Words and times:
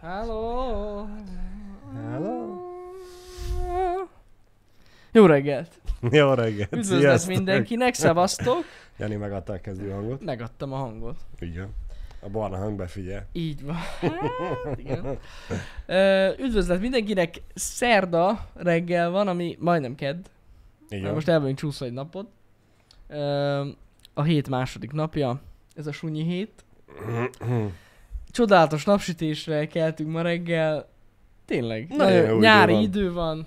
Hello! 0.00 1.06
Hello! 1.94 2.56
Jó 5.12 5.26
reggelt! 5.26 5.80
Jó 6.10 6.32
reggelt! 6.32 6.72
Üdvözlet 6.72 7.26
mindenkinek, 7.26 7.94
szevasztok! 7.94 8.64
Jani 8.98 9.14
megadta 9.14 9.52
a 9.52 9.60
kezdő 9.60 9.90
hangot. 9.90 10.24
Megadtam 10.24 10.72
a 10.72 10.76
hangot. 10.76 11.16
Igen. 11.38 11.74
A 12.20 12.28
barna 12.28 12.56
hang 12.56 12.76
befigyel. 12.76 13.26
Így 13.32 13.64
van. 13.64 13.74
Hát, 13.74 14.78
igen. 14.78 15.18
Üdvözlet 16.38 16.80
mindenkinek, 16.80 17.42
szerda 17.54 18.48
reggel 18.54 19.10
van, 19.10 19.28
ami 19.28 19.56
majdnem 19.60 19.94
kedd. 19.94 20.24
Igen. 20.88 21.14
Most 21.14 21.28
el 21.28 21.40
vagyunk 21.40 21.58
csúszva 21.58 21.86
egy 21.86 21.92
napot. 21.92 22.28
A 24.14 24.22
hét 24.22 24.48
második 24.48 24.92
napja, 24.92 25.40
ez 25.74 25.86
a 25.86 25.92
sunyi 25.92 26.22
hét. 26.22 26.64
Csodálatos 28.30 28.84
napsütésre 28.84 29.66
keltünk 29.66 30.10
ma 30.10 30.22
reggel. 30.22 30.88
Tényleg. 31.44 31.88
Nagyon 31.88 32.12
Nagyon 32.12 32.28
jó 32.28 32.38
nyári 32.38 32.72
idő 32.72 32.82
idő 32.82 33.12
van. 33.12 33.46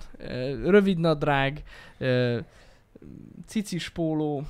rövid 0.64 0.98
nadrág, 0.98 1.62
cicis 3.46 3.88
póló, 3.88 4.42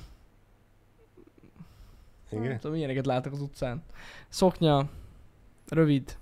nem 2.30 2.42
Igen. 2.44 2.58
tudom, 2.58 2.76
ilyeneket 2.76 3.06
látok 3.06 3.32
az 3.32 3.40
utcán. 3.40 3.82
Szoknya, 4.28 4.88
rövid. 5.68 6.16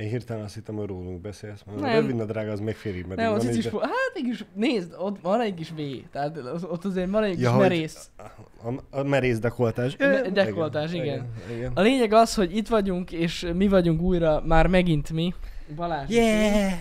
Én 0.00 0.08
hirtelen 0.08 0.44
azt 0.44 0.54
hittem, 0.54 0.74
hogy 0.74 0.86
rólunk 0.86 1.20
beszélsz. 1.20 1.62
Mondom, 1.66 1.84
Nem. 1.84 1.94
Rövid 2.00 2.14
nadrág 2.16 2.48
az 2.48 2.60
még 2.60 2.74
félig 2.74 3.06
meddig 3.06 3.24
Nem, 3.24 3.32
az 3.34 3.42
cicis 3.44 3.64
így, 3.64 3.70
póló. 3.70 3.82
Hát 3.82 3.92
mégis, 4.14 4.44
nézd, 4.54 4.94
ott 4.98 5.20
van 5.20 5.40
egy 5.40 5.54
kis 5.54 5.70
V. 5.70 5.80
Tehát 6.12 6.36
az- 6.36 6.64
ott 6.64 6.84
azért 6.84 7.10
van 7.10 7.22
egy 7.22 7.34
kis 7.34 7.42
Ja, 7.42 7.56
merész. 7.56 8.10
de 8.16 8.22
a, 8.90 8.98
a 8.98 9.02
merész 9.02 9.38
dekoltás. 9.38 9.96
Me- 9.96 10.32
dekoltás, 10.32 10.92
igen. 10.92 11.04
igen. 11.04 11.26
igen. 11.56 11.72
A 11.74 11.80
lényeg 11.80 12.12
az, 12.12 12.34
hogy 12.34 12.56
itt 12.56 12.68
vagyunk, 12.68 13.12
és 13.12 13.50
mi 13.54 13.68
vagyunk 13.68 14.00
újra, 14.00 14.42
már 14.46 14.66
megint 14.66 15.10
mi. 15.10 15.34
Balázs. 15.74 16.08
Yeah! 16.10 16.72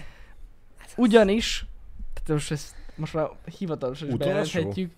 Ugyanis, 0.98 1.66
tehát 2.14 2.30
most 2.30 2.52
ezt 2.52 2.76
most 2.96 3.14
már 3.14 3.28
hivatalosan 3.58 4.08
is 4.08 4.14
Utolsó? 4.14 4.32
bejelenthetjük, 4.34 4.92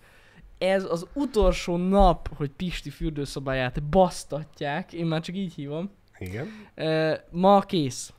ez 0.58 0.84
az 0.84 1.06
utolsó 1.14 1.78
nap, 1.78 2.30
hogy 2.36 2.50
Pisti 2.50 2.90
fürdőszobáját 2.90 3.84
basztatják, 3.84 4.94
én 4.94 5.06
már 5.06 5.22
csak 5.22 5.36
így 5.36 5.54
hívom. 5.54 5.92
Igen. 6.22 6.48
Uh, 6.78 7.14
ma 7.30 7.62
kész. 7.62 8.14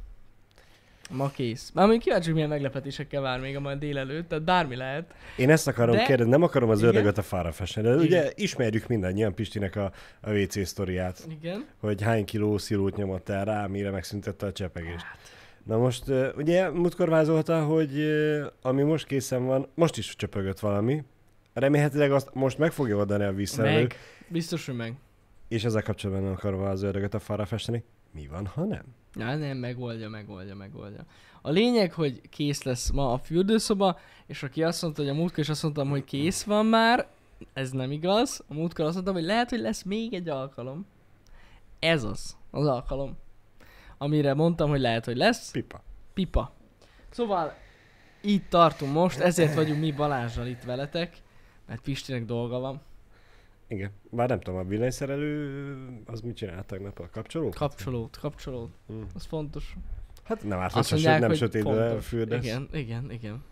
Ma 1.11 1.29
kész. 1.31 1.71
Már 1.75 1.89
még 1.89 2.01
kíváncsi, 2.01 2.25
hogy 2.25 2.35
milyen 2.35 2.49
meglepetésekkel 2.49 3.21
vár 3.21 3.41
még 3.41 3.57
a 3.57 3.61
majd 3.61 3.79
délelőtt, 3.79 4.29
tehát 4.29 4.45
bármi 4.45 4.77
lehet. 4.77 5.15
Én 5.37 5.51
ezt 5.51 5.69
akarom 5.69 5.97
De- 5.97 6.03
kérdezni, 6.03 6.31
nem 6.31 6.43
akarom 6.43 6.71
az 6.71 6.79
Igen. 6.79 6.91
ördögöt 6.91 7.19
a 7.19 7.23
fára 7.23 7.53
festeni, 7.53 7.87
de 7.87 7.93
Igen. 7.93 8.05
ugye 8.05 8.31
ismerjük 8.35 8.87
mindannyian 8.87 9.35
Pistinek 9.35 9.77
a, 9.77 9.93
a 10.21 10.33
WC 10.33 10.67
sztoriát, 10.67 11.27
Igen. 11.41 11.67
hogy 11.81 12.03
hány 12.03 12.25
kiló 12.25 12.59
szilót 12.59 12.97
nyomott 12.97 13.29
el 13.29 13.45
rá, 13.45 13.67
mire 13.67 13.91
megszüntette 13.91 14.47
a 14.47 14.53
csepegést. 14.53 15.05
Hát. 15.05 15.19
Na 15.67 15.77
most 15.79 16.05
ugye 16.37 16.71
múltkor 16.71 17.09
vázolta, 17.09 17.65
hogy 17.65 18.07
ami 18.63 18.83
most 18.83 19.07
készen 19.07 19.47
van, 19.47 19.69
most 19.75 19.97
is 19.97 20.17
csöpögött 20.17 20.59
valami, 20.59 21.05
remélhetőleg 21.53 22.13
azt 22.13 22.35
most 22.35 22.59
meg 22.59 22.73
fogja 22.73 22.97
oldani 22.97 23.25
a 23.25 23.33
visszaelő, 23.33 23.81
Meg. 23.81 23.95
Biztos, 24.29 24.67
hogy 24.67 24.77
meg. 24.77 24.95
És 25.53 25.65
ezzel 25.65 25.83
kapcsolatban 25.83 26.25
nem 26.25 26.33
akarom 26.33 26.61
az 26.61 26.83
ördögöt 26.83 27.15
a 27.15 27.19
falra 27.19 27.47
festeni. 27.47 27.85
Mi 28.11 28.27
van, 28.27 28.47
ha 28.47 28.65
nem? 28.65 28.85
Ja, 29.15 29.37
nem, 29.37 29.57
megoldja, 29.57 30.09
megoldja, 30.09 30.55
megoldja. 30.55 31.05
A 31.43 31.51
lényeg, 31.51 31.93
hogy 31.93 32.21
kész 32.29 32.63
lesz 32.63 32.91
ma 32.91 33.13
a 33.13 33.19
fürdőszoba, 33.19 33.99
és 34.27 34.43
aki 34.43 34.63
azt 34.63 34.83
mondta, 34.83 35.03
hogy 35.03 35.11
a 35.11 35.15
múltkor 35.15 35.39
is 35.39 35.49
azt 35.49 35.63
mondtam, 35.63 35.89
hogy 35.89 36.05
kész 36.05 36.43
van 36.43 36.67
már, 36.67 37.07
ez 37.53 37.71
nem 37.71 37.91
igaz. 37.91 38.45
A 38.49 38.55
múltkor 38.55 38.85
azt 38.85 38.95
mondtam, 38.95 39.15
hogy 39.15 39.25
lehet, 39.25 39.51
hogy 39.51 39.61
lesz 39.61 39.83
még 39.83 40.15
egy 40.15 40.29
alkalom. 40.29 40.87
Ez 41.79 42.05
az, 42.05 42.37
az 42.51 42.67
alkalom. 42.67 43.17
Amire 43.99 44.35
mondtam, 44.35 44.69
hogy 44.69 44.81
lehet, 44.81 45.05
hogy 45.05 45.17
lesz. 45.17 45.51
Pipa. 45.51 45.83
Pipa. 46.15 46.53
Szóval 47.11 47.55
így 48.23 48.49
tartunk 48.49 48.93
most, 48.93 49.19
ezért 49.19 49.55
vagyunk 49.55 49.81
mi 49.81 49.93
Balázsral 49.93 50.47
itt 50.47 50.63
veletek, 50.63 51.17
mert 51.67 51.81
Pistinek 51.81 52.25
dolga 52.25 52.59
van. 52.59 52.81
Igen. 53.73 53.91
Bár 54.11 54.29
nem 54.29 54.41
tudom, 54.41 54.59
a 54.61 54.65
villanyszerelő 54.65 55.65
az 56.07 56.21
mit 56.21 56.37
csinált 56.37 56.67
tegnap 56.67 56.99
a 56.99 57.09
kapcsolót? 57.13 57.55
Kapcsolót, 57.55 58.19
kapcsolót, 58.19 58.71
Hm. 58.87 58.95
az 59.15 59.25
fontos. 59.25 59.77
Hát 60.25 60.45
nem 60.45 60.59
árt, 60.59 60.89
hogy 60.89 61.03
nem 61.03 61.23
hogy 61.23 61.37
sötétbe 61.37 61.87
fontos. 61.89 62.07
fürdesz. 62.07 62.45
Igen, 62.45 62.69
igen, 62.73 63.11
igen. 63.11 63.43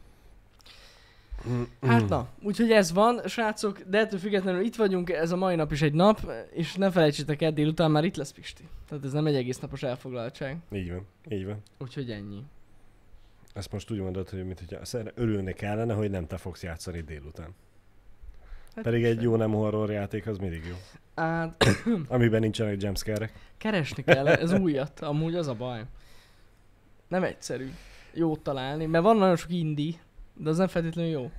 Mm, 1.48 1.62
Hát 1.80 2.08
na, 2.08 2.28
úgyhogy 2.42 2.70
ez 2.70 2.92
van, 2.92 3.20
srácok, 3.26 3.80
de 3.80 3.98
ettől 3.98 4.18
függetlenül 4.18 4.64
itt 4.64 4.76
vagyunk, 4.76 5.10
ez 5.10 5.30
a 5.30 5.36
mai 5.36 5.54
nap 5.54 5.72
is 5.72 5.82
egy 5.82 5.92
nap, 5.92 6.32
és 6.52 6.74
ne 6.74 6.90
felejtsétek 6.90 7.42
el, 7.42 7.52
délután 7.52 7.90
már 7.90 8.04
itt 8.04 8.16
lesz 8.16 8.32
Pisti. 8.32 8.68
Tehát 8.88 9.04
ez 9.04 9.12
nem 9.12 9.26
egy 9.26 9.34
egész 9.34 9.58
napos 9.58 9.82
elfoglaltság, 9.82 10.56
Így 10.72 10.90
van, 10.90 11.06
így 11.28 11.44
van. 11.46 11.62
úgyhogy 11.78 12.10
ennyi. 12.10 12.42
Ezt 13.54 13.72
most 13.72 13.90
úgy 13.90 13.98
mondod, 13.98 14.28
hogy 14.28 14.44
mint 14.46 14.62
hogyha 14.68 15.10
örülni 15.14 15.52
kellene, 15.52 15.94
hogy 15.94 16.10
nem 16.10 16.26
te 16.26 16.36
fogsz 16.36 16.62
játszani 16.62 17.00
délután. 17.00 17.54
Hát, 18.74 18.84
Pedig 18.84 19.04
egy 19.04 19.22
jó 19.22 19.36
nem 19.36 19.52
horror 19.52 19.90
játék 19.90 20.26
az 20.26 20.38
mindig 20.38 20.64
jó. 20.68 20.74
Hát, 21.14 21.64
Amiben 22.08 22.40
nincsenek 22.40 22.82
jumpscare 22.82 23.30
keresni 23.56 24.02
kell, 24.04 24.28
ez 24.28 24.52
újat, 24.52 25.00
amúgy 25.00 25.34
az 25.34 25.48
a 25.48 25.54
baj. 25.54 25.82
Nem 27.08 27.22
egyszerű 27.22 27.70
jót 28.14 28.40
találni, 28.40 28.86
mert 28.86 29.04
van 29.04 29.16
nagyon 29.16 29.36
sok 29.36 29.50
indi, 29.52 29.98
de 30.34 30.48
az 30.50 30.56
nem 30.56 30.66
feltétlenül 30.66 31.10
jó. 31.10 31.30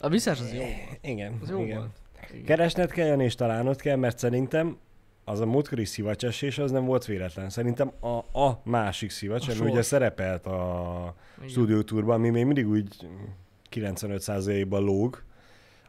A 0.00 0.08
visszás 0.08 0.40
az 0.40 0.52
jó 0.52 0.58
volt. 0.60 0.98
Igen, 1.00 1.38
Az 1.42 1.48
jó 1.50 1.62
igen. 1.62 1.76
volt. 1.78 1.90
Igen. 2.32 2.44
Keresned 2.44 2.90
kell, 2.90 3.20
és 3.20 3.34
találnod 3.34 3.80
kell, 3.80 3.96
mert 3.96 4.18
szerintem 4.18 4.76
az 5.24 5.40
a 5.40 5.46
múltkori 5.46 5.84
szivacsesés 5.84 6.58
az 6.58 6.70
nem 6.70 6.84
volt 6.84 7.04
véletlen. 7.04 7.50
Szerintem 7.50 7.92
a, 8.00 8.38
a 8.40 8.60
másik 8.64 9.10
szivacs, 9.10 9.48
A 9.48 9.50
ami 9.52 9.60
ugye 9.60 9.72
sors. 9.74 9.86
szerepelt 9.86 10.46
a. 10.46 11.14
Studio 11.48 11.82
Tourban, 11.82 12.14
ami 12.14 12.30
még 12.30 12.44
mindig 12.44 12.68
úgy 12.68 12.96
95%-ban 13.70 14.82
lóg, 14.82 15.22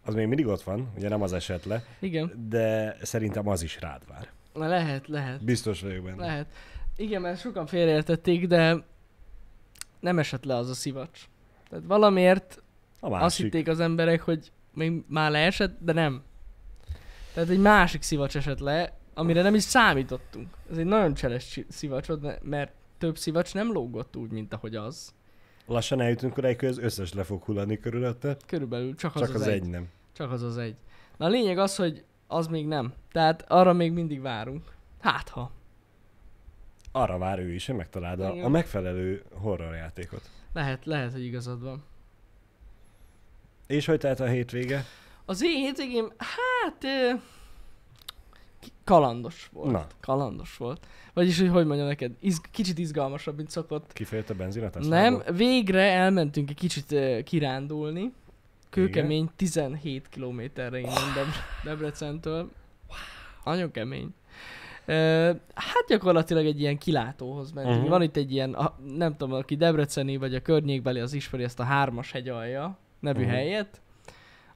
az 0.06 0.14
még 0.14 0.28
mindig 0.28 0.48
ott 0.48 0.62
van, 0.62 0.92
ugye 0.98 1.10
nem 1.10 1.22
az 1.22 1.34
esett 1.34 1.64
le, 1.66 1.84
Igen, 2.00 2.48
de 2.50 2.98
szerintem 3.02 3.48
az 3.48 3.62
is 3.62 3.80
rád 3.80 4.02
vár. 4.08 4.30
Na, 4.54 4.68
lehet, 4.68 5.08
lehet. 5.08 5.44
Biztos 5.44 5.82
vagyok 5.82 6.04
benne. 6.04 6.26
Lehet. 6.26 6.48
Igen, 6.98 7.22
mert 7.22 7.40
sokan 7.40 7.66
félreértették, 7.66 8.48
de 8.48 8.84
nem 10.00 10.20
esett 10.20 10.44
le 10.44 10.56
az 10.56 10.70
a 10.70 10.74
szivacs. 10.74 11.22
Tehát 11.70 11.86
valamiért 11.88 12.62
A 13.00 13.10
Másik. 13.10 13.26
azt 13.26 13.38
hitték 13.38 13.68
az 13.68 13.80
emberek, 13.80 14.22
hogy 14.22 14.52
még 14.74 15.04
már 15.08 15.32
leesett, 15.32 15.78
de 15.80 15.94
nem. 15.94 16.24
Tehát 17.34 17.50
egy 17.50 17.60
másik 17.60 18.02
szivacs 18.02 18.36
esett 18.36 18.60
le, 18.60 18.98
amire 19.14 19.42
nem 19.42 19.56
is 19.56 19.64
számítottunk. 19.64 20.48
Ez 20.72 20.78
egy 20.78 20.86
nagyon 20.86 21.14
cseles 21.14 21.60
szivacs 21.70 22.08
mert 22.42 22.72
több 22.98 23.18
szivacs 23.18 23.54
nem 23.54 23.72
lógott 23.72 24.16
úgy, 24.16 24.32
mint 24.32 24.54
ahogy 24.54 24.76
az. 24.76 25.14
Lassan 25.72 26.02
eljutunk 26.02 26.38
odáig, 26.38 26.60
hogy 26.60 26.70
az 26.70 26.78
összes 26.78 27.14
le 27.14 27.24
fog 27.24 27.44
hullani 27.44 27.80
körülötte, 27.80 28.38
Körülbelül 28.46 28.96
csak 28.96 29.16
az 29.16 29.22
csak 29.22 29.36
az, 29.36 29.42
az, 29.42 29.48
egy. 29.48 29.62
egy 29.62 29.70
nem. 29.70 29.90
Csak 30.14 30.32
az 30.32 30.44
az 30.44 30.58
egy. 30.58 30.76
Na 31.18 31.26
a 31.26 31.30
lényeg 31.30 31.58
az, 31.58 31.76
hogy 31.76 32.04
az 32.28 32.48
még 32.48 32.68
nem. 32.68 32.94
Tehát 33.12 33.46
arra 33.48 33.74
még 33.74 33.92
mindig 33.92 34.22
várunk. 34.22 34.72
Hát 35.00 35.30
ha. 35.30 35.52
Arra 36.92 37.18
vár 37.18 37.40
ő 37.40 37.54
is, 37.54 37.66
hogy 37.66 37.76
megtaláld 37.76 38.20
a, 38.20 38.44
a 38.44 38.50
megfelelő 38.50 39.24
horror 39.34 39.76
játékot. 39.76 40.30
Lehet, 40.54 40.86
lehet, 40.86 41.12
hogy 41.12 41.24
igazad 41.24 41.62
van. 41.62 41.84
És 43.68 43.86
hogy 43.86 44.00
telt 44.00 44.20
a 44.20 44.26
hétvége? 44.26 44.86
Az 45.26 45.44
én 45.44 45.58
hétvégém, 45.58 46.12
hát... 46.18 46.84
ö, 46.84 47.12
Kalandos 48.92 49.50
volt. 49.54 49.72
Na. 49.72 49.88
Kalandos 50.00 50.58
volt. 50.58 50.88
Vagyis, 51.14 51.40
hogy 51.40 51.50
hogy 51.50 51.66
mondjam 51.66 51.88
neked, 51.88 52.12
iz, 52.20 52.42
kicsit 52.52 52.78
izgalmasabb, 52.78 53.36
mint 53.36 53.50
szokott. 53.50 53.94
Kifejött 53.94 54.30
a 54.30 54.34
benzinat? 54.34 54.80
Nem, 54.80 55.22
végre 55.36 55.82
elmentünk 55.82 56.50
egy 56.50 56.56
kicsit 56.56 56.92
uh, 56.92 57.20
kirándulni. 57.24 58.12
Kőkemény 58.70 59.30
17 59.36 60.08
kilométerre 60.10 60.80
innen 60.80 61.14
Deb- 61.16 61.64
Debrecentől. 61.64 62.52
Nagyon 63.44 63.72
kemény. 63.72 64.14
Uh, 64.88 64.96
hát 65.54 65.86
gyakorlatilag 65.88 66.46
egy 66.46 66.60
ilyen 66.60 66.78
kilátóhoz 66.78 67.52
mentünk. 67.52 67.82
Mhm. 67.82 67.90
Van 67.90 68.02
itt 68.02 68.16
egy 68.16 68.32
ilyen, 68.32 68.54
a, 68.54 68.76
nem 68.96 69.18
tudom, 69.18 69.34
aki 69.34 69.56
debreceni 69.56 70.18
vagy 70.18 70.36
a 70.36 70.42
környékbeli, 70.42 71.00
az 71.00 71.14
ismeri 71.14 71.44
ezt 71.44 71.60
a 71.60 71.64
hármas 71.64 72.12
hegyalja 72.12 72.78
nevű 73.00 73.22
Mhm. 73.22 73.30
helyet. 73.30 73.82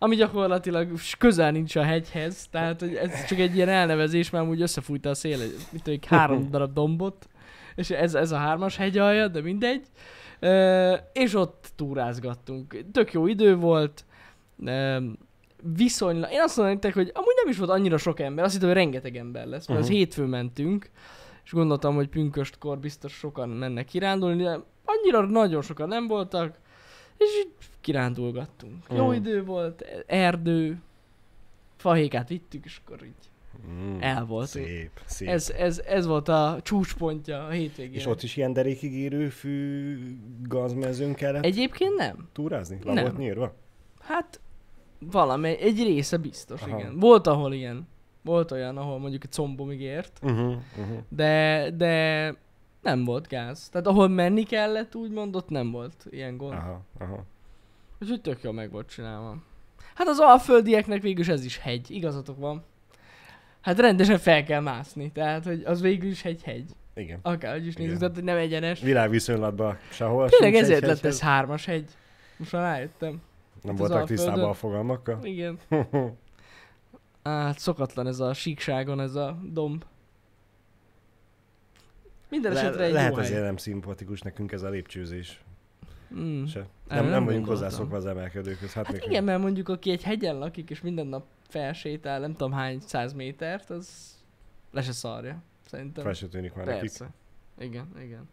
Ami 0.06 0.16
gyakorlatilag 0.16 0.92
közel 1.18 1.52
nincs 1.52 1.76
a 1.76 1.84
hegyhez, 1.84 2.48
tehát 2.52 2.80
hogy 2.80 2.96
ez 2.96 3.26
csak 3.26 3.40
egy 3.40 3.56
ilyen 3.56 3.70
elnevezés, 3.70 4.30
mert 4.30 4.48
úgy 4.48 4.62
összefújta 4.62 5.10
a 5.10 5.14
szél, 5.14 5.38
mit 5.72 5.84
tudom, 5.84 6.00
egy 6.02 6.06
három 6.06 6.48
darab 6.52 6.74
dombot, 6.74 7.28
és 7.76 7.90
ez, 7.90 8.16
ez 8.16 8.32
a 8.32 8.38
hármas 8.38 8.78
hegyalja, 8.78 9.28
de 9.28 9.42
mindegy. 9.42 9.86
Ö, 10.40 10.94
és 11.14 11.34
ott 11.36 11.72
túrázgattunk. 11.76 12.78
Tök 12.92 13.14
jó 13.14 13.28
idő 13.28 13.56
volt. 13.56 14.06
Ö, 14.66 14.98
viszonylag, 15.76 16.32
én 16.32 16.42
azt 16.42 16.58
mondom 16.58 16.92
hogy 16.94 17.12
amúgy 17.14 17.36
nem 17.44 17.52
is 17.52 17.58
volt 17.58 17.70
annyira 17.70 17.98
sok 17.98 18.20
ember, 18.20 18.44
azt 18.44 18.54
hittem, 18.54 18.70
hogy 18.70 18.78
rengeteg 18.78 19.16
ember 19.16 19.46
lesz, 19.48 19.68
mert 19.68 19.70
uh-huh. 19.70 19.84
az 19.84 19.88
Mhm. 19.88 19.98
hétfő 19.98 20.26
mentünk, 20.26 20.90
és 21.44 21.52
gondoltam, 21.52 21.96
hogy 21.96 22.08
pünköstkor 22.08 22.80
biztos 22.80 23.14
sokan 23.14 23.50
mennek 23.50 23.86
kirándulni, 23.86 24.44
de 24.44 24.60
annyira 24.86 25.26
nagyon 25.26 25.62
sokan 25.62 25.88
nem 25.88 26.08
voltak, 26.08 26.60
és 27.18 27.46
kirándulgattunk. 27.82 28.84
Jó 28.90 29.06
Mhm. 29.06 29.14
idő 29.16 29.44
volt, 29.44 29.86
erdő, 30.08 30.82
fahékát 31.78 32.30
vittük, 32.30 32.66
és 32.66 32.80
akkor 32.86 33.04
így 33.04 33.14
Mm, 33.72 33.98
El 34.02 34.26
volt. 34.26 34.48
Szép, 34.48 34.90
szép. 35.06 35.28
Ez, 35.28 35.50
ez, 35.50 35.80
ez 35.88 36.06
volt 36.06 36.28
a 36.28 36.60
csúcspontja 36.64 37.46
a 37.46 37.50
hétvégén. 37.50 37.94
És 37.94 38.06
ott 38.06 38.24
is 38.24 38.38
ilyen 38.38 38.54
derékig 38.54 38.94
érő 38.94 39.30
fű 39.30 39.98
gazmezőn 40.44 41.14
kellett 41.14 41.44
Egyébként 41.44 41.96
nem. 41.96 42.30
túrázni? 42.34 42.80
Le 42.84 42.94
Nem. 42.94 43.04
volt 43.04 43.18
nyírva? 43.18 43.56
Hát 44.00 44.40
valami, 45.00 45.58
egy 45.60 45.84
része 45.84 46.18
biztos, 46.18 46.62
Aha. 46.62 46.80
igen. 46.80 47.00
Volt, 47.00 47.28
ahol 47.28 47.54
ilyen. 47.54 47.88
Volt 48.22 48.52
olyan, 48.52 48.78
ahol 48.78 49.00
mondjuk 49.00 49.24
egy 49.24 49.32
combomig 49.32 49.82
ért, 49.82 50.20
Uh-huh, 50.24 50.56
uh-huh. 50.80 50.98
de, 51.10 51.70
de 51.78 52.36
nem 52.86 53.04
volt 53.04 53.28
gáz. 53.28 53.70
Tehát 53.70 53.88
ahol 53.88 54.08
menni 54.08 54.44
kellett, 54.44 54.96
úgymond, 54.96 55.36
ott 55.36 55.50
nem 55.50 55.72
volt 55.72 56.06
ilyen 56.10 56.38
gond. 56.38 56.54
Aha, 56.54 56.82
aha. 57.00 57.26
Úgyhogy 58.02 58.22
tök 58.22 58.44
jól 58.44 58.54
meg 58.54 58.72
volt 58.72 58.90
csinálva. 58.90 59.38
Hát 59.96 60.08
az 60.08 60.20
alföldieknek 60.20 61.02
végül 61.02 61.22
is 61.22 61.28
ez 61.28 61.46
is 61.46 61.58
hegy, 61.58 61.92
igazatok 61.92 62.38
van. 62.38 62.64
Hát 63.62 63.80
rendesen 63.80 64.18
fel 64.18 64.44
kell 64.44 64.62
mászni, 64.62 65.12
tehát 65.12 65.46
hogy 65.46 65.64
az 65.64 65.82
végül 65.82 66.10
is 66.10 66.26
egy 66.26 66.44
hegy. 66.44 66.72
Igen. 66.96 67.20
Akárhogy 67.22 67.66
is 67.68 67.76
nézzük, 67.76 68.00
tehát 68.00 68.22
nem 68.22 68.38
egyenes. 68.38 68.82
Világviszonylatban 68.82 69.78
sehol 69.92 70.30
Tényleg 70.30 70.56
ezért 70.56 70.82
egy 70.82 70.88
lett 70.88 71.06
ez 71.06 71.22
hármas 71.22 71.66
hegy. 71.66 71.90
Most 72.38 72.52
már 72.52 72.62
rájöttem. 72.62 73.22
Nem 73.62 73.74
az 73.74 73.80
voltak 73.80 74.08
tisztában 74.08 74.50
a 74.50 74.54
fogalmakkal? 74.54 75.20
Igen. 75.24 75.58
Hát 77.24 77.60
szokatlan 77.60 78.08
ez 78.08 78.20
a 78.20 78.34
síkságon, 78.34 79.00
ez 79.00 79.16
a 79.16 79.38
domb. 79.52 79.84
Minden 82.36 82.54
Le- 82.54 82.60
esetre 82.60 82.84
egy 82.84 82.92
lehet 82.94 83.18
ezért 83.18 83.44
nem 83.44 83.58
szimpatikus 83.58 84.22
nekünk 84.22 84.52
ez 84.52 84.62
a 84.64 84.70
lépcsőzés 84.70 85.44
Mm. 86.16 86.46
se. 86.46 86.60
Nem, 86.88 87.02
nem, 87.04 87.10
nem 87.10 87.26
vagyunk 87.26 87.46
hozzászokva 87.48 87.96
az 87.96 88.06
emelkedőkhöz. 88.06 88.74
Hát, 88.74 88.86
Hát 88.86 89.06
igen, 89.06 89.24
mert 89.24 89.42
mondjuk 89.42 89.70
aki 89.70 89.92
egy 89.92 90.04
hegyen 90.04 90.38
lakik, 90.38 90.70
és 90.70 90.82
minden 90.82 91.08
nap 91.08 91.26
felsétál, 91.48 92.20
nem 92.20 92.32
tudom 92.32 92.52
hány 92.52 92.80
száz 92.80 93.14
métert, 93.14 93.70
az 93.70 94.16
le 94.72 94.82
se 94.82 94.92
szarja. 94.92 95.42
Szerintem. 95.66 96.04
fel 96.04 96.14
se 96.14 96.28
tűnik 96.28 96.54
már 96.54 96.66
nekik. 96.66 96.82
Persze. 96.82 97.10
Igen, 97.60 97.88
igen. 98.04 98.30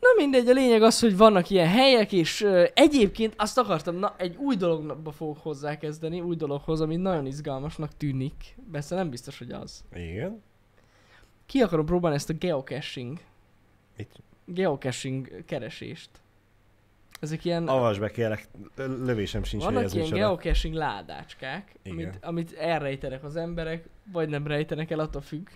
Na 0.00 0.08
mindegy, 0.16 0.48
a 0.48 0.52
lényeg 0.52 0.82
az, 0.82 1.00
hogy 1.00 1.16
vannak 1.16 1.50
ilyen 1.50 1.68
helyek, 1.68 2.12
és 2.12 2.40
ö, 2.42 2.64
egyébként 2.74 3.34
azt 3.36 3.58
akartam, 3.58 3.94
na 3.94 4.14
egy 4.18 4.36
új 4.36 4.56
dologba 4.56 5.10
fogok 5.10 5.38
hozzákezdeni, 5.38 6.20
új 6.20 6.36
dologhoz, 6.36 6.80
ami 6.80 6.96
nagyon 6.96 7.26
izgalmasnak 7.26 7.96
tűnik. 7.96 8.56
Persze 8.72 8.94
nem 8.94 9.10
biztos, 9.10 9.38
hogy 9.38 9.50
az. 9.50 9.84
Igen. 9.94 10.42
Ki 11.46 11.60
akarom 11.60 11.86
próbálni 11.86 12.16
ezt 12.16 12.30
a 12.30 12.32
geocaching, 12.32 13.18
Mit? 13.96 14.22
geocaching 14.44 15.44
keresést. 15.44 16.10
Ezek 17.20 17.44
ilyen, 17.44 17.68
Avasd 17.68 18.00
be 18.00 18.10
kérlek, 18.10 18.48
lövésem 18.76 19.42
sincs, 19.42 19.64
hogy 19.64 19.72
vannak 19.74 19.88
ez 19.88 19.94
ilyen 19.96 20.10
geocaching 20.10 20.74
ládácskák, 20.74 21.74
Igen. 21.82 21.96
amit, 21.96 22.18
amit 22.24 22.52
elrejtenek 22.52 23.24
az 23.24 23.36
emberek, 23.36 23.88
vagy 24.12 24.28
nem 24.28 24.46
rejtenek 24.46 24.90
el, 24.90 24.98
attól 24.98 25.22
függ. 25.22 25.48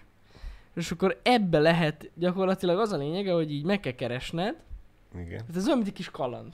És 0.75 0.91
akkor 0.91 1.21
ebbe 1.23 1.59
lehet 1.59 2.11
gyakorlatilag 2.15 2.79
az 2.79 2.93
a 2.93 2.97
lényege, 2.97 3.33
hogy 3.33 3.53
így 3.53 3.65
meg 3.65 3.81
kell 3.81 3.93
keresned, 3.93 4.57
Igen. 5.15 5.41
Hát 5.47 5.57
ez 5.57 5.65
olyan, 5.65 5.77
mint 5.77 5.89
egy 5.89 5.95
kis 5.95 6.11
kaland. 6.11 6.53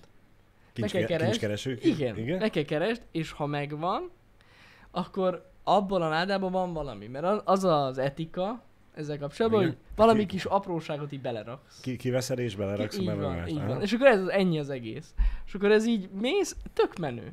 Kincs, 0.73 0.91
kell 0.91 1.05
keresd. 1.05 1.25
kincskeresők? 1.25 1.85
Igen, 1.85 2.19
Igen? 2.19 2.39
meg 2.39 2.51
kell 2.51 2.65
keresd, 2.65 3.03
és 3.11 3.31
ha 3.31 3.47
megvan, 3.47 4.11
akkor 4.91 5.51
abban 5.63 6.03
a 6.03 6.09
ládában 6.09 6.53
van 6.53 6.73
valami. 6.73 7.07
Mert 7.07 7.43
az 7.45 7.65
az 7.65 7.99
etika 7.99 8.63
ezzel 8.97 9.19
kapcsolatban, 9.19 9.61
Igen. 9.61 9.73
hogy 9.73 9.95
valami 9.97 10.19
Ki- 10.19 10.27
kis 10.27 10.45
apróságot 10.45 11.13
így 11.13 11.21
beleraksz. 11.21 11.81
Ki, 11.81 11.97
kiveszed 11.97 12.39
és 12.39 12.57
beleraksz 12.57 12.99
a 12.99 13.01
így 13.01 13.17
van, 13.17 13.49
így 13.49 13.65
van. 13.67 13.83
És 13.83 13.93
akkor 13.93 14.07
ez 14.07 14.21
az 14.21 14.31
ennyi 14.31 14.59
az 14.59 14.71
egész. 14.71 15.15
És 15.47 15.55
akkor 15.55 15.71
ez 15.71 15.87
így 15.87 16.11
mész, 16.11 16.57
tök 16.73 16.99
menő. 16.99 17.33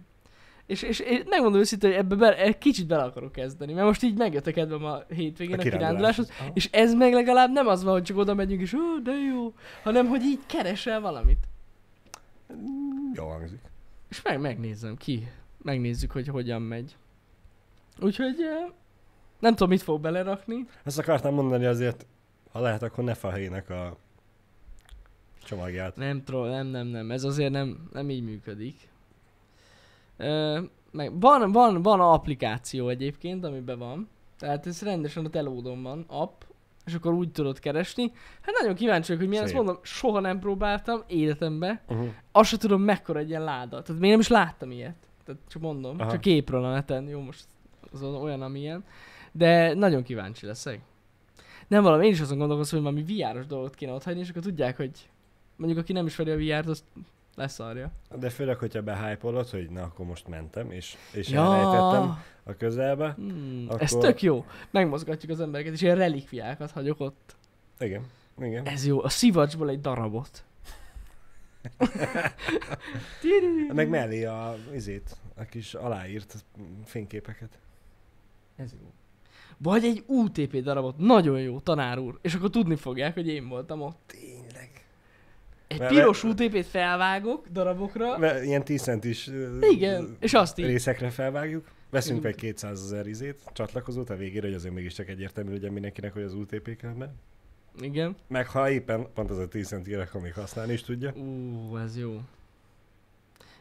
És, 0.65 0.81
és, 0.81 0.99
és 0.99 1.23
megmondom 1.29 1.59
őszintén, 1.59 1.89
hogy 1.89 1.99
ebbe 1.99 2.15
be, 2.15 2.37
egy 2.37 2.57
kicsit 2.57 2.87
bele 2.87 3.03
akarok 3.03 3.31
kezdeni, 3.31 3.73
mert 3.73 3.85
most 3.85 4.03
így 4.03 4.17
megjött 4.17 4.47
a 4.47 4.51
kedvem 4.51 4.85
a 4.85 5.03
hétvégén 5.09 5.55
a, 5.55 5.59
a 5.59 5.63
kiránduláshoz, 5.63 6.31
és 6.53 6.69
ez 6.71 6.93
meg 6.93 7.13
legalább 7.13 7.51
nem 7.51 7.67
az 7.67 7.83
van, 7.83 7.93
hogy 7.93 8.03
csak 8.03 8.17
oda 8.17 8.33
megyünk, 8.33 8.61
és 8.61 8.73
ó, 8.73 8.99
de 9.03 9.11
jó, 9.11 9.53
hanem 9.83 10.07
hogy 10.07 10.21
így 10.21 10.39
keresel 10.45 11.01
valamit. 11.01 11.47
Jó 13.13 13.27
hangzik. 13.27 13.59
És 14.09 14.21
meg 14.21 14.39
megnézem 14.39 14.97
ki. 14.97 15.27
Megnézzük, 15.61 16.11
hogy 16.11 16.27
hogyan 16.27 16.61
megy. 16.61 16.95
Úgyhogy 18.01 18.35
eh, 18.41 18.69
nem 19.43 19.51
tudom, 19.51 19.69
mit 19.69 19.81
fog 19.81 20.01
belerakni. 20.01 20.67
Azt 20.85 20.99
akartam 20.99 21.33
mondani 21.33 21.65
azért, 21.65 22.05
ha 22.51 22.59
lehet, 22.59 22.83
akkor 22.83 23.03
ne 23.03 23.13
fahelyének 23.13 23.69
a 23.69 23.97
csomagját. 25.43 25.95
Nem, 25.95 26.23
troll, 26.23 26.49
nem, 26.49 26.67
nem, 26.67 26.87
nem. 26.87 27.11
Ez 27.11 27.23
azért 27.23 27.51
nem, 27.51 27.89
nem 27.93 28.09
így 28.09 28.23
működik. 28.23 28.75
Ö, 30.17 30.59
meg 30.91 31.19
van, 31.19 31.51
van, 31.51 31.81
van 31.81 31.99
applikáció 31.99 32.89
egyébként, 32.89 33.43
amiben 33.43 33.79
van. 33.79 34.09
Tehát 34.37 34.67
ez 34.67 34.81
rendesen 34.81 35.25
a 35.25 35.29
telódon 35.29 35.83
van, 35.83 36.05
app, 36.07 36.41
és 36.85 36.93
akkor 36.93 37.13
úgy 37.13 37.31
tudod 37.31 37.59
keresni. 37.59 38.11
Hát 38.41 38.55
nagyon 38.59 38.75
kíváncsi 38.75 39.07
vagyok, 39.07 39.21
hogy 39.21 39.29
milyen, 39.29 39.43
ezt 39.43 39.53
Szép. 39.53 39.63
mondom, 39.63 39.83
soha 39.83 40.19
nem 40.19 40.39
próbáltam 40.39 41.03
életemben. 41.07 41.79
Uh-huh. 41.87 42.07
Azt 42.31 42.49
se 42.49 42.57
tudom 42.57 42.81
mekkora 42.81 43.19
egy 43.19 43.29
ilyen 43.29 43.43
láda. 43.43 43.81
Tehát 43.81 44.01
még 44.01 44.11
nem 44.11 44.19
is 44.19 44.27
láttam 44.27 44.71
ilyet. 44.71 44.95
Tehát 45.25 45.41
csak 45.47 45.61
mondom, 45.61 45.99
Aha. 45.99 46.11
csak 46.11 46.21
képről 46.21 46.63
a 46.63 46.71
neten. 46.71 47.07
Jó, 47.07 47.21
most 47.21 47.45
az 47.91 48.03
olyan, 48.03 48.41
amilyen. 48.41 48.83
De 49.35 49.73
nagyon 49.73 50.03
kíváncsi 50.03 50.45
leszek. 50.45 50.79
Nem 51.67 51.83
valami, 51.83 52.05
én 52.05 52.11
is 52.11 52.19
azon 52.19 52.37
gondolkozom, 52.37 52.83
hogy 52.83 52.93
valami 52.93 53.13
VR-os 53.33 53.45
dolgot 53.45 53.75
kéne 53.75 53.91
ott 53.91 54.03
hagyni, 54.03 54.19
és 54.21 54.29
akkor 54.29 54.41
tudják, 54.41 54.77
hogy 54.77 55.09
mondjuk 55.55 55.79
aki 55.79 55.93
nem 55.93 56.05
ismeri 56.05 56.51
a 56.53 56.59
VR-t, 56.59 56.67
azt 56.67 56.83
leszarja. 57.35 57.91
De 58.19 58.29
főleg, 58.29 58.57
hogyha 58.57 58.81
behypolod, 58.81 59.49
hogy 59.49 59.69
na, 59.69 59.81
akkor 59.83 60.05
most 60.05 60.27
mentem, 60.27 60.71
és, 60.71 60.95
és 61.13 61.29
elrejtettem 61.29 62.23
a 62.43 62.53
közelbe. 62.57 63.13
Hmm, 63.13 63.65
Akkor- 63.67 63.81
Ez 63.81 63.91
tök 63.91 64.21
jó. 64.21 64.45
Megmozgatjuk 64.71 65.31
az 65.31 65.39
embereket, 65.39 65.73
és 65.73 65.81
ilyen 65.81 65.95
relikviákat 65.95 66.71
hagyok 66.71 66.99
ott. 66.99 67.35
Igen, 67.79 68.05
igen. 68.41 68.65
Ez 68.67 68.85
jó. 68.85 69.03
A 69.03 69.09
szivacsból 69.09 69.69
egy 69.69 69.79
darabot. 69.81 70.43
Meg 73.73 73.89
mellé 73.89 74.23
a, 74.25 74.55
izét, 74.73 75.17
a 75.35 75.43
kis 75.43 75.73
aláírt 75.73 76.45
fényképeket. 76.85 77.59
Ez 78.55 78.73
jó. 78.81 78.91
Vagy 79.57 79.83
egy 79.83 80.03
UTP 80.07 80.57
darabot. 80.57 80.97
Nagyon 80.97 81.39
jó, 81.41 81.59
tanár 81.59 81.97
úr. 81.99 82.19
És 82.21 82.33
akkor 82.33 82.49
tudni 82.49 82.75
fogják, 82.75 83.13
hogy 83.13 83.27
én 83.27 83.47
voltam 83.47 83.81
ott. 83.81 83.99
Tényleg. 84.19 84.69
Egy 85.67 85.79
Mert- 85.79 85.91
piros 85.93 86.23
UTP-t 86.23 86.65
felvágok 86.65 87.47
darabokra. 87.51 88.17
Mert 88.17 88.43
ilyen 88.43 88.63
10 88.63 88.81
centis 88.81 89.29
Igen, 89.59 90.17
és 90.19 90.33
azt 90.33 90.57
így. 90.59 90.65
részekre 90.65 91.09
felvágjuk. 91.09 91.67
Veszünk 91.89 92.23
meg 92.23 92.35
200 92.35 92.81
ezer 92.83 93.07
izét, 93.07 93.41
csatlakozót 93.53 94.09
a 94.09 94.15
végére, 94.15 94.45
hogy 94.45 94.55
azért 94.55 94.73
mégiscsak 94.73 95.07
egyértelmű 95.07 95.51
legyen 95.51 95.73
mindenkinek, 95.73 96.13
hogy 96.13 96.21
az 96.23 96.33
UTP 96.33 96.75
kell 96.75 96.93
be. 96.93 97.13
Igen. 97.81 98.15
Meg 98.27 98.47
ha 98.47 98.69
éppen 98.69 99.07
pont 99.13 99.29
az 99.29 99.37
a 99.37 99.47
10 99.47 99.67
centire, 99.67 100.01
akkor 100.01 100.21
még 100.21 100.33
használni 100.33 100.73
is 100.73 100.81
tudja. 100.81 101.13
Ú, 101.13 101.77
ez 101.77 101.97
jó. 101.97 102.19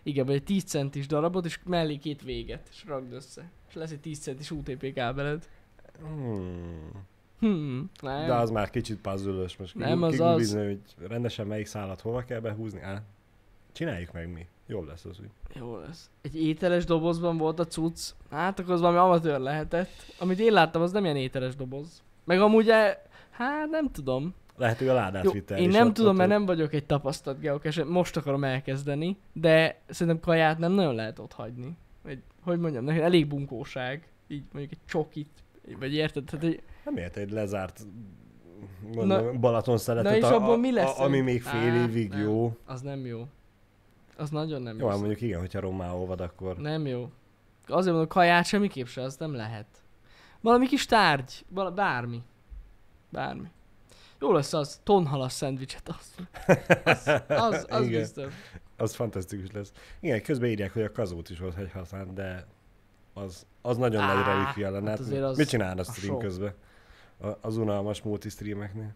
Igen, 0.03 0.27
vagy 0.27 0.35
egy 0.35 0.43
10 0.45 0.65
centis 0.65 1.07
darabot, 1.07 1.45
és 1.45 1.59
mellé 1.65 1.97
két 1.97 2.23
véget, 2.23 2.69
és 2.71 2.85
ragd 2.87 3.13
össze. 3.13 3.51
És 3.69 3.75
lesz 3.75 3.91
egy 3.91 4.01
10 4.01 4.19
centis 4.19 4.51
UTP 4.51 4.93
kábeled. 4.93 5.49
Hmm. 6.01 6.91
Hmm, 7.39 7.91
nem. 8.01 8.27
De 8.27 8.35
az 8.35 8.51
már 8.51 8.71
kicsit 8.71 8.99
puzzle 8.99 9.47
most 9.59 9.75
Nem, 9.75 9.89
kigú- 9.89 10.03
az 10.03 10.11
kiguglizni, 10.11 10.65
hogy 10.65 10.81
rendesen 11.09 11.47
melyik 11.47 11.67
szállat 11.67 12.01
hova 12.01 12.25
kell 12.25 12.41
behúzni. 12.41 12.81
Á, 12.81 13.03
csináljuk 13.73 14.13
meg 14.13 14.33
mi. 14.33 14.47
Jobb 14.67 14.87
lesz 14.87 15.05
az 15.05 15.21
úgy. 15.21 15.31
Jó 15.55 15.77
lesz. 15.77 16.11
Egy 16.23 16.43
ételes 16.47 16.85
dobozban 16.85 17.37
volt 17.37 17.59
a 17.59 17.67
cucc. 17.67 18.11
Hát 18.31 18.59
akkor 18.59 18.73
az 18.73 18.81
valami 18.81 18.99
amatőr 18.99 19.39
lehetett. 19.39 20.15
Amit 20.19 20.39
én 20.39 20.53
láttam, 20.53 20.83
az 20.83 20.93
nem 20.93 21.05
ilyen 21.05 21.17
ételes 21.17 21.57
doboz. 21.57 22.03
Meg 22.25 22.41
amúgy, 22.41 22.69
e... 22.69 23.03
hát 23.31 23.71
nem 23.71 23.91
tudom. 23.91 24.35
Lehet, 24.57 24.79
hogy 24.79 24.89
a 24.89 24.95
ládát 24.95 25.25
Jó, 25.25 25.31
vitte 25.31 25.59
én 25.59 25.69
nem 25.69 25.93
tudom, 25.93 26.17
mert 26.17 26.29
nem 26.29 26.47
vagyok 26.47 26.73
egy 26.73 26.85
tapasztalt 26.85 27.41
geocache, 27.41 27.85
most 27.85 28.17
akarom 28.17 28.45
elkezdeni, 28.45 29.17
de 29.33 29.81
szerintem 29.89 30.21
kaját 30.21 30.59
nem 30.59 30.73
nagyon 30.73 30.95
lehet 30.95 31.19
ott 31.19 31.33
hagyni. 31.33 31.77
Vagy, 32.03 32.23
hogy 32.43 32.59
mondjam, 32.59 32.85
neki 32.85 33.01
elég 33.01 33.27
bunkóság. 33.27 34.09
Így 34.29 34.43
mondjuk 34.53 34.73
egy 34.73 34.87
csokit, 34.87 35.43
vagy 35.79 35.95
érted? 35.95 36.25
Tehát, 36.25 36.45
egy, 36.45 36.63
Nem 36.85 36.97
ért 36.97 37.17
egy 37.17 37.31
lezárt 37.31 37.87
mondom, 38.95 39.41
Balaton 39.41 39.75
na 39.75 39.81
szeretet, 39.81 40.17
és 40.17 40.23
a, 40.23 40.57
mi 40.57 40.73
lesz? 40.73 40.99
a, 40.99 41.03
ami 41.03 41.21
még 41.21 41.43
fél 41.43 41.71
Á, 41.71 41.83
évig 41.83 42.09
nem. 42.09 42.21
jó. 42.21 42.57
az 42.65 42.81
nem 42.81 43.07
jó. 43.07 43.27
Az 44.17 44.31
nagyon 44.31 44.63
nem 44.63 44.77
Jó, 44.79 44.85
jó. 44.85 44.89
hát 44.89 44.99
mondjuk 44.99 45.21
igen, 45.21 45.41
hogyha 45.41 45.61
rommá 45.61 45.93
olvad, 45.93 46.21
akkor... 46.21 46.57
Nem 46.57 46.87
jó. 46.87 47.11
Azért 47.67 47.91
mondom, 47.91 48.09
kaját 48.09 48.47
semmiképp 48.47 48.87
se, 48.87 49.03
az 49.03 49.17
nem 49.17 49.35
lehet. 49.35 49.67
Valami 50.41 50.67
kis 50.67 50.87
tárgy, 50.87 51.45
vala, 51.49 51.71
bármi. 51.71 52.23
Bármi. 53.11 53.49
Jó 54.21 54.33
lesz 54.33 54.53
az, 54.53 54.81
tonhalas 54.83 55.33
szendvicset, 55.33 55.89
az. 55.89 56.15
Az, 56.85 57.09
az, 57.29 57.67
az 57.69 57.87
Igen. 57.87 58.01
biztos. 58.01 58.35
Az 58.77 58.95
fantasztikus 58.95 59.51
lesz. 59.51 59.73
Igen, 60.01 60.23
közben 60.23 60.49
írják, 60.51 60.73
hogy 60.73 60.83
a 60.83 60.93
kazót 60.93 61.31
is 61.31 61.39
volt, 61.39 61.55
hogy 61.55 61.71
használ, 61.71 62.07
de 62.15 62.47
az, 63.15 63.47
az 63.63 63.77
nagyon 63.77 64.03
Á, 64.03 64.15
nagy 64.15 64.25
relikvia 64.25 64.71
lenne. 64.71 64.91
hát 64.91 64.99
azért 64.99 65.23
az- 65.23 65.37
Mit 65.37 65.49
csinál 65.49 65.77
a 65.77 65.81
a 65.81 65.85
stream 65.85 66.13
sok. 66.13 66.19
közben? 66.19 66.55
A, 67.21 67.29
az 67.41 67.57
unalmas 67.57 68.03
multi 68.03 68.29
streameknél. 68.29 68.95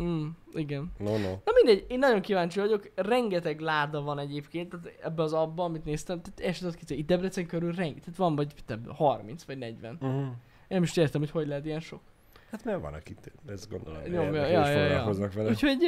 Mm, 0.00 0.26
igen. 0.52 0.92
No, 0.98 1.10
no. 1.18 1.30
Na 1.44 1.52
mindegy, 1.54 1.84
én 1.88 1.98
nagyon 1.98 2.20
kíváncsi 2.20 2.60
vagyok, 2.60 2.90
rengeteg 2.94 3.60
láda 3.60 4.02
van 4.02 4.18
egyébként, 4.18 4.68
tehát 4.68 4.98
ebbe 5.02 5.22
az 5.22 5.32
abba, 5.32 5.64
amit 5.64 5.84
néztem, 5.84 6.20
tehát 6.22 6.40
ezt 6.50 6.58
tudod 6.60 6.74
kicsit, 6.76 6.98
itt 6.98 7.06
Debrecen 7.06 7.46
körül 7.46 7.72
rengeteg, 7.72 8.00
tehát 8.02 8.16
van 8.18 8.34
vagy 8.36 8.54
te, 8.66 8.78
30 8.88 9.44
vagy 9.44 9.58
40. 9.58 9.94
Uh-huh. 10.00 10.20
Én 10.20 10.30
nem 10.68 10.82
is 10.82 10.96
értem, 10.96 11.20
hogy 11.20 11.30
hogy 11.30 11.46
lehet 11.46 11.64
ilyen 11.64 11.80
sok. 11.80 12.00
Hát 12.50 12.64
mert 12.64 12.80
van, 12.80 12.94
akik 12.94 13.18
ezt 13.48 13.70
gondolom, 13.70 14.02
Nyomja, 14.02 14.22
érdekel, 14.22 14.50
ja, 14.50 14.60
és 14.62 14.68
ja, 14.68 14.74
ja. 14.80 14.86
foglalkoznak 14.86 15.32
vele. 15.32 15.50
Úgyhogy, 15.50 15.78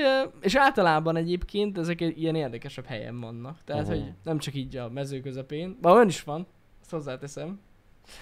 és 0.40 0.56
általában 0.56 1.16
egyébként 1.16 1.78
ezek 1.78 2.00
ilyen 2.00 2.34
érdekesebb 2.34 2.84
helyen 2.84 3.20
vannak. 3.20 3.58
Tehát, 3.64 3.82
Aha. 3.88 3.92
hogy 3.94 4.12
nem 4.24 4.38
csak 4.38 4.54
így 4.54 4.76
a 4.76 4.88
mező 4.90 5.20
közepén, 5.20 5.78
olyan 5.82 6.08
is 6.08 6.22
van, 6.22 6.46
ezt 6.88 7.04
hozzáteszem. 7.04 7.60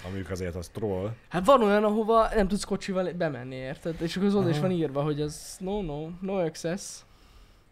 Amik 0.07 0.29
azért 0.29 0.55
az 0.55 0.67
troll. 0.67 1.13
Hát 1.27 1.45
van 1.45 1.61
olyan, 1.61 1.83
ahova 1.83 2.27
nem 2.35 2.47
tudsz 2.47 2.63
kocsival 2.63 3.11
bemenni, 3.11 3.55
érted? 3.55 4.01
És 4.01 4.15
akkor 4.15 4.27
az 4.27 4.35
oda 4.35 4.49
is 4.49 4.59
van 4.59 4.71
írva, 4.71 5.03
hogy 5.03 5.21
az 5.21 5.57
no, 5.59 5.81
no, 5.81 6.09
no 6.21 6.45
access. 6.45 6.99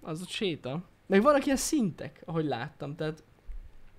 Az 0.02 0.22
ott 0.22 0.28
séta. 0.28 0.82
Meg 1.06 1.22
vannak 1.22 1.46
ilyen 1.46 1.58
szintek, 1.58 2.22
ahogy 2.26 2.46
láttam. 2.46 2.96
Tehát 2.96 3.24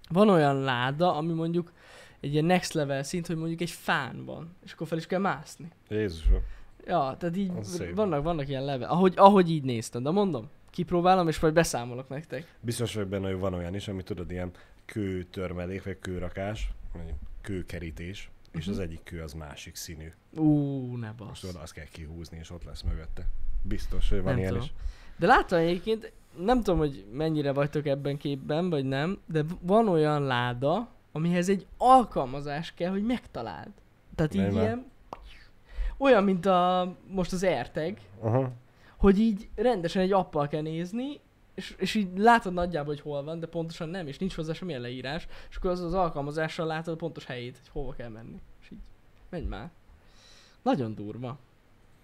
van 0.09 0.29
olyan 0.29 0.61
láda, 0.61 1.17
ami 1.17 1.33
mondjuk 1.33 1.73
egy 2.21 2.33
ilyen 2.33 2.45
next 2.45 2.73
level 2.73 3.03
szint, 3.03 3.27
hogy 3.27 3.37
mondjuk 3.37 3.61
egy 3.61 3.71
fán 3.71 4.25
van, 4.25 4.55
és 4.65 4.73
akkor 4.73 4.87
fel 4.87 4.99
is 4.99 5.07
kell 5.07 5.21
mászni. 5.21 5.69
Jézusom. 5.89 6.41
Ja, 6.87 7.17
tehát 7.19 7.37
így 7.37 7.53
vannak, 7.95 8.23
vannak 8.23 8.49
ilyen 8.49 8.65
level, 8.65 8.89
ahogy, 8.89 9.15
ahogy 9.17 9.51
így 9.51 9.65
néztem, 9.65 10.03
de 10.03 10.11
mondom, 10.11 10.49
kipróbálom, 10.71 11.29
és 11.29 11.41
majd 11.41 11.55
beszámolok 11.55 12.09
nektek. 12.09 12.55
Biztos 12.61 12.95
vagyok 12.95 13.09
benne, 13.09 13.27
hogy 13.27 13.39
van 13.39 13.55
olyan 13.55 13.75
is, 13.75 13.89
ami 13.89 14.03
tudod, 14.03 14.31
ilyen 14.31 14.51
kőtörmelék, 14.85 15.85
vagy 15.85 15.99
kőrakás, 15.99 16.71
vagy 16.97 17.15
kőkerítés, 17.41 18.31
és 18.53 18.65
Mhm. 18.65 18.75
az 18.75 18.79
egyik 18.81 19.01
kő 19.05 19.23
az 19.23 19.33
másik 19.33 19.77
színű. 19.77 20.13
Ú, 20.37 20.97
ne 20.97 21.07
Most 21.07 21.19
bassz. 21.19 21.45
oda 21.45 21.61
azt 21.61 21.73
kell 21.73 21.85
kihúzni, 21.85 22.39
és 22.39 22.51
ott 22.51 22.65
lesz 22.65 22.83
mögötte. 22.83 23.27
Biztos, 23.63 24.09
hogy 24.09 24.19
van 24.23 24.29
Nem 24.33 24.39
ilyen 24.39 24.49
tudom. 24.53 24.65
is. 24.67 24.73
De 25.17 25.27
láttam 25.27 25.59
egyébként, 25.59 26.13
nem 26.39 26.57
tudom, 26.63 26.79
hogy 26.79 27.05
mennyire 27.13 27.53
vagytok 27.53 27.87
ebben 27.87 28.17
képben, 28.17 28.71
vagy 28.71 28.85
nem, 28.85 29.19
de 29.27 29.45
van 29.61 29.89
olyan 29.89 30.23
láda, 30.23 30.89
amihez 31.13 31.49
egy 31.49 31.67
alkalmazás 31.77 32.75
kell, 32.75 32.91
hogy 32.91 33.05
megtaláld. 33.05 33.71
Tehát 34.15 34.35
így 34.35 34.41
már. 34.53 34.63
ilyen... 34.63 34.91
Olyan, 35.99 36.25
mint 36.25 36.47
a, 36.47 36.95
most 37.09 37.33
az 37.33 37.43
AirTag, 37.43 37.97
Aha. 38.21 38.53
hogy 38.97 39.19
így 39.19 39.49
rendesen 39.55 40.03
egy 40.03 40.13
appal 40.13 40.49
kell 40.49 40.61
nézni, 40.63 41.21
és, 41.57 41.75
és 41.79 41.95
így 41.95 42.19
látod 42.19 42.53
nagyjából, 42.53 42.95
hogy 42.95 43.03
hol 43.03 43.25
van, 43.25 43.41
de 43.41 43.47
pontosan 43.47 43.89
nem, 43.89 44.07
és 44.07 44.19
nincs 44.19 44.35
hozzá 44.35 44.53
semmilyen 44.53 44.81
leírás, 44.81 45.27
és 45.51 45.57
akkor 45.57 45.71
az 45.71 45.81
az 45.81 45.95
alkalmazással 45.95 46.67
látod 46.67 46.95
a 46.95 46.97
pontos 46.97 47.25
helyét, 47.25 47.57
hogy 47.59 47.69
hova 47.73 47.93
kell 47.93 48.09
menni. 48.09 48.41
És 48.63 48.71
így, 48.71 48.79
menj 49.29 49.45
már. 49.45 49.71
Nagyon 50.63 50.95
durva. 50.95 51.39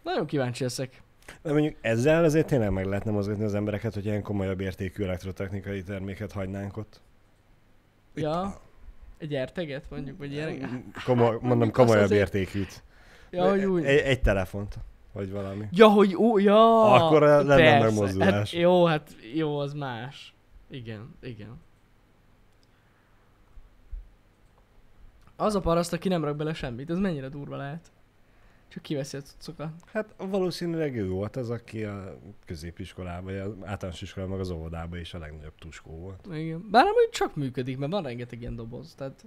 Nagyon 0.03 0.27
kíváncsi 0.27 0.63
leszek. 0.63 1.03
De 1.43 1.53
mondjuk 1.53 1.77
ezzel 1.81 2.25
azért 2.25 2.47
tényleg 2.47 2.71
meg 2.71 2.87
lehetne 2.87 3.11
mozgatni 3.11 3.45
az 3.45 3.55
embereket, 3.55 3.95
hogy 3.95 4.05
ilyen 4.05 4.23
komolyabb 4.23 4.61
értékű 4.61 5.03
elektrotechnikai 5.03 5.83
terméket 5.83 6.33
hagynánk 6.33 6.77
ott. 6.77 7.01
Ja, 8.15 8.61
egy 9.19 9.35
erteget 9.35 9.91
mondjuk, 9.91 10.19
vagy 10.19 10.33
ilyen. 10.33 10.85
Komoly, 11.05 11.39
mondom, 11.41 11.71
komolyabb 11.71 12.11
értékűt. 12.11 12.83
Ja, 13.31 13.51
hogy 13.51 13.65
úgy. 13.65 13.85
Egy, 13.85 13.99
egy 13.99 14.21
telefont, 14.21 14.79
vagy 15.12 15.31
valami. 15.31 15.69
Ja, 15.71 15.88
hogy 15.88 16.16
ó, 16.16 16.38
ja. 16.38 16.92
Akkor 16.92 17.23
lenne 17.23 17.57
persze. 17.57 17.85
megmozdulás. 17.87 18.31
Hát, 18.33 18.50
jó, 18.50 18.85
hát 18.85 19.16
jó, 19.35 19.59
az 19.59 19.73
más. 19.73 20.35
Igen, 20.71 21.14
igen. 21.23 21.61
Az 25.37 25.54
a 25.54 25.61
paraszt, 25.61 25.92
aki 25.92 26.09
nem 26.09 26.25
rak 26.25 26.37
bele 26.37 26.54
semmit, 26.54 26.90
ez 26.90 26.99
mennyire 26.99 27.28
durva 27.28 27.57
lehet. 27.57 27.90
Csak 28.69 28.83
kiveszi 28.83 29.16
a 29.16 29.21
cuccokat. 29.21 29.71
Hát 29.87 30.14
valószínűleg 30.19 30.97
ő 30.97 31.09
volt 31.09 31.37
az, 31.37 31.50
aki 31.50 31.85
a 31.85 32.19
középiskolában, 32.45 33.35
az 33.40 33.52
általános 33.64 34.02
iskolában, 34.02 34.33
meg 34.37 34.45
az 34.45 34.50
óvodában 34.50 34.99
is 34.99 35.14
a 35.14 35.19
legnagyobb 35.19 35.54
tuskó 35.59 35.90
volt. 35.99 36.26
Igen. 36.33 36.69
Bár 36.71 36.85
amúgy 36.85 37.09
csak 37.11 37.37
működik, 37.37 37.78
mert 37.78 37.92
van 37.92 38.02
rengeteg 38.02 38.40
ilyen 38.40 38.57
doboz, 38.57 38.95
tehát... 38.95 39.25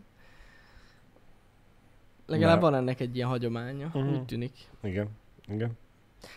Legalább 2.25 2.61
Már- 2.61 2.71
van 2.71 2.75
ennek 2.79 2.99
egy 2.99 3.15
ilyen 3.15 3.27
hagyománya, 3.27 3.89
Mhm. 3.93 4.07
úgy 4.07 4.25
tűnik. 4.25 4.51
Igen, 4.83 5.09
igen. 5.47 5.71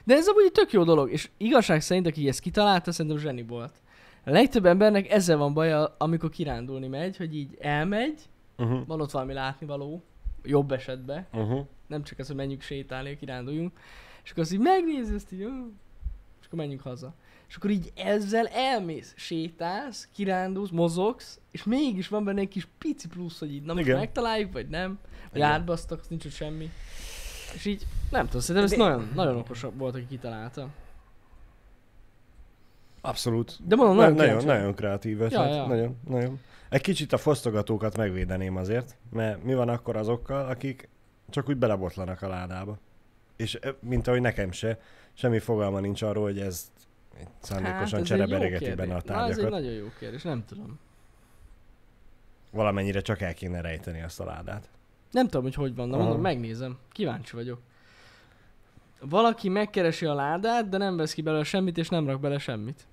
De 0.04 0.14
ez 0.14 0.28
amúgy 0.28 0.44
egy 0.44 0.52
tök 0.52 0.72
jó 0.72 0.84
dolog, 0.84 1.10
és 1.10 1.30
igazság 1.36 1.80
szerint, 1.80 2.06
aki 2.06 2.28
ezt 2.28 2.40
kitalálta, 2.40 2.92
szerintem 2.92 3.20
zseni 3.20 3.42
volt. 3.42 3.72
A 4.24 4.30
legtöbb 4.30 4.66
embernek 4.66 5.10
ezzel 5.10 5.36
van 5.36 5.54
baja, 5.54 5.94
amikor 5.98 6.30
kirándulni 6.30 6.86
megy, 6.86 7.16
hogy 7.16 7.36
így 7.36 7.56
elmegy, 7.60 8.20
Uh-huh. 8.60 8.86
van 8.86 9.00
ott 9.00 9.10
valami 9.10 9.32
látnivaló, 9.32 10.02
jobb 10.42 10.72
esetben, 10.72 11.26
Uh-huh. 11.32 11.66
nem 11.86 12.02
csak 12.02 12.18
az, 12.18 12.26
hogy 12.26 12.36
menjünk 12.36 12.62
sétálni, 12.62 13.16
kiránduljunk, 13.16 13.78
és 14.24 14.30
akkor 14.30 14.42
azt 14.42 14.52
így 14.52 14.58
megnézi, 14.58 15.14
ezt 15.14 15.32
így, 15.32 15.42
"Ó", 15.44 15.48
és 16.40 16.46
akkor 16.46 16.58
menjünk 16.58 16.80
haza. 16.80 17.14
És 17.48 17.56
akkor 17.56 17.70
így 17.70 17.92
ezzel 17.96 18.46
elmész, 18.46 19.12
sétálsz, 19.16 20.08
kirándulsz, 20.12 20.70
mozogsz, 20.70 21.40
és 21.50 21.64
mégis 21.64 22.08
van 22.08 22.24
benne 22.24 22.40
egy 22.40 22.48
kis 22.48 22.68
pici 22.78 23.08
plusz, 23.08 23.38
hogy 23.38 23.52
így, 23.54 23.62
na 23.62 23.72
most 23.74 23.86
Igen. 23.86 23.98
megtaláljuk, 23.98 24.52
vagy 24.52 24.68
nem, 24.68 24.98
vagy 25.30 25.36
Igen. 25.40 25.50
átbasztak, 25.50 26.08
nincs 26.08 26.24
ott 26.24 26.32
semmi. 26.32 26.70
És 27.54 27.64
így, 27.64 27.86
nem 28.10 28.26
tudom, 28.26 28.40
szerintem 28.40 28.64
ez 28.64 28.70
De- 28.70 28.76
nagyon, 28.84 29.10
nagyon 29.14 29.36
okos 29.36 29.66
volt, 29.76 29.94
aki 29.94 30.06
kitalálta. 30.06 30.68
Abszolút. 33.00 33.56
De 33.66 33.76
mondom, 33.76 33.96
Na, 33.96 34.00
nagyon, 34.02 34.16
nagyon, 34.16 34.38
kíváncsi 34.38 34.58
nagyon 34.58 34.74
kreatív 34.74 35.20
ötlet. 35.20 35.48
Ja, 35.50 35.54
Ja. 35.56 35.66
Nagyon, 35.66 35.96
nagyon. 36.08 36.40
Egy 36.68 36.80
kicsit 36.80 37.12
a 37.12 37.18
fosztogatókat 37.18 37.96
megvédeném 37.96 38.56
azért, 38.56 38.96
mert 39.12 39.42
mi 39.44 39.54
van 39.54 39.68
akkor 39.68 39.96
azokkal, 39.96 40.46
akik 40.48 40.88
csak 41.30 41.48
úgy 41.48 41.56
belebotlanak 41.56 42.22
a 42.22 42.28
ládába. 42.28 42.78
És 43.36 43.58
mint 43.80 44.06
ahogy 44.06 44.20
nekem 44.20 44.52
se, 44.52 44.78
semmi 45.12 45.38
fogalma 45.38 45.80
nincs 45.80 46.02
arról, 46.02 46.22
hogy 46.22 46.38
ez 46.40 46.70
szándékosan 47.40 47.98
jó 47.98 48.04
csereberegeti 48.04 48.74
benne 48.74 48.94
a 48.94 49.02
Na, 49.04 49.14
ez 49.14 49.28
egy 49.28 49.34
tárgyakat. 49.34 49.50
nagyon 49.50 49.72
jó 49.72 49.86
kérdés, 49.98 50.22
nem 50.22 50.44
tudom. 50.44 50.78
Valamennyire 52.50 53.00
csak 53.00 53.20
el 53.20 53.34
kéne 53.34 53.60
rejteni 53.60 54.02
azt 54.02 54.20
a 54.20 54.24
ládát. 54.24 54.68
Nem 55.10 55.24
tudom, 55.24 55.42
hogy 55.42 55.54
hogy 55.54 55.74
van, 55.74 55.90
de 55.90 55.96
mondom, 55.96 56.20
megnézem. 56.20 56.78
Kíváncsi 56.92 57.36
vagyok. 57.36 57.60
Valaki 59.00 59.48
megkeresi 59.48 60.06
a 60.06 60.14
ládát, 60.14 60.68
de 60.68 60.76
nem 60.76 60.96
vesz 60.96 61.12
ki 61.12 61.22
belőle 61.22 61.44
semmit, 61.44 61.78
és 61.78 61.88
nem 61.88 62.06
rak 62.06 62.20
bele 62.20 62.38
semmit. 62.38 62.86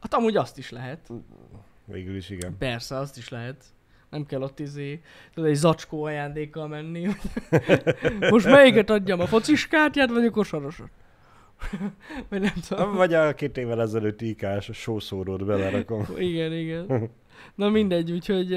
Hát 0.00 0.14
amúgy 0.14 0.36
azt 0.36 0.58
is 0.58 0.70
lehet. 0.70 1.10
Végül 1.84 2.16
is 2.16 2.30
igen. 2.30 2.56
Persze, 2.58 2.96
azt 2.96 3.16
is 3.16 3.28
lehet. 3.28 3.64
Nem 4.10 4.26
kell 4.26 4.42
ott 4.42 4.58
izé, 4.58 5.00
tudod, 5.34 5.50
egy 5.50 5.56
zacskó 5.56 6.04
ajándékkal 6.04 6.68
menni. 6.68 7.06
Most 8.30 8.46
melyiket 8.46 8.90
adjam, 8.90 9.20
a 9.20 9.26
focis 9.26 9.68
kártyát, 9.68 10.10
vagy 10.10 10.24
a 10.24 10.30
kosarosat? 10.30 10.90
vagy 12.28 12.40
nem 12.40 12.54
tudom. 12.68 12.94
Vagy 12.94 13.14
a 13.14 13.34
két 13.34 13.56
évvel 13.56 13.80
ezelőtt 13.80 14.20
ikás 14.20 14.70
sószórót 14.72 15.44
belerakom. 15.44 16.06
Igen, 16.18 16.52
igen. 16.52 17.10
Na 17.54 17.68
mindegy, 17.68 18.12
úgyhogy, 18.12 18.50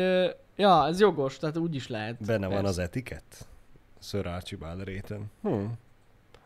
ja, 0.55 0.88
ez 0.88 1.00
jogos, 1.00 1.38
tehát 1.38 1.57
úgy 1.57 1.75
is 1.75 1.88
lehet. 1.88 2.25
Benne 2.25 2.48
van 2.48 2.55
Persze. 2.55 2.69
az 2.69 2.79
etikett? 2.79 3.48
Sir 4.00 4.27
Archibald 4.27 4.83
réten. 4.83 5.31
Hm. 5.41 5.65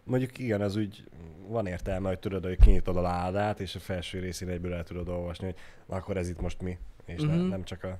Mondjuk 0.07 0.37
igen, 0.37 0.61
az 0.61 0.75
úgy 0.75 1.03
van 1.47 1.65
értelme, 1.65 2.07
hogy 2.07 2.19
tudod, 2.19 2.43
hogy 2.43 2.57
kinyitod 2.59 2.97
a 2.97 3.01
ládát, 3.01 3.59
és 3.59 3.75
a 3.75 3.79
felső 3.79 4.19
részén 4.19 4.49
egyből 4.49 4.73
el 4.73 4.83
tudod 4.83 5.07
olvasni, 5.07 5.45
hogy 5.45 5.55
na 5.85 5.95
akkor 5.95 6.17
ez 6.17 6.29
itt 6.29 6.41
most 6.41 6.61
mi. 6.61 6.77
És 7.05 7.21
ne, 7.21 7.35
nem 7.35 7.63
csak 7.63 7.83
a 7.83 7.99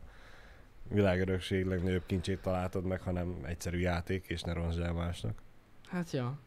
világörökség 0.90 1.66
legnagyobb 1.66 2.06
kincsét 2.06 2.42
találtad 2.42 2.84
meg, 2.86 3.02
hanem 3.02 3.38
egyszerű 3.46 3.80
játék, 3.80 4.26
és 4.28 4.42
ne 4.42 4.54
roncsd 4.54 4.80
el 4.80 4.94
másnak. 4.94 5.42
Hát 5.88 6.12
ja. 6.12 6.40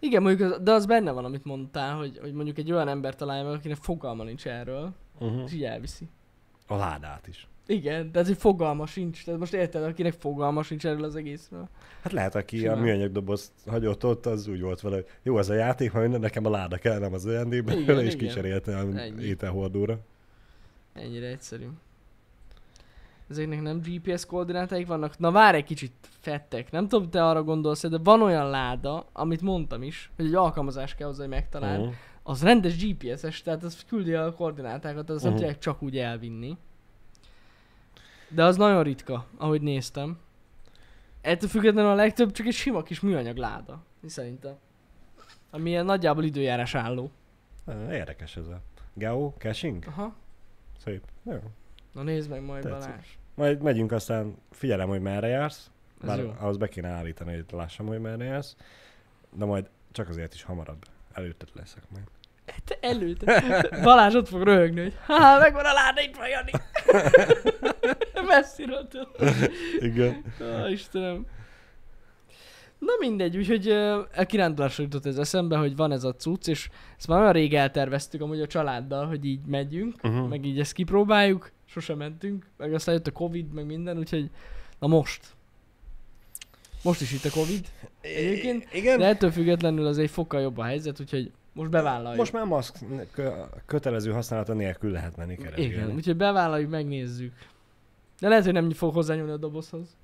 Igen, 0.00 0.22
mondjuk, 0.22 0.52
az, 0.52 0.58
de 0.62 0.72
az 0.72 0.86
benne 0.86 1.10
van, 1.10 1.24
amit 1.24 1.44
mondtál, 1.44 1.96
hogy, 1.96 2.18
hogy 2.18 2.32
mondjuk 2.32 2.58
egy 2.58 2.72
olyan 2.72 2.88
ember 2.88 3.14
találja 3.14 3.44
meg, 3.44 3.52
akinek 3.52 3.76
fogalma 3.76 4.24
nincs 4.24 4.46
erről, 4.46 4.94
Uh-huh. 5.18 5.42
és 5.44 5.52
így 5.52 5.64
elviszi. 5.64 6.08
A 6.66 6.76
ládát 6.76 7.26
is. 7.26 7.48
Igen, 7.66 8.12
de 8.12 8.18
ez 8.18 8.28
egy 8.28 8.36
fogalma 8.36 8.86
sincs. 8.86 9.24
Tehát 9.24 9.40
most 9.40 9.52
érted, 9.52 9.82
akinek 9.82 10.12
fogalma 10.12 10.62
sincs 10.62 10.86
erről 10.86 11.04
az 11.04 11.16
egészről. 11.16 11.68
Hát 12.02 12.12
lehet, 12.12 12.34
aki 12.34 12.58
Simán. 12.58 12.78
a 12.78 12.80
műanyag 12.80 13.12
dobozt 13.12 13.52
hagyott 13.66 14.04
ott, 14.04 14.26
az 14.26 14.46
úgy 14.48 14.60
volt 14.60 14.80
vele, 14.80 14.94
hogy 14.94 15.06
jó 15.22 15.38
ez 15.38 15.48
a 15.48 15.54
játék, 15.54 15.92
majd 15.92 16.20
nekem 16.20 16.46
a 16.46 16.50
láda 16.50 16.76
kell, 16.76 16.98
nem 16.98 17.12
az 17.12 17.26
ajándékban, 17.26 17.78
Igen, 17.78 17.98
és 18.04 18.14
igen. 18.14 18.26
kicserélte 18.28 18.76
a 18.76 18.80
Ennyi. 18.98 19.22
ételhordóra. 19.24 19.98
Ennyire 20.92 21.26
egyszerű. 21.26 21.64
Ezeknek 23.30 23.62
nem 23.62 23.80
GPS 23.80 24.26
koordinátáik 24.26 24.86
vannak? 24.86 25.18
Na 25.18 25.30
várj 25.30 25.56
egy 25.56 25.64
kicsit, 25.64 25.92
fettek. 26.20 26.70
Nem 26.70 26.88
tudom, 26.88 27.10
te 27.10 27.24
arra 27.26 27.42
gondolsz, 27.42 27.88
de 27.88 27.98
van 28.04 28.22
olyan 28.22 28.50
láda, 28.50 29.06
amit 29.12 29.40
mondtam 29.42 29.82
is, 29.82 30.10
hogy 30.16 30.24
egy 30.26 30.34
alkalmazás 30.34 30.94
kell 30.94 31.06
hozzá, 31.06 31.20
hogy 31.20 31.32
megtaláld. 31.32 31.80
Uh-huh. 31.80 31.94
Az 32.22 32.42
rendes 32.42 32.76
GPS-es, 32.84 33.42
tehát 33.42 33.62
az 33.64 33.84
küldi 33.88 34.12
a 34.14 34.34
koordinátákat, 34.34 35.10
az 35.10 35.22
nem 35.22 35.30
Mhm. 35.32 35.40
tudják 35.40 35.58
csak 35.58 35.82
úgy 35.82 35.98
elvinni. 35.98 36.56
De 38.34 38.44
az 38.44 38.56
nagyon 38.56 38.82
ritka, 38.82 39.26
ahogy 39.36 39.62
néztem. 39.62 40.18
Ettől 41.20 41.48
függetlenül 41.48 41.90
a 41.90 41.94
legtöbb 41.94 42.32
csak 42.32 42.46
egy 42.46 42.54
sima 42.54 42.82
kis 42.82 43.00
műanyag 43.00 43.36
láda, 43.36 43.82
szerintem. 44.06 44.54
Ami 45.50 45.70
ilyen 45.70 45.84
nagyjából 45.84 46.24
időjárás 46.24 46.74
álló. 46.74 47.10
Érdekes 47.90 48.36
ez 48.36 48.46
a 48.46 48.60
geocaching. 48.94 49.84
Aha. 49.86 50.14
Szép. 50.84 51.04
Jó. 51.24 51.38
Na 51.92 52.02
nézd 52.02 52.30
meg 52.30 52.42
majd 52.42 52.62
Tetszik. 52.62 52.80
Balázs. 52.88 53.06
Majd 53.34 53.62
megyünk, 53.62 53.92
aztán 53.92 54.36
figyelem, 54.50 54.88
hogy 54.88 55.00
merre 55.00 55.26
jársz. 55.26 55.70
Ez 56.00 56.08
Bár 56.08 56.18
jó. 56.18 56.32
ahhoz 56.38 56.56
be 56.56 56.68
kéne 56.68 56.88
állítani, 56.88 57.34
hogy 57.34 57.44
lássam, 57.50 57.86
hogy 57.86 58.00
merre 58.00 58.24
jársz. 58.24 58.56
De 59.32 59.44
majd 59.44 59.68
csak 59.92 60.08
azért 60.08 60.34
is 60.34 60.42
hamarabb 60.42 60.84
előtted 61.12 61.48
leszek 61.54 61.82
majd. 61.90 62.04
Te 62.64 62.78
előtte. 62.80 63.68
Balázs 63.82 64.14
ott 64.14 64.28
fog 64.28 64.42
röhögni, 64.42 64.80
hogy 64.82 64.94
ha, 65.06 65.38
megvan 65.38 65.64
a 65.64 65.72
láda, 65.72 66.00
itt 66.00 66.16
van 66.16 66.28
Jani. 66.28 66.50
Messziről 68.26 68.88
tudod. 68.88 69.50
Igen. 69.90 70.24
Ó, 70.40 70.66
Istenem. 70.66 71.26
Na 72.78 72.92
mindegy, 72.98 73.36
úgyhogy 73.36 73.68
a 74.16 74.24
kirándulásra 74.26 74.82
jutott 74.82 75.06
ez 75.06 75.18
eszembe, 75.18 75.56
hogy 75.56 75.76
van 75.76 75.92
ez 75.92 76.04
a 76.04 76.14
cucc, 76.14 76.48
és 76.48 76.68
ezt 76.98 77.08
már 77.08 77.20
olyan 77.20 77.32
rég 77.32 77.54
elterveztük 77.54 78.20
amúgy 78.20 78.40
a 78.40 78.46
családdal, 78.46 79.06
hogy 79.06 79.24
így 79.24 79.40
megyünk, 79.46 79.94
Uh-huh. 80.02 80.28
meg 80.28 80.44
így 80.44 80.58
ezt 80.60 80.72
kipróbáljuk, 80.72 81.50
sosem 81.66 81.96
mentünk, 81.98 82.46
meg 82.56 82.74
aztán 82.74 82.94
jött 82.94 83.06
a 83.06 83.10
Covid, 83.12 83.52
meg 83.52 83.66
minden, 83.66 83.98
úgyhogy 83.98 84.30
na 84.78 84.86
most. 84.86 85.20
Most 86.82 87.00
is 87.00 87.12
itt 87.12 87.24
a 87.24 87.30
Covid, 87.30 87.66
Egyébként, 88.00 88.68
Igen. 88.72 88.98
de 88.98 89.06
ettől 89.06 89.30
függetlenül 89.30 89.86
az 89.86 89.98
egy 89.98 90.10
fokkal 90.10 90.40
jobb 90.40 90.58
a 90.58 90.62
helyzet, 90.64 91.00
úgyhogy 91.00 91.30
most 91.52 91.70
bevállaljuk. 91.70 92.16
Most 92.18 92.32
már 92.32 92.44
maszk 92.44 92.76
kö- 93.12 93.34
kötelező 93.66 94.10
használata 94.12 94.52
nélkül 94.54 94.90
lehet 94.90 95.16
menni 95.16 95.36
keresgélni. 95.36 95.72
Igen, 95.74 95.94
úgyhogy 95.94 96.16
bevállaljuk, 96.16 96.70
megnézzük. 96.70 97.32
De 98.22 98.28
lehet, 98.28 98.44
hogy 98.44 98.52
nem 98.52 98.70
fog 98.70 98.94
hozzányúlni 98.94 99.30
a 99.32 99.36
dobozhoz. 99.36 99.96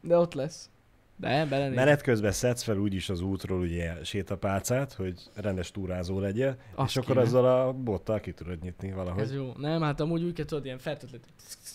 De 0.00 0.16
ott 0.16 0.34
lesz. 0.34 0.70
De, 1.16 1.46
belenéz. 1.46 1.74
Menet 1.76 2.02
közben 2.02 2.32
szedsz 2.32 2.62
fel 2.62 2.76
úgyis 2.78 3.08
az 3.08 3.20
útról 3.20 3.60
ugye 3.60 4.04
sétapálcát, 4.04 4.92
hogy 4.92 5.20
rendes 5.34 5.70
túrázó 5.70 6.18
legyél, 6.20 6.56
Azt 6.74 6.90
és 6.90 6.96
akkor 6.96 7.14
kéne. 7.14 7.20
azzal 7.26 7.44
a 7.66 7.72
bottal 7.72 8.20
ki 8.20 8.32
tudod 8.32 8.62
nyitni 8.62 8.88
Ez 8.88 8.94
valahogy. 8.94 9.32
jó. 9.32 9.52
Nem, 9.56 9.82
hát 9.82 10.00
amúgy 10.00 10.22
úgy 10.22 10.32
kell 10.32 10.44
tudod, 10.44 10.64
ilyen 10.64 10.78
fertőtlet, 10.78 11.20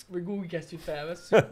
vagy 0.07 0.23
gumikesztyűt 0.23 0.81
felveszünk. 0.81 1.45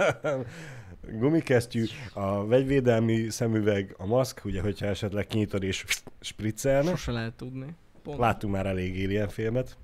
Gumikesztyű, 1.19 1.85
a 2.13 2.45
vegyvédelmi 2.45 3.29
szemüveg, 3.29 3.95
a 3.97 4.05
maszk, 4.05 4.45
ugye, 4.45 4.61
hogyha 4.61 4.85
esetleg 4.85 5.27
kinyitod 5.27 5.63
és 5.63 5.85
spriccelne. 6.19 6.89
Sose 6.89 7.11
lehet 7.11 7.33
tudni. 7.33 7.75
Pont. 8.03 8.17
Láttunk 8.17 8.53
már 8.53 8.65
elég 8.65 9.03
alien 9.05 9.27
filmet. 9.29 9.77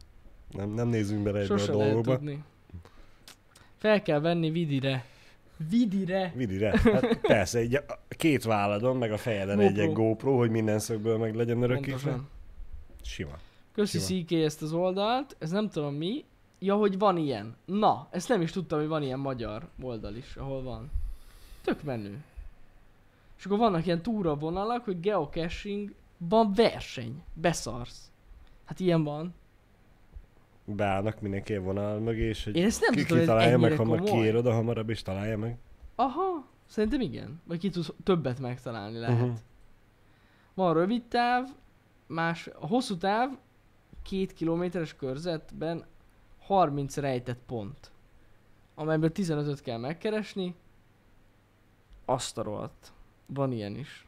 Nem, 0.52 0.70
nem 0.70 0.88
nézzünk 0.88 1.24
bele 1.24 1.38
ebbe 1.38 1.48
Sose 1.58 1.72
a 1.72 1.76
lehet 1.78 1.94
dolgokba. 1.94 2.16
tudni. 2.18 2.44
Fel 3.78 4.02
kell 4.02 4.20
venni 4.20 4.50
vidire. 4.52 5.06
Vidire! 5.70 6.34
Vidire. 6.36 6.80
Hát 6.84 7.20
persze, 7.22 7.60
egy, 7.60 7.80
két 8.10 8.44
válladon, 8.44 8.98
meg 8.98 9.12
a 9.12 9.18
fejeden 9.18 9.60
egy, 9.60 9.80
egy 9.80 9.86
GoPro. 9.86 10.04
GoPro, 10.04 10.38
hogy 10.38 10.50
minden 10.50 10.80
szögből 10.80 11.18
meg 11.18 11.36
legyen 11.36 11.62
örökítve. 11.62 12.20
Sima. 13.02 13.38
Köszi 13.74 14.00
Sima. 14.00 14.24
CK 14.24 14.32
ezt 14.32 14.62
az 14.62 14.74
oldalt, 14.74 15.36
ez 15.40 15.52
nem 15.52 15.70
tudom 15.70 15.94
mi. 15.94 16.26
Ja, 16.60 16.76
hogy 16.76 16.98
van 16.98 17.18
ilyen. 17.18 17.56
Na, 17.66 18.08
ezt 18.12 18.30
nem 18.30 18.42
is 18.42 18.52
tudtam, 18.52 18.80
hogy 18.80 18.88
van 18.88 19.04
ilyen 19.04 19.20
magyar 19.20 19.68
oldal 19.82 20.16
is, 20.16 20.36
ahol 20.36 20.64
van. 20.64 20.92
Tök 21.64 21.84
menő. 21.84 22.24
És 23.38 23.46
akkor 23.46 23.58
vannak 23.58 23.86
ilyen 23.86 24.02
túravonalak, 24.02 24.86
hogy 24.86 25.00
geocaching 25.00 25.94
van 26.18 26.54
verseny. 26.54 27.24
Beszarsz. 27.34 28.12
Hát 28.66 28.80
ilyen 28.80 29.04
van. 29.04 29.34
Beállnak 30.70 31.22
mindenki 31.22 31.54
a 31.54 31.62
vonal 31.62 32.00
mögé, 32.00 32.28
és 32.28 32.44
hogy 32.44 32.56
Én 32.56 32.66
ezt 32.66 32.82
nem 32.82 32.94
ki, 32.94 33.06
tudom, 33.06 33.20
ki 33.20 33.28
találja 33.28 33.58
meg, 33.58 33.78
hamar 33.78 34.04
kiér 34.04 34.36
oda 34.36 34.54
hamarabb, 34.54 34.90
és 34.90 35.02
találja 35.02 35.38
meg. 35.38 35.58
Aha, 35.96 36.46
szerintem 36.66 37.02
igen. 37.02 37.42
Vagy 37.44 37.60
ki 37.60 37.70
tudsz 37.70 37.94
többet 38.04 38.40
megtalálni 38.40 38.98
lehet. 38.98 39.22
Uh-huh. 39.22 39.36
Van 40.54 40.74
rövid 40.74 41.04
táv, 41.04 41.48
más, 42.08 42.48
a 42.48 42.68
hosszú 42.68 42.98
táv, 42.98 43.30
két 44.04 44.34
kilométeres 44.34 44.96
körzetben 44.96 45.86
30 46.40 46.98
rejtett 46.98 47.40
pont. 47.46 47.92
Amelyből 48.76 49.12
15-öt 49.14 49.62
kell 49.62 49.78
megkeresni. 49.78 50.56
Azt 52.06 52.38
a 52.38 52.44
rohadt. 52.44 52.94
Van 53.26 53.52
ilyen 53.52 53.76
is. 53.76 54.08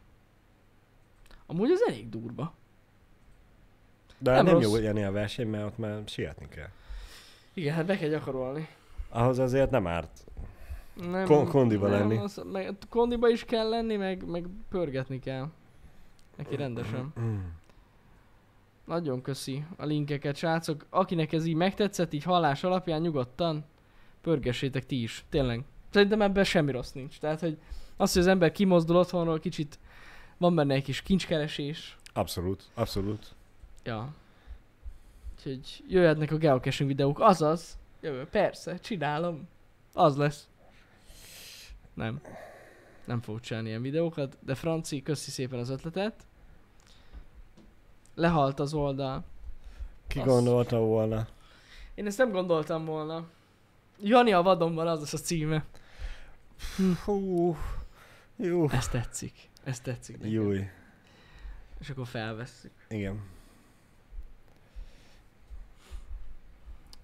Amúgy 1.46 1.70
ez 1.70 1.80
elég 1.88 2.08
durva. 2.08 2.54
De 4.22 4.32
Nem 4.32 4.44
nem, 4.44 4.54
rossz. 4.54 4.62
jó 4.62 4.76
ilyen 4.76 4.96
a 4.96 5.10
verseny, 5.12 5.46
mert 5.48 5.64
ott 5.64 5.78
már 5.78 6.02
sietni 6.06 6.48
kell. 6.48 6.68
Igen, 7.54 7.74
hát 7.74 7.86
be 7.86 7.96
kell 7.96 8.08
gyakorolni. 8.08 8.68
Ahhoz 9.08 9.38
azért 9.38 9.70
nem 9.70 9.86
árt. 9.86 10.24
Nem, 10.94 11.24
Kon- 11.24 11.48
kondiba 11.48 11.88
nem, 11.88 11.98
lenni. 11.98 12.16
Az, 12.16 12.42
meg, 12.52 12.74
kondiba 12.88 13.28
is 13.28 13.44
kell 13.44 13.68
lenni, 13.68 13.96
meg, 13.96 14.26
meg 14.26 14.46
pörgetni 14.68 15.18
kell. 15.18 15.48
Neki 16.36 16.56
rendesen. 16.56 17.12
Nagyon 18.84 19.22
köszi 19.22 19.64
a 19.76 19.84
linkeket, 19.84 20.36
srácok. 20.36 20.86
Akinek 20.90 21.32
ez 21.32 21.44
így 21.46 21.54
megtetszett, 21.54 22.12
így 22.12 22.22
hallás 22.22 22.64
alapján 22.64 23.00
nyugodtan 23.00 23.64
pörgessétek 24.20 24.86
ti 24.86 25.02
is. 25.02 25.24
Tényleg. 25.28 25.64
Szerintem 25.90 26.22
ebben 26.22 26.44
semmi 26.44 26.72
rossz 26.72 26.92
nincs. 26.92 27.18
Tehát, 27.18 27.40
hogy 27.40 27.58
az, 27.96 28.12
hogy 28.12 28.22
az 28.22 28.28
ember 28.28 28.52
kimozdul 28.52 28.96
otthonról, 28.96 29.38
kicsit 29.38 29.78
van 30.38 30.54
benne 30.54 30.74
egy 30.74 30.82
kis 30.82 31.02
kincskeresés. 31.02 31.96
Abszolút, 32.12 32.70
abszolút. 32.74 33.34
Ja. 33.84 34.08
Úgyhogy 35.46 35.84
jöhetnek 35.88 36.30
a 36.30 36.36
geocaching 36.36 36.88
videók. 36.88 37.20
Azaz. 37.20 37.78
Jövő. 38.00 38.24
Persze, 38.30 38.76
csinálom. 38.78 39.48
Az 39.92 40.16
lesz. 40.16 40.48
Nem. 41.94 42.20
Nem 43.04 43.20
fogok 43.20 43.40
csinálni 43.40 43.68
ilyen 43.68 43.82
videókat, 43.82 44.36
de 44.40 44.54
Franci, 44.54 45.02
köszi 45.02 45.30
szépen 45.30 45.58
az 45.58 45.68
ötletet. 45.70 46.14
Lehalt 48.14 48.60
az 48.60 48.74
oldal. 48.74 49.24
Ki 50.06 50.18
Az- 50.18 50.26
gondolta 50.26 50.78
volna? 50.78 51.26
Én 51.94 52.06
ezt 52.06 52.18
nem 52.18 52.30
gondoltam 52.30 52.84
volna. 52.84 53.28
Jani 54.02 54.32
a 54.32 54.42
vadonban 54.42 54.86
az 54.86 55.00
lesz 55.00 55.12
a 55.12 55.18
címe. 55.18 55.64
Hú, 57.04 57.56
jó. 58.36 58.70
Ez 58.70 58.88
tetszik. 58.88 59.48
Ez 59.64 59.80
tetszik 59.80 60.16
nekem. 60.16 60.32
Júj. 60.32 60.68
És 61.80 61.90
akkor 61.90 62.06
felvesszük. 62.06 62.72
Igen. 62.88 63.20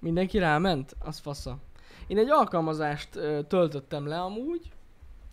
Mindenki 0.07 0.39
ráment? 0.39 0.97
Az 0.99 1.19
fasza. 1.19 1.59
Én 2.07 2.19
egy 2.19 2.31
alkalmazást 2.31 3.17
ö, 3.17 3.43
töltöttem 3.43 4.07
le 4.07 4.21
amúgy. 4.21 4.71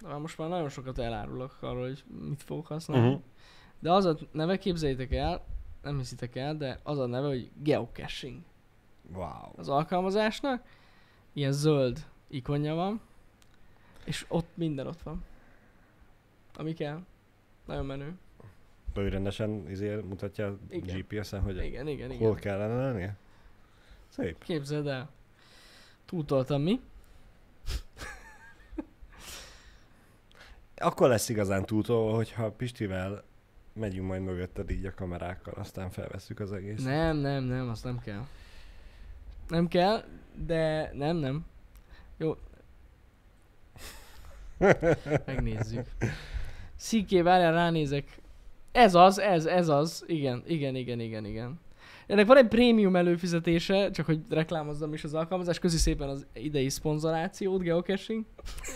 Már 0.04 0.18
most 0.18 0.38
már 0.38 0.50
nagyon 0.50 0.70
sokat 0.70 0.98
elárulok 1.00 1.58
arról, 1.62 1.82
hogy 1.82 2.04
mit 2.30 2.44
fogok 2.44 2.68
használni. 2.68 3.08
Uh-huh. 3.08 3.22
De 3.80 3.92
az 3.92 4.06
a 4.06 4.18
neve, 4.32 4.58
képzeljétek 4.58 5.12
el, 5.12 5.46
nem 5.82 5.98
hiszitek 5.98 6.36
el, 6.36 6.58
de 6.58 6.80
az 6.84 7.00
a 7.00 7.06
neve, 7.06 7.28
hogy 7.28 7.52
geocaching 7.64 8.40
Wow. 9.14 9.52
az 9.56 9.70
alkalmazásnak. 9.70 10.64
Ilyen 11.34 11.52
zöld 11.52 12.06
ikonja 12.28 12.76
van. 12.76 13.02
És 14.06 14.26
ott 14.28 14.50
minden 14.54 14.88
ott 14.88 15.02
van. 15.02 15.24
Ami 16.56 16.74
kell. 16.74 17.00
Nagyon 17.66 17.86
menő. 17.86 18.14
Ő 18.96 19.08
rendesen 19.08 19.70
izé, 19.70 19.96
mutatja 19.96 20.48
a 20.48 20.58
Igen. 20.70 21.00
GPS-en, 21.00 21.42
hogy 21.42 21.64
Igen, 21.64 21.88
igen, 21.88 22.08
hol 22.08 22.18
igen. 22.18 22.36
kellene 22.36 22.76
lennie? 22.76 23.22
Szép. 24.16 24.44
Képzeld 24.44 24.88
el. 24.88 25.10
Túltoltam 26.06 26.62
mi? 26.62 26.82
Akkor 30.76 31.10
lesz 31.10 31.30
igazán 31.30 31.66
túltolva, 31.66 32.16
hogyha 32.16 32.52
Pistivel 32.52 33.24
megyünk 33.74 34.08
majd 34.08 34.22
mögötted 34.22 34.70
így 34.70 34.86
a 34.86 34.94
kamerákkal, 34.94 35.54
aztán 35.54 35.90
felvesszük 35.90 36.40
az 36.40 36.52
egész. 36.52 36.84
Nem, 36.84 37.18
nem, 37.18 37.44
nem, 37.44 37.70
azt 37.70 37.84
nem 37.84 38.00
kell. 38.00 38.26
Nem 39.48 39.68
kell, 39.68 40.04
de 40.46 40.92
nem, 40.94 41.16
nem. 41.16 41.46
Jó. 42.18 42.38
Megnézzük. 45.26 45.88
Sziké, 46.76 47.22
várjál, 47.22 47.54
ránézek. 47.54 48.22
Ez 48.72 48.96
az, 48.96 49.20
ez, 49.20 49.46
ez 49.46 49.68
az. 49.68 50.04
Igen, 50.08 50.44
igen, 50.48 50.76
igen, 50.76 51.00
igen, 51.00 51.26
igen. 51.26 51.60
Ennek 52.08 52.26
van 52.26 52.38
egy 52.38 52.48
prémium 52.48 52.96
előfizetése, 52.96 53.92
csak 53.92 54.06
hogy 54.06 54.20
reklámozzam 54.30 54.94
is 54.94 55.04
az 55.04 55.14
alkalmazás. 55.14 55.60
Köszi 55.60 55.78
szépen 55.78 56.10
az 56.10 56.26
idei 56.34 56.70
szponzorációt, 56.70 57.62
geocaching. 57.62 58.26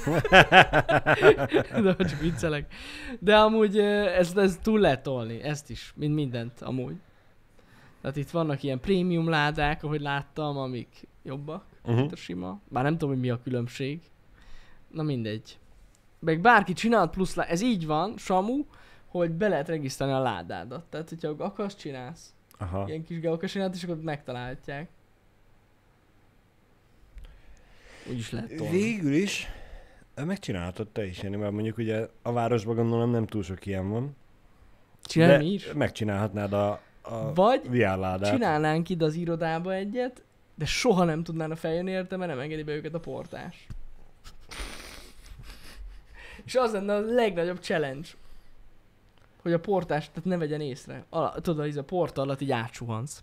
De 1.83 1.95
csak 1.97 2.19
viccelek. 2.21 2.73
De 3.19 3.37
amúgy 3.37 3.77
ez, 3.79 4.35
ez 4.35 4.59
túl 4.61 4.79
lehet 4.79 5.03
tolni, 5.03 5.41
ezt 5.41 5.69
is, 5.69 5.93
mint 5.95 6.13
mindent 6.13 6.61
amúgy. 6.61 6.95
Tehát 8.01 8.17
itt 8.17 8.29
vannak 8.29 8.63
ilyen 8.63 8.79
prémium 8.79 9.29
ládák, 9.29 9.83
ahogy 9.83 10.01
láttam, 10.01 10.57
amik 10.57 11.07
jobbak, 11.23 11.65
mint 11.85 11.97
Uh-huh. 11.97 12.11
a 12.11 12.15
sima. 12.15 12.59
Bár 12.69 12.83
nem 12.83 12.91
tudom, 12.91 13.09
hogy 13.09 13.19
mi 13.19 13.29
a 13.29 13.41
különbség. 13.43 14.01
Na 14.91 15.03
mindegy. 15.03 15.59
Meg 16.19 16.41
bárki 16.41 16.73
csinálhat 16.73 17.09
plusz 17.09 17.35
lá... 17.35 17.43
Ez 17.43 17.61
így 17.61 17.85
van, 17.85 18.17
Samu, 18.17 18.65
hogy 19.07 19.31
be 19.31 19.47
lehet 19.47 19.67
regisztrálni 19.67 20.13
a 20.13 20.19
ládádat. 20.19 20.85
Tehát, 20.89 21.09
hogyha 21.09 21.35
akarsz, 21.37 21.75
csinálsz. 21.75 22.33
Aha. 22.57 22.87
Ilyen 22.87 23.03
kis 23.03 23.19
geocachingát, 23.19 23.75
és 23.75 23.83
akkor 23.83 24.01
megtalálhatják. 24.01 24.89
Úgy 28.09 28.17
is 28.17 28.31
lehet 28.31 28.55
tolni. 28.55 28.71
Végül 28.77 29.13
is 29.13 29.47
megcsinálhatod 30.15 30.87
te 30.87 31.05
is, 31.05 31.21
Jani, 31.21 31.35
mert 31.35 31.51
mondjuk 31.51 31.77
ugye 31.77 32.07
a 32.21 32.31
városban 32.31 32.75
gondolom 32.75 33.11
nem 33.11 33.25
túl 33.27 33.43
sok 33.43 33.65
ilyen 33.65 33.89
van. 33.89 34.15
Csinálni 35.03 35.43
mi 35.43 35.53
is? 35.53 35.71
megcsinálhatnád 35.73 36.53
a, 36.53 36.81
a 37.01 37.33
Vagy 37.33 37.61
VR-ládát. 37.69 38.31
csinálnánk 38.31 38.89
ide 38.89 39.05
az 39.05 39.13
irodába 39.15 39.73
egyet, 39.73 40.23
de 40.55 40.65
soha 40.65 41.03
nem 41.03 41.23
tudnának 41.23 41.57
feljönni 41.57 41.91
érte, 41.91 42.17
mert 42.17 42.31
nem 42.31 42.39
engedi 42.39 42.63
be 42.63 42.71
őket 42.71 42.93
a 42.93 42.99
portás. 42.99 43.67
És 46.45 46.55
az 46.55 46.71
lenne 46.71 46.93
a 46.95 46.99
legnagyobb 46.99 47.59
challenge. 47.59 48.07
Hogy 49.47 49.55
a 49.55 49.60
portás, 49.60 50.07
tehát 50.10 50.25
ne 50.25 50.38
vegyen 50.38 50.62
észre. 50.62 51.05
A, 51.10 51.41
tudod, 51.41 51.65
ez 51.67 51.75
a 51.75 51.83
porta 51.83 52.21
alatt 52.21 52.41
így 52.41 52.51
átsuhansz. 52.51 53.21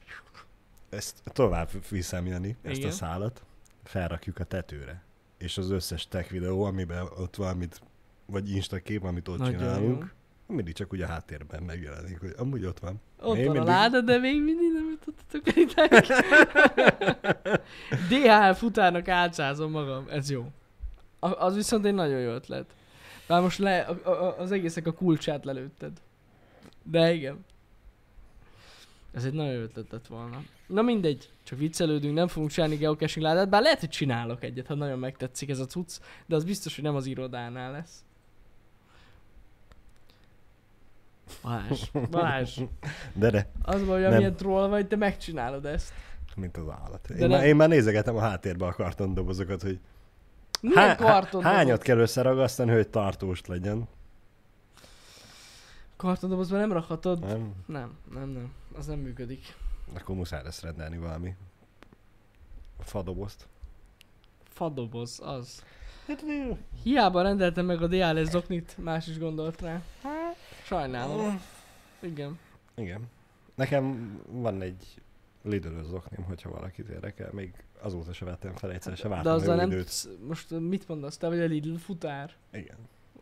Ezt 0.89 1.17
tovább 1.25 1.69
viszem, 1.91 2.27
Jani, 2.27 2.57
ezt 2.63 2.77
Igen. 2.77 2.89
a 2.89 2.93
szálat. 2.93 3.43
Felrakjuk 3.85 4.39
a 4.39 4.45
tetőre. 4.45 5.03
És 5.39 5.59
az 5.59 5.71
összes 5.71 6.09
tech 6.09 6.31
videó, 6.31 6.63
amiben 6.65 7.03
ott 7.19 7.37
valamit, 7.37 7.81
vagy 8.27 8.51
Insta 8.51 8.79
kép, 8.79 9.05
amit 9.05 9.29
ott 9.29 9.39
Nagyon 9.39 9.59
csinálunk, 9.59 10.13
mindig 10.47 10.75
csak 10.75 10.93
úgy 10.93 11.01
a 11.03 11.07
háttérben 11.07 11.63
megjelenik, 11.63 12.21
hogy 12.21 12.35
amúgy 12.39 12.65
ott 12.65 12.79
van. 12.79 13.01
Ott 13.21 13.37
Én 13.37 13.45
van 13.45 13.53
mindig- 13.55 13.71
a 13.73 13.77
láda, 13.77 14.01
de 14.01 14.19
még 14.19 14.43
mindig 14.43 14.73
nem 14.73 14.89
jutottatok 14.91 15.57
elitek. 15.57 16.07
DHL 18.11 18.53
futárnak 18.53 19.09
álcázom 19.09 19.71
magam, 19.71 20.07
ez 20.11 20.31
jó. 20.31 20.51
A- 21.19 21.45
Az 21.45 21.55
viszont 21.55 21.85
egy 21.85 21.95
nagyon 21.95 22.21
jó 22.21 22.31
ötlet. 22.31 22.75
Bár 23.27 23.43
most 23.43 23.59
le, 23.59 23.79
a, 23.81 24.09
a, 24.11 24.39
az 24.39 24.53
egészek 24.53 24.87
a 24.87 24.93
kulcsát 24.93 25.45
lelőtted. 25.45 25.93
De 26.85 27.13
igen. 27.13 27.45
Ez 29.13 29.25
egy 29.25 29.33
nagyon 29.33 29.53
jó 29.53 29.61
ötlet 29.61 29.91
lett 29.91 30.07
volna. 30.07 30.43
Na 30.67 30.83
mindegy, 30.83 31.29
csak 31.43 31.59
viccelődünk, 31.59 32.15
nem 32.15 32.29
fogunk 32.29 32.51
csinálni 32.51 32.77
geocaching 32.77 33.25
ládát, 33.25 33.49
bár 33.49 33.63
lehet, 33.63 33.81
hogy 33.81 33.89
csinálok 33.89 34.43
egyet, 34.45 34.67
ha 34.67 34.75
nagyon 34.75 34.99
megtetszik 34.99 35.49
ez 35.51 35.59
a 35.59 35.67
cucc, 35.67 35.99
de 36.27 36.35
az 36.37 36.45
biztos, 36.45 36.75
hogy 36.75 36.85
nem 36.85 36.95
az 36.95 37.07
irodánál 37.07 37.73
lesz. 37.73 38.05
Balázs, 41.43 41.91
Balázs, 42.11 42.61
De 43.13 43.31
de, 43.31 43.51
az 43.63 43.87
hogy 43.87 44.05
amilyen 44.05 44.37
troll 44.37 44.69
vagy, 44.69 44.87
te 44.89 44.97
megcsinálod 44.97 45.67
ezt. 45.67 45.93
mint 46.37 46.57
az 46.57 46.69
állat. 46.69 47.07
De 47.09 47.15
Én, 47.15 47.29
már, 47.29 47.45
én 47.47 47.57
már 47.57 47.69
nézegetem 47.69 48.17
a 48.17 48.21
háttérbe 48.21 48.67
a 48.67 48.73
kartondobozokat, 48.73 49.63
hogy 49.63 49.79
Milyen 50.61 50.97
há- 50.97 51.41
hányat 51.43 51.83
kell 51.83 51.99
összeragasztani, 51.99 52.73
hogy 52.73 52.89
tartós 52.89 53.47
legyen. 53.47 53.89
Kartondobozban 56.05 56.59
nem 56.59 56.73
rakhatod? 56.73 57.21
Nem? 57.21 57.55
Nem, 57.67 57.97
nem, 58.15 58.29
nem. 58.29 58.53
Az 58.77 58.87
nem 58.87 58.99
működik. 58.99 59.57
Akkor 59.95 60.17
muszáj 60.17 60.43
lesz 60.43 60.61
rendelni 60.61 60.99
valami 60.99 61.35
fadobozt. 62.79 63.47
Fadoboz, 64.43 65.21
az. 65.23 65.65
Hiába 66.83 67.23
rendeltem 67.23 67.67
meg 67.67 67.83
a 67.83 67.87
DLS 67.87 68.29
zoknit, 68.29 68.77
más 68.79 69.07
is 69.07 69.19
gondolt 69.19 69.61
rá. 69.61 69.83
Sajnálom. 70.65 71.41
Igen. 72.01 72.39
Igen. 72.75 73.09
Nekem 73.55 74.17
van 74.31 74.63
egy 74.63 75.01
lidl 75.43 75.81
zoknim, 75.83 76.25
hogyha 76.25 76.51
valakit 76.51 76.89
érdekel. 76.89 77.31
Még 77.33 77.65
azóta 77.81 78.13
se 78.13 78.25
vettem 78.25 78.55
fel, 78.55 78.73
egyszer 78.73 78.97
se 78.97 79.03
De 79.03 79.09
vártam 79.09 79.33
azzal 79.35 79.55
jó 79.55 79.61
nem 79.61 79.71
időt. 79.71 80.09
most 80.27 80.51
mit 80.51 80.89
mondasz, 80.89 81.17
te 81.17 81.29
vagy 81.29 81.41
a 81.41 81.45
Lidl 81.45 81.75
futár? 81.75 82.33
Igen. 82.53 82.77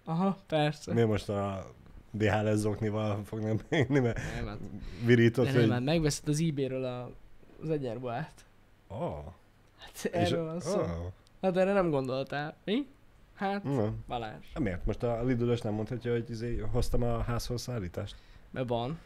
Aha, 0.04 0.38
persze. 0.46 0.92
Mi 0.92 1.02
most 1.02 1.28
a 1.28 1.72
DHL 2.12 2.52
zoknival 2.54 3.24
fognám 3.24 3.60
menni, 3.68 3.98
mert 3.98 4.20
Nem, 4.36 4.46
hát, 4.46 4.58
virított, 5.04 5.44
nem, 5.44 5.54
nem, 5.54 5.62
hogy... 5.62 5.72
hát 5.72 5.82
megveszed 5.84 6.28
az 6.28 6.40
eBay-ről 6.40 6.84
a, 6.84 7.10
az 7.62 7.70
egyenruhát. 7.70 8.44
Oh, 8.88 9.24
Hát 9.78 10.04
erről 10.12 10.44
van 10.44 10.60
szó. 10.60 10.80
oh. 10.80 10.86
Hát 11.42 11.56
erre 11.56 11.72
nem 11.72 11.90
gondoltál. 11.90 12.56
Mi? 12.64 12.86
Hát, 13.34 13.64
Na, 13.64 13.92
Balázs. 14.08 14.46
miért? 14.58 14.86
Most 14.86 15.02
a 15.02 15.24
lidl 15.24 15.52
nem 15.62 15.72
mondhatja, 15.72 16.12
hogy 16.12 16.30
izé, 16.30 16.56
hoztam 16.58 17.02
a 17.02 17.22
házhoz 17.22 17.62
szállítást? 17.62 18.14
Mert 18.50 18.68
van. 18.68 18.98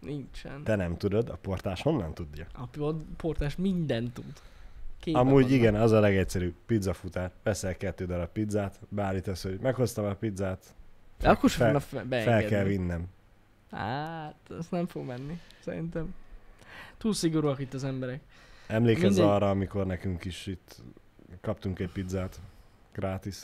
Nincsen. 0.00 0.62
Te 0.64 0.76
nem 0.76 0.96
tudod, 0.96 1.28
a 1.28 1.36
portás 1.36 1.82
honnan 1.82 2.14
tudja? 2.14 2.46
A 2.52 2.68
portás 3.16 3.56
mindent 3.56 4.12
tud. 4.12 4.32
Képen 5.00 5.20
Amúgy 5.20 5.42
vannak. 5.42 5.50
igen, 5.50 5.74
az 5.74 5.92
a 5.92 6.00
legegyszerűbb. 6.00 6.54
Pizzafutár. 6.66 7.30
Veszel 7.42 7.76
kettő 7.76 8.06
darab 8.06 8.28
pizzát, 8.28 8.78
beállítasz, 8.88 9.42
hogy 9.42 9.58
meghoztam 9.60 10.04
a 10.04 10.14
pizzát, 10.14 10.74
De 11.18 11.28
akkor 11.28 11.50
sem 11.50 11.66
fel- 11.70 11.80
fe- 11.80 11.88
fel 11.98 12.04
beengedni. 12.04 12.48
kell 12.48 12.64
vinnem. 12.64 13.06
Hát, 13.70 14.34
ez 14.58 14.66
nem 14.70 14.86
fog 14.86 15.06
menni, 15.06 15.40
szerintem. 15.60 16.14
Túl 16.98 17.14
szigorúak 17.14 17.58
itt 17.60 17.74
az 17.74 17.84
emberek. 17.84 18.20
Emlékezz 18.66 19.02
Mindegy. 19.02 19.24
arra, 19.24 19.50
amikor 19.50 19.86
nekünk 19.86 20.24
is 20.24 20.46
itt 20.46 20.76
kaptunk 21.40 21.78
egy 21.78 21.92
pizzát. 21.92 22.40
Gratis. 22.92 23.38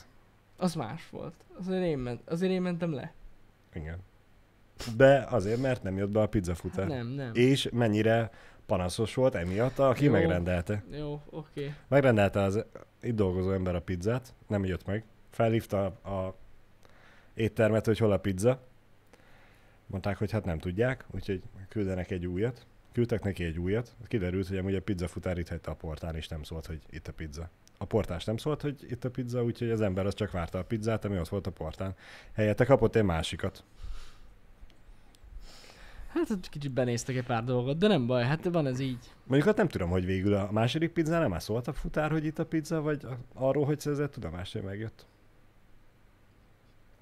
Az 0.57 0.75
más 0.75 1.09
volt. 1.11 1.35
Azért 1.59 1.83
én, 1.85 1.99
ment, 1.99 2.21
azért 2.29 2.53
én 2.53 2.63
mentem 2.63 2.93
le. 2.93 3.13
Igen. 3.75 3.99
De 4.97 5.27
azért, 5.31 5.61
mert 5.61 5.83
nem 5.83 5.97
jött 5.97 6.11
be 6.11 6.21
a 6.21 6.27
pizzafutár. 6.29 6.87
Nem, 6.89 7.07
nem. 7.07 7.31
És 7.35 7.69
mennyire 7.73 8.31
panaszos 8.67 9.15
volt 9.15 9.35
emiatt, 9.35 9.79
aki 9.79 10.05
Jó. 10.05 10.13
megrendelte. 10.13 10.83
Jó, 10.91 11.21
oké. 11.31 11.75
Megrendelte 11.89 12.41
az 12.41 12.65
itt 13.03 13.15
dolgozó 13.15 13.51
ember 13.53 13.75
a 13.75 13.81
pizzát, 13.81 14.35
nem 14.47 14.65
jött 14.65 14.87
meg. 14.87 15.05
Felhívta 15.31 15.85
a 15.87 16.35
éttermet, 17.35 17.87
hogy 17.87 17.99
hol 17.99 18.13
a 18.13 18.19
pizza. 18.19 18.61
Mondták, 19.87 20.17
hogy 20.17 20.31
hát 20.31 20.45
nem 20.45 20.59
tudják, 20.59 21.05
úgyhogy 21.11 21.43
küldenek 21.69 22.11
egy 22.11 22.27
újat. 22.27 22.67
Küldtek 22.93 23.23
neki 23.23 23.45
egy 23.45 23.59
újat. 23.59 23.95
Kiderült, 24.07 24.49
hogy 24.49 24.59
amúgy 24.59 24.75
a 24.75 24.83
pizzafutár 24.83 25.39
itt 25.39 25.49
hagyta 25.49 25.71
a 25.71 25.75
portán, 25.75 26.17
és 26.17 26.29
nem 26.29 26.43
szólt, 26.43 26.67
hogy 26.67 26.81
itt 26.91 27.09
a 27.09 27.13
pizza. 27.13 27.49
A 27.79 27.85
portás 27.85 28.25
nem 28.25 28.37
szólt, 28.37 28.61
hogy 28.61 28.87
itt 28.89 29.05
a 29.05 29.11
pizza, 29.11 29.45
úgyhogy 29.45 29.71
az 29.71 29.81
ember 29.81 30.07
az 30.07 30.15
csak 30.15 30.31
várta 30.31 30.59
a 30.59 30.65
pizzát, 30.65 31.05
ami 31.05 31.19
ott 31.19 31.29
volt 31.29 31.47
a 31.47 31.51
portán. 31.51 31.95
Helyette 32.33 32.65
kapott 32.65 32.97
egy 32.97 33.03
másikat. 33.03 33.65
Hát 36.15 36.31
ott 36.31 36.49
kicsit 36.49 36.73
benéztek 36.73 37.17
egy 37.17 37.25
pár 37.25 37.45
dolgot, 37.45 37.79
de 37.79 37.89
nem 37.89 38.07
baj, 38.07 38.25
hát 38.25 38.45
van 38.45 38.67
ez 38.67 38.81
így. 38.81 39.13
Mondjuk 39.25 39.49
hát 39.49 39.57
nem 39.57 39.69
tudom, 39.69 39.91
hogy 39.91 40.05
végül 40.05 40.35
a 40.35 40.49
második 40.53 40.93
pizza 40.93 41.19
nem 41.19 41.31
már 41.31 41.43
szólt 41.43 41.69
a 41.69 41.73
futár, 41.73 42.11
hogy 42.11 42.25
itt 42.25 42.39
a 42.39 42.47
pizza, 42.47 42.81
vagy 42.81 43.07
arról, 43.35 43.65
hogy 43.65 43.81
szerzett 43.81 44.13
tudomást, 44.13 44.53
hogy 44.53 44.63
megjött. 44.63 45.07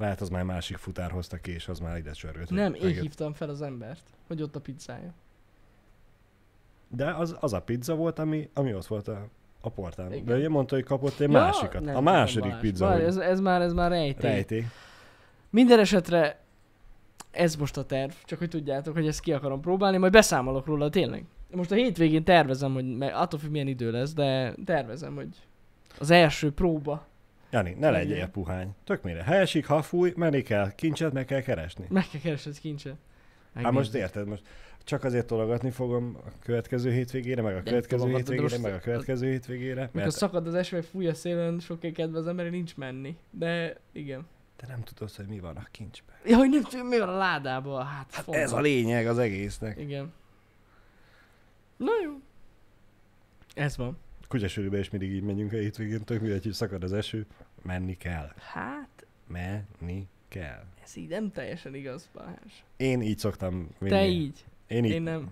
Lehet 0.03 0.21
az 0.21 0.29
már 0.29 0.43
másik 0.43 0.77
futár 0.77 1.11
hozta 1.11 1.37
ki, 1.37 1.51
és 1.51 1.69
az 1.69 1.79
már 1.79 1.97
ide 1.97 2.12
csörgött. 2.12 2.51
Nem, 2.51 2.75
én 2.75 3.01
hívtam 3.01 3.33
fel 3.33 3.49
az 3.49 3.62
embert, 3.62 4.03
hogy 4.27 4.43
ott 4.43 4.57
a 4.57 4.61
pizzája. 4.61 5.12
De 6.88 7.11
az, 7.15 7.37
az 7.41 7.53
a 7.53 7.61
pizza 7.61 7.95
volt, 7.95 8.19
ami, 8.19 8.51
ami 8.55 8.75
ott 8.75 8.87
volt 8.87 9.09
a, 9.09 9.27
a 9.61 9.69
portán. 9.71 10.12
Igen. 10.12 10.25
De 10.25 10.37
ugye 10.37 10.49
mondta, 10.49 10.75
hogy 10.75 10.85
kapott 10.85 11.21
egy 11.21 11.31
Ja, 11.33 11.38
másikat. 11.41 11.85
nem 11.85 11.97
a 11.97 12.01
második 12.01 12.49
Balázs. 12.51 12.61
pizza, 12.61 12.93
hogy 12.93 13.03
ez, 13.03 13.17
ez, 13.17 13.41
már, 13.41 13.61
ez 13.62 13.73
már 13.73 13.91
rejtély. 13.91 14.31
rejtély. 14.31 14.65
Minden 15.51 15.79
esetre 15.79 16.41
ez 17.31 17.57
most 17.57 17.77
a 17.77 17.85
terv, 17.85 18.11
csak 18.25 18.38
hogy 18.38 18.49
tudjátok, 18.49 18.95
hogy 18.95 19.07
ezt 19.07 19.21
ki 19.21 19.33
akarom 19.33 19.61
próbálni, 19.61 19.97
majd 19.97 20.12
beszámolok 20.12 20.67
róla 20.67 20.88
tényleg. 20.91 21.25
Most 21.51 21.71
a 21.71 21.75
hétvégén 21.75 22.25
tervezem, 22.25 22.73
hogy 22.73 22.97
meg 22.97 23.15
attól 23.15 23.38
függ 23.41 23.51
milyen 23.51 23.67
idő 23.69 23.91
lesz, 23.91 24.12
de 24.15 24.55
tervezem, 24.65 25.15
hogy 25.15 25.29
az 25.99 26.11
első 26.11 26.53
próba. 26.53 27.07
Jani, 27.53 27.71
ne 27.71 27.77
Igen. 27.77 27.93
legyél 27.93 28.27
puhány. 28.27 28.75
Tök 28.85 29.03
mire. 29.03 29.25
Ha 29.25 29.35
esik, 29.35 29.67
ha 29.67 29.83
fúj, 29.83 30.12
menni 30.17 30.43
kell. 30.43 30.75
Kincset 30.75 31.12
meg 31.12 31.25
kell 31.25 31.41
keresni. 31.41 31.87
Meg 31.88 32.09
kell 32.11 32.21
keresni 32.21 32.53
kincset. 32.61 32.97
Hát 33.55 33.73
most 33.73 33.95
érted, 33.95 34.27
most 34.27 34.43
csak 34.85 35.05
azért 35.05 35.27
tologatni 35.27 35.71
fogom 35.71 36.17
a 36.27 36.29
következő 36.45 36.93
hétvégére, 36.93 37.43
meg 37.43 37.57
a 37.57 37.62
következő 37.62 38.11
de 38.11 38.17
hétvégére, 38.17 38.59
meg 38.59 38.73
a 38.73 38.79
következő 38.79 39.31
hétvégére. 39.31 39.81
Mikor 39.81 40.01
Mert 40.01 40.11
szakad 40.11 40.47
az 40.47 40.55
eső, 40.55 40.81
fúj 40.81 41.09
a 41.09 41.15
szélen, 41.15 41.61
sokkal 41.61 41.93
kedve 41.93 42.19
az 42.19 42.27
emberi 42.27 42.49
nincs 42.49 42.77
menni. 42.77 43.17
De 43.31 43.77
igen. 43.93 44.27
te 44.57 44.67
nem 44.67 44.83
tudod, 44.83 45.15
hogy 45.15 45.27
mi 45.27 45.38
van 45.38 45.57
a 45.57 45.67
kincsben. 45.71 46.15
Ja, 46.25 46.37
hogy 46.37 46.49
nem 46.49 46.62
tudom, 46.62 46.87
mi 46.87 46.99
van 46.99 47.09
a 47.09 47.17
ládában. 47.17 47.87
Hát, 47.87 48.15
Hát 48.15 48.29
ez 48.29 48.53
a 48.53 48.61
lényeg 48.61 49.07
az 49.07 49.19
egésznek. 49.19 49.79
Igen. 49.79 50.12
Na 51.77 51.91
jó. 52.05 52.21
Ez 53.55 53.77
van. 53.77 53.99
Kutyasülőbe 54.33 54.79
is 54.79 54.90
mindig 54.90 55.12
így 55.12 55.23
megyünk 55.23 55.53
a 55.53 55.57
hétvégén, 55.57 56.05
tök 56.05 56.21
mindegy, 56.21 56.42
hogy 56.42 56.53
szakad 56.53 56.83
az 56.83 56.92
eső. 56.92 57.27
Menni 57.62 57.97
kell. 57.97 58.33
Hát, 58.37 59.07
Menni 59.27 60.07
kell. 60.29 60.64
ez 60.85 60.97
így 60.97 61.09
nem 61.09 61.33
teljesen 61.33 61.75
igaz, 61.75 62.09
Balázs. 62.14 62.53
Én 62.77 63.03
így 63.03 63.18
szoktam 63.18 63.68
vinni. 63.79 63.90
Te 63.90 64.07
így. 64.07 64.45
Én 64.66 64.85
így. 64.85 64.90
Én 64.90 65.03
nem. 65.03 65.31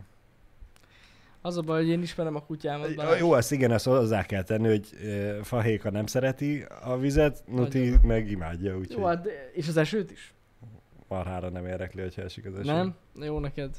Az 1.40 1.56
a 1.56 1.62
baj, 1.62 1.80
hogy 1.80 1.90
én 1.90 2.02
ismerem 2.02 2.34
a 2.34 2.42
kutyámat, 2.44 2.94
Balázs. 2.94 3.20
Jó, 3.20 3.32
azt 3.32 3.52
igen, 3.52 3.70
azt 3.70 3.84
hozzá 3.84 4.24
kell 4.24 4.42
tenni, 4.42 4.68
hogy 4.68 4.88
e, 5.04 5.42
fahéka 5.42 5.90
nem 5.90 6.06
szereti 6.06 6.64
a 6.82 6.98
vizet, 6.98 7.42
Nuti 7.46 7.78
Nagyon. 7.78 8.06
meg 8.06 8.30
imádja, 8.30 8.76
úgyhogy 8.76 8.96
Jó, 8.96 9.04
hát, 9.04 9.26
és 9.52 9.68
az 9.68 9.76
esőt 9.76 10.10
is? 10.10 10.34
marhára 11.08 11.48
nem 11.48 11.66
érdekli, 11.66 12.02
hogyha 12.02 12.22
esik 12.22 12.46
az 12.46 12.54
eső. 12.54 12.72
Nem? 12.72 12.94
Jó 13.20 13.38
neked. 13.38 13.76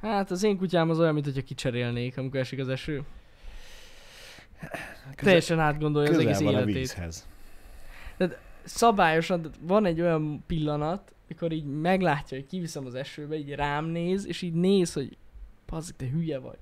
Hát 0.00 0.30
az 0.30 0.42
én 0.42 0.56
kutyám 0.56 0.90
az 0.90 0.98
olyan, 0.98 1.14
mint 1.14 1.24
hogyha 1.24 1.42
kicserélnék, 1.42 2.16
amikor 2.16 2.40
esik 2.40 2.58
az 2.58 2.68
eső. 2.68 3.04
Közel, 4.60 5.14
Teljesen 5.16 5.58
átgondolja 5.60 6.10
az 6.10 6.18
egész 6.18 6.38
van 6.40 6.54
a 6.54 6.56
életét. 6.56 6.74
vízhez. 6.74 7.26
Szabályosan, 8.64 9.42
tehát 9.42 9.56
van 9.60 9.84
egy 9.84 10.00
olyan 10.00 10.44
pillanat, 10.46 11.12
mikor 11.28 11.52
így 11.52 11.64
meglátja, 11.64 12.36
hogy 12.36 12.46
kiviszem 12.46 12.86
az 12.86 12.94
esőbe, 12.94 13.36
így 13.36 13.54
rám 13.54 13.84
néz, 13.84 14.26
és 14.26 14.42
így 14.42 14.52
néz, 14.52 14.92
hogy 14.92 15.16
pazzik, 15.66 15.96
te 15.96 16.06
hülye 16.08 16.38
vagy. 16.38 16.58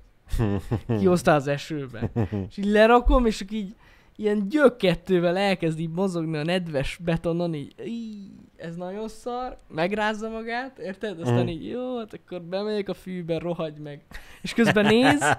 Kihoztál 0.99 1.35
az 1.35 1.47
esőbe. 1.47 2.11
És 2.49 2.57
így 2.57 2.65
lerakom, 2.65 3.25
és 3.25 3.45
így 3.51 3.75
ilyen 4.15 4.47
gyökkettővel 4.49 5.37
elkezd 5.37 5.79
így 5.79 5.89
mozogni 5.89 6.37
a 6.37 6.43
nedves 6.43 6.99
betonon, 7.03 7.53
így, 7.53 7.73
így 7.85 8.17
ez 8.57 8.75
nagyon 8.75 9.07
szar, 9.07 9.57
megrázza 9.67 10.29
magát, 10.29 10.77
érted? 10.77 11.19
Aztán 11.19 11.37
Mhm. 11.39 11.47
így, 11.47 11.67
jó, 11.67 11.97
hát 11.97 12.13
akkor 12.13 12.41
bemegyek 12.41 12.89
a 12.89 12.93
fűbe, 12.93 13.37
rohagy 13.37 13.77
meg. 13.77 14.01
És 14.41 14.53
közben 14.53 14.85
néz, 14.85 15.37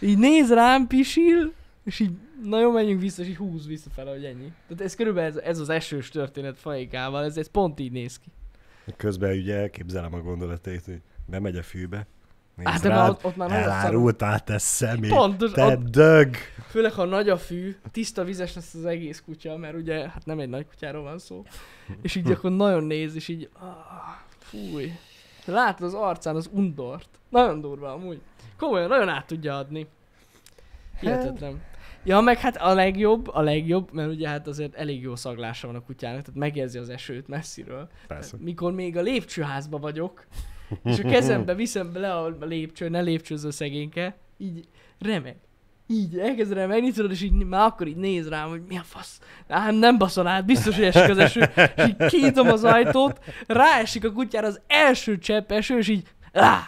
így 0.00 0.18
néz 0.18 0.52
rám, 0.52 0.86
pisil, 0.86 1.52
és 1.90 2.00
így 2.00 2.10
nagyon 2.42 2.72
menjünk 2.72 3.00
vissza, 3.00 3.22
és 3.22 3.28
így 3.28 3.36
húz 3.36 3.66
visszafele, 3.66 4.10
hogy 4.10 4.24
ennyi. 4.24 4.52
Tehát 4.68 4.82
ez 4.82 4.94
körülbelül 4.94 5.30
ez, 5.30 5.36
ez 5.36 5.58
az 5.58 5.68
esős 5.68 6.08
történet 6.08 6.58
faikával, 6.58 7.24
ez, 7.24 7.36
ez 7.36 7.50
pont 7.50 7.80
így 7.80 7.92
néz 7.92 8.18
ki. 8.18 8.28
Közben 8.96 9.36
ugye 9.36 9.56
elképzelem 9.56 10.14
a 10.14 10.20
gondolatait, 10.20 10.84
hogy 10.84 11.00
bemegy 11.26 11.56
a 11.56 11.62
fűbe, 11.62 12.06
néz 12.56 12.66
Hát 12.66 12.82
de 12.82 12.88
rád, 12.88 13.10
ott, 13.10 13.24
ott 13.24 13.36
már 13.36 13.52
elárultál 13.52 14.44
te 14.44 14.58
szemét, 14.58 15.10
Pontos, 15.10 15.50
te 15.50 15.64
ott, 15.64 15.90
dög! 15.90 16.36
főleg 16.68 16.92
ha 16.92 17.04
nagy 17.04 17.28
a 17.28 17.36
fű, 17.36 17.76
tiszta 17.90 18.24
vizes 18.24 18.54
lesz 18.54 18.74
az 18.74 18.84
egész 18.84 19.22
kutya, 19.24 19.56
mert 19.56 19.74
ugye 19.74 20.08
hát 20.08 20.26
nem 20.26 20.38
egy 20.38 20.48
nagy 20.48 20.66
kutyáról 20.66 21.02
van 21.02 21.18
szó. 21.18 21.44
És 22.02 22.14
így 22.14 22.30
akkor 22.30 22.50
nagyon 22.50 22.84
néz, 22.84 23.14
és 23.14 23.28
így, 23.28 23.48
ah, 23.52 23.68
fúj. 24.38 24.92
Látod 25.44 25.86
az 25.86 25.94
arcán 25.94 26.36
az 26.36 26.48
undort. 26.52 27.08
Nagyon 27.28 27.60
durva 27.60 27.92
amúgy. 27.92 28.20
Komolyan, 28.58 28.88
nagyon 28.88 29.08
át 29.08 29.26
tudja 29.26 29.56
adni. 29.56 29.86
Hihetetlen. 31.00 31.68
Ja, 32.04 32.20
meg 32.20 32.38
hát 32.38 32.56
a 32.56 32.74
legjobb, 32.74 33.28
a 33.28 33.40
legjobb, 33.40 33.92
mert 33.92 34.10
ugye 34.10 34.28
hát 34.28 34.46
azért 34.46 34.74
elég 34.74 35.02
jó 35.02 35.16
szaglása 35.16 35.66
van 35.66 35.76
a 35.76 35.80
kutyának, 35.80 36.22
tehát 36.22 36.40
megérzi 36.40 36.78
az 36.78 36.88
esőt 36.88 37.28
messziről. 37.28 37.88
Persze. 38.06 38.36
Mikor 38.40 38.72
még 38.72 38.96
a 38.96 39.02
lépcsőházba 39.02 39.78
vagyok, 39.78 40.26
és 40.84 40.98
a 40.98 41.08
kezembe 41.08 41.54
viszem 41.54 41.90
le 41.94 42.14
a 42.14 42.36
lépcső, 42.40 42.88
ne 42.88 43.00
lépcsőző 43.00 43.50
szegényke, 43.50 44.16
így 44.38 44.68
remeg. 44.98 45.36
Így 45.86 46.18
elkezd 46.18 46.52
remegni, 46.52 46.90
tudod, 46.90 47.10
és 47.10 47.22
így 47.22 47.32
már 47.32 47.66
akkor 47.66 47.86
így 47.86 47.96
néz 47.96 48.28
rám, 48.28 48.48
hogy 48.48 48.62
mi 48.68 48.76
a 48.76 48.82
fasz. 48.82 49.20
Nem, 49.48 49.74
nem 49.74 49.98
baszol 49.98 50.26
át, 50.26 50.44
biztos, 50.44 50.74
hogy 50.74 50.84
esik 50.84 51.10
az 51.10 51.18
eső. 51.18 51.40
És 51.76 51.84
így 51.86 52.06
kinyitom 52.06 52.48
az 52.48 52.64
ajtót, 52.64 53.20
ráesik 53.46 54.04
a 54.04 54.12
kutyára 54.12 54.46
az 54.46 54.60
első 54.66 55.18
csepp 55.18 55.50
eső, 55.50 55.78
és 55.78 55.88
így 55.88 56.08
Á! 56.32 56.60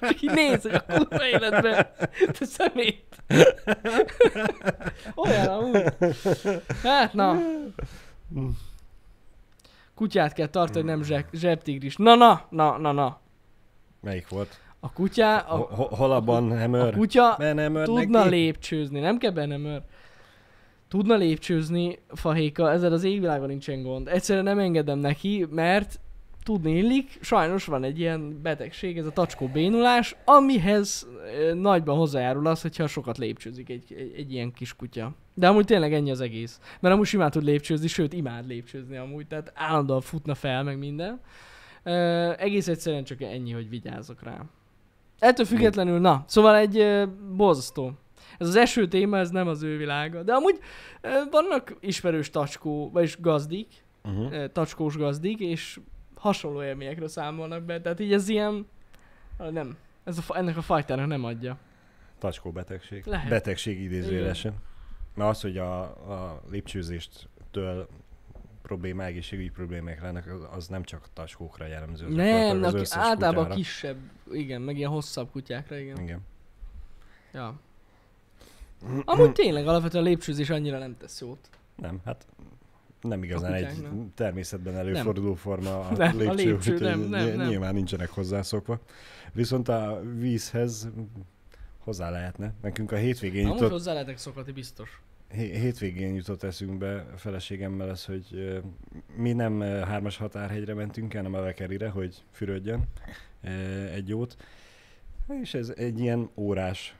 Csak 0.00 0.22
így 0.22 0.30
néz, 0.30 0.62
hogy 0.62 0.74
a 0.74 0.84
kurva 0.84 1.26
életben, 1.26 1.86
te 2.38 2.44
szemét. 2.44 3.04
Olyan 5.14 5.46
amúgy. 5.48 5.84
Hát 6.82 7.12
na. 7.12 7.36
Kutyát 9.94 10.32
kell 10.32 10.46
tartani, 10.46 10.84
nem 10.84 11.02
zseb, 11.02 11.24
zsebtigris. 11.32 11.96
Na, 11.96 12.14
na, 12.14 12.46
na, 12.50 12.78
na, 12.78 12.92
na. 12.92 13.20
Melyik 14.00 14.28
volt? 14.28 14.60
A 14.80 14.92
kutya, 14.92 15.36
a, 15.38 15.56
Ho- 15.56 15.70
ho- 15.70 15.94
Hol 15.94 16.12
a 16.12 16.14
a 16.14 16.20
Banhammer? 16.20 16.94
kutya 16.94 17.36
tudna 17.84 18.18
neki? 18.18 18.28
lépcsőzni, 18.28 19.00
nem 19.00 19.18
kell 19.18 19.30
bennemör. 19.30 19.80
Tudna 20.88 21.14
lépcsőzni, 21.14 21.98
fahéka, 22.14 22.70
ezzel 22.70 22.92
az 22.92 23.04
égvilágon 23.04 23.46
nincsen 23.48 23.82
gond. 23.82 24.08
Egyszerűen 24.08 24.44
nem 24.44 24.58
engedem 24.58 24.98
neki, 24.98 25.46
mert 25.50 26.00
tudni 26.42 26.76
illik, 26.76 27.18
sajnos 27.20 27.64
van 27.64 27.84
egy 27.84 27.98
ilyen 27.98 28.42
betegség, 28.42 28.98
ez 28.98 29.06
a 29.06 29.10
tacskó 29.10 29.46
bénulás, 29.46 30.16
amihez 30.24 31.06
nagyban 31.54 31.96
hozzájárul 31.96 32.46
az, 32.46 32.62
hogyha 32.62 32.86
sokat 32.86 33.18
lépcsőzik 33.18 33.68
egy, 33.68 33.84
egy, 33.96 34.12
egy 34.16 34.32
ilyen 34.32 34.52
kis 34.52 34.76
kutya. 34.76 35.12
De 35.34 35.48
amúgy 35.48 35.64
tényleg 35.64 35.94
ennyi 35.94 36.10
az 36.10 36.20
egész. 36.20 36.60
Mert 36.80 36.94
amúgy 36.94 37.06
simán 37.06 37.30
tud 37.30 37.44
lépcsőzni, 37.44 37.86
sőt 37.86 38.12
imád 38.12 38.46
lépcsőzni 38.46 38.96
amúgy, 38.96 39.26
tehát 39.26 39.52
állandóan 39.54 40.00
futna 40.00 40.34
fel, 40.34 40.62
meg 40.62 40.78
minden. 40.78 41.20
Ö, 41.82 42.32
egész 42.38 42.68
egyszerűen 42.68 43.04
csak 43.04 43.22
ennyi, 43.22 43.52
hogy 43.52 43.68
vigyázzak 43.68 44.22
rá. 44.22 44.44
Ettől 45.18 45.46
függetlenül, 45.46 45.98
na, 45.98 46.24
szóval 46.26 46.56
egy 46.56 46.78
ö, 46.78 47.04
borzasztó. 47.36 47.92
Ez 48.38 48.48
az 48.48 48.56
eső 48.56 48.88
téma, 48.88 49.18
ez 49.18 49.30
nem 49.30 49.48
az 49.48 49.62
ő 49.62 49.76
világa. 49.76 50.22
De 50.22 50.32
amúgy 50.32 50.58
ö, 51.00 51.08
vannak 51.30 51.76
ismerős 51.80 52.30
tacskó, 52.30 52.90
vagyis 52.92 53.20
gazdik, 53.20 53.66
Uh-huh. 54.04 54.46
tacskós 54.52 54.96
gazdik, 54.96 55.40
és 55.40 55.80
hasonló 56.22 56.62
élményekről 56.62 57.08
számolnak 57.08 57.62
be. 57.62 57.80
Tehát 57.80 58.00
így 58.00 58.12
ez 58.12 58.28
ilyen, 58.28 58.66
ah, 59.36 59.50
nem, 59.50 59.76
ez 60.04 60.18
a, 60.18 60.36
ennek 60.36 60.56
a 60.56 60.62
fajtának 60.62 61.06
nem 61.06 61.24
adja. 61.24 61.58
Tacskó 62.18 62.50
betegség. 62.50 63.04
Lehet. 63.06 63.28
Betegség 63.28 63.80
idézőjelesen. 63.80 64.54
Mert 65.14 65.30
az, 65.30 65.40
hogy 65.40 65.58
a, 65.58 65.82
a 65.82 66.42
lépcsőzéstől 66.50 67.88
problémák, 68.62 69.08
egészségügyi 69.08 69.50
problémák 69.50 70.02
lennek, 70.02 70.32
az, 70.50 70.66
nem 70.68 70.82
csak 70.82 71.08
tacskókra 71.12 71.66
jellemző. 71.66 72.08
nem, 72.08 72.62
az 72.62 72.74
aki, 72.74 72.88
általában 72.90 73.42
kutyára. 73.42 73.54
kisebb, 73.54 73.96
igen, 74.32 74.60
meg 74.60 74.76
ilyen 74.76 74.90
hosszabb 74.90 75.30
kutyákra, 75.30 75.78
igen. 75.78 76.00
Igen. 76.02 76.20
Ja. 77.32 77.60
Amúgy 79.04 79.32
tényleg 79.32 79.66
alapvetően 79.66 80.04
a 80.04 80.06
lépcsőzés 80.06 80.50
annyira 80.50 80.78
nem 80.78 80.96
tesz 80.96 81.20
jót. 81.20 81.48
Nem, 81.76 82.00
hát 82.04 82.26
nem 83.02 83.22
igazán 83.22 83.52
egy 83.52 83.88
természetben 84.14 84.76
előforduló 84.76 85.34
forma 85.34 85.80
a 85.80 85.96
Nem, 85.96 86.16
a 86.16 86.18
lépcső, 86.18 86.34
lépcső, 86.50 86.72
úgyhogy 86.72 86.80
nem, 86.88 87.00
nem, 87.00 87.26
ny- 87.28 87.36
nem. 87.36 87.48
nyilván 87.48 87.74
nincsenek 87.74 88.08
hozzászokva. 88.08 88.80
Viszont 89.32 89.68
a 89.68 90.02
vízhez 90.18 90.88
hozzá 91.78 92.10
lehetne. 92.10 92.52
Nekünk 92.62 92.92
a 92.92 92.96
hétvégén 92.96 93.44
Amúgy 93.44 93.56
jutott, 93.56 93.70
hozzá 93.72 93.92
lehetek 93.92 94.18
szokatni, 94.18 94.52
biztos. 94.52 95.00
hé- 95.28 95.56
hétvégén 95.56 96.14
jutott 96.14 96.42
eszünkbe 96.42 97.06
a 97.14 97.16
feleségemmel 97.16 97.88
az, 97.88 98.04
hogy 98.04 98.60
mi 99.16 99.32
nem 99.32 99.60
hármas 99.60 100.16
határhegyre 100.16 100.74
mentünk, 100.74 101.12
hanem 101.12 101.34
a 101.34 101.40
Vekerire, 101.40 101.88
hogy 101.88 102.22
fürödjön 102.30 102.82
egy 103.94 104.08
jót. 104.08 104.36
És 105.42 105.54
ez 105.54 105.72
egy 105.76 106.00
ilyen 106.00 106.28
órás 106.34 106.96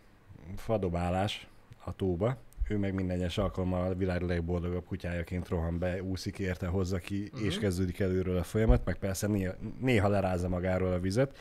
fadobálás 0.57 1.47
a 1.85 1.93
tóba. 1.97 2.37
Ő 2.73 2.79
meg 2.79 2.95
minden 2.95 3.17
egyes 3.17 3.39
alkalommal 3.39 3.91
a 3.91 3.95
világ 3.95 4.23
legboldogabb 4.23 4.85
kutyájaként 4.85 5.49
rohan 5.49 5.79
be, 5.79 6.03
úszik 6.03 6.39
érte, 6.39 6.67
hozza 6.67 6.99
ki, 6.99 7.23
uh-huh. 7.23 7.45
és 7.45 7.59
kezdődik 7.59 7.99
előről 8.01 8.37
a 8.37 8.43
folyamat, 8.43 8.85
meg 8.85 8.99
persze 8.99 9.27
néha, 9.27 9.55
néha 9.81 10.09
lerázza 10.09 10.49
magáról 10.49 10.93
a 10.93 11.01
vizet. 11.01 11.37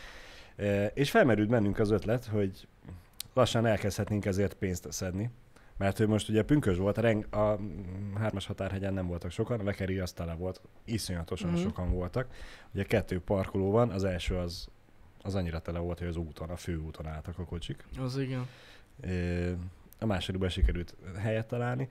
E, 0.56 0.86
és 0.86 1.12
felmerült 1.12 1.50
bennünk 1.50 1.80
az 1.80 1.92
ötlet, 1.92 2.26
hogy 2.26 2.68
lassan 3.34 3.66
elkezdhetnénk 3.66 4.26
ezért 4.26 4.54
pénzt 4.54 4.92
szedni. 4.92 5.30
Mert 5.78 6.00
ő 6.00 6.08
most 6.08 6.30
ugye 6.30 6.44
pünkös 6.44 6.78
volt, 6.78 6.98
a, 6.98 7.08
a 7.30 7.58
mm, 7.58 8.16
hármas 8.16 8.46
határhegyen 8.46 8.94
nem 8.94 9.08
voltak 9.08 9.32
sokan, 9.32 9.60
a 9.60 9.64
Vekeri 9.64 10.00
az 10.00 10.12
tele 10.12 10.34
volt, 10.34 10.62
iszonyatosan 10.86 11.50
uh-huh. 11.50 11.64
sokan 11.64 11.92
voltak. 11.92 12.28
Ugye 12.74 12.84
kettő 12.84 13.20
parkoló 13.20 13.72
van, 13.72 13.90
az 13.90 14.04
első 14.04 14.36
az, 14.36 14.68
az 15.22 15.36
annyira 15.36 15.60
tele 15.60 15.80
volt, 15.80 16.00
hogy 16.00 16.08
az 16.08 16.16
úton, 16.16 16.50
a 16.50 16.56
főúton 16.56 17.08
álltak 17.08 17.40
a 17.40 17.46
kocsik. 17.46 17.86
Az 18.00 18.18
igen. 18.18 18.48
Ö, 19.02 19.52
a 20.02 20.06
másodikban 20.06 20.50
sikerült 20.50 20.96
helyet 21.20 21.48
találni, 21.48 21.90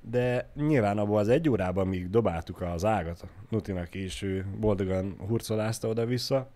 de 0.00 0.48
nyilván 0.54 0.98
abban 0.98 1.18
az 1.18 1.28
egy 1.28 1.48
órában, 1.48 1.86
míg 1.86 2.10
dobáltuk 2.10 2.60
az 2.60 2.84
ágat 2.84 3.26
Nutinak, 3.48 3.94
és 3.94 4.22
ő 4.22 4.46
boldogan 4.58 5.16
hurcolázta 5.26 5.88
oda-vissza, 5.88 6.50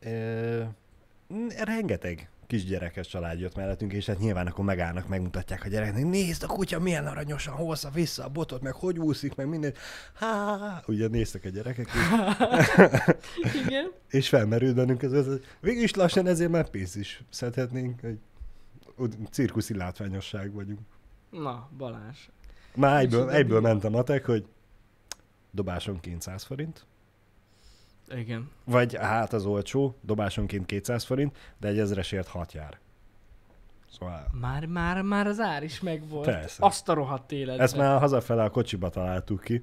ö, 0.00 0.62
rengeteg 1.64 2.30
kisgyerekes 2.46 3.06
család 3.06 3.40
jött 3.40 3.56
mellettünk, 3.56 3.92
és 3.92 4.06
hát 4.06 4.18
nyilván 4.18 4.46
akkor 4.46 4.64
megállnak, 4.64 5.08
megmutatják 5.08 5.64
a 5.64 5.68
gyereknek, 5.68 6.04
nézd 6.04 6.42
a 6.42 6.46
kutya 6.46 6.78
milyen 6.78 7.06
aranyosan 7.06 7.54
hozza 7.54 7.90
vissza 7.90 8.24
a 8.24 8.28
botot, 8.28 8.62
meg 8.62 8.72
hogy 8.72 8.98
úszik, 8.98 9.34
meg 9.34 9.48
minden. 9.48 9.74
Há, 10.14 10.82
ugye 10.86 11.08
néztek 11.08 11.44
a 11.44 11.48
gyerekek, 11.48 11.88
és 13.42 13.54
Igen. 13.66 13.92
és 14.18 14.28
felmerült 14.28 14.74
bennünk 14.74 15.02
ez, 15.02 15.12
ez 15.12 15.26
végül 15.60 15.82
is 15.82 15.94
lassan 15.94 16.26
ezért 16.26 16.50
már 16.50 16.68
pénzt 16.68 16.96
is 16.96 17.22
szedhetnénk, 17.30 18.00
úgy 18.02 18.18
cirkuszi 19.30 19.76
látványosság 19.76 20.52
vagyunk. 20.52 20.80
Na, 21.30 21.68
Balázs. 21.76 22.28
Már 22.74 23.00
egyből, 23.00 23.30
egyből 23.30 23.60
ment 23.60 23.84
a 23.84 23.90
matek, 23.90 24.24
hogy 24.24 24.46
dobásonként 25.50 26.22
100 26.22 26.44
forint, 26.44 26.86
Igen. 28.08 28.50
vagy 28.64 28.96
hát 28.96 29.32
az 29.32 29.44
olcsó, 29.44 29.96
dobásonként 30.00 30.66
200 30.66 31.04
forint, 31.04 31.36
de 31.58 31.68
egy 31.68 31.78
ezresért 31.78 32.28
6 32.28 32.52
jár. 32.52 32.78
Szóval 33.98 34.26
Már, 34.40 34.66
már, 34.66 35.02
már 35.02 35.26
az 35.26 35.40
ár 35.40 35.62
is 35.62 35.80
megvolt. 35.80 36.24
Persze. 36.24 36.64
Azt 36.66 36.88
a 36.88 36.94
rohadt 36.94 37.32
életben. 37.32 37.60
ezt 37.64 37.76
már 37.76 37.98
hazafele 37.98 38.42
a 38.42 38.50
kocsiba 38.50 38.88
találtuk 38.88 39.40
ki. 39.40 39.62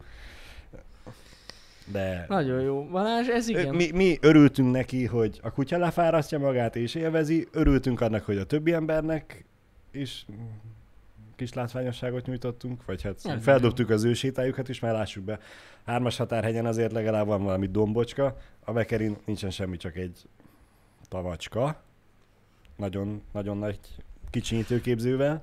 De 1.91 2.25
Nagyon 2.27 2.61
jó. 2.61 2.85
Balázs, 2.85 3.27
ez 3.27 3.47
igen. 3.47 3.75
Mi, 3.75 3.91
mi 3.91 4.17
örültünk 4.21 4.71
neki, 4.71 5.05
hogy 5.05 5.39
a 5.43 5.51
kutya 5.51 5.77
lefárasztja 5.77 6.39
magát 6.39 6.75
és 6.75 6.95
élvezi, 6.95 7.47
örültünk 7.51 8.01
annak, 8.01 8.25
hogy 8.25 8.37
a 8.37 8.45
többi 8.45 8.73
embernek 8.73 9.45
is 9.91 10.25
kis 11.35 11.53
látványosságot 11.53 12.25
nyújtottunk, 12.25 12.85
vagy 12.85 13.01
hát 13.01 13.23
Nem, 13.23 13.39
feldobtuk 13.39 13.89
az 13.89 14.03
ő 14.03 14.13
sétájukat 14.13 14.69
is, 14.69 14.79
már 14.79 14.93
lássuk 14.93 15.23
be. 15.23 15.39
Hármas 15.85 16.17
határhegyen 16.17 16.65
azért 16.65 16.91
legalább 16.91 17.27
van 17.27 17.43
valami 17.43 17.67
dombocska, 17.67 18.37
a 18.63 18.71
Vekerin 18.73 19.17
nincsen 19.25 19.49
semmi, 19.49 19.77
csak 19.77 19.95
egy 19.95 20.27
tavacska, 21.09 21.81
nagyon, 22.75 23.21
nagyon 23.31 23.57
nagy 23.57 23.79
kicsinyítőképzővel, 24.29 25.41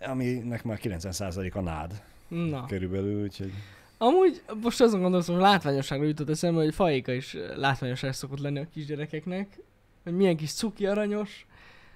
aminek 0.00 0.64
már 0.64 0.78
90% 0.82 1.52
a 1.52 1.60
nád 1.60 2.02
Na. 2.28 2.66
körülbelül, 2.66 3.22
úgyhogy 3.22 3.52
Amúgy 3.98 4.42
most 4.62 4.80
azon 4.80 5.00
gondolkozom, 5.00 5.34
hogy 5.34 5.44
látványosságra 5.44 6.06
jutott 6.06 6.28
eszembe, 6.28 6.62
hogy 6.62 6.74
faéka 6.74 7.12
is 7.12 7.36
látványosság 7.56 8.12
szokott 8.12 8.38
lenni 8.40 8.58
a 8.58 8.66
kisgyerekeknek. 8.72 9.58
Hogy 10.04 10.12
milyen 10.16 10.36
kis 10.36 10.52
cuki 10.52 10.86
aranyos. 10.86 11.46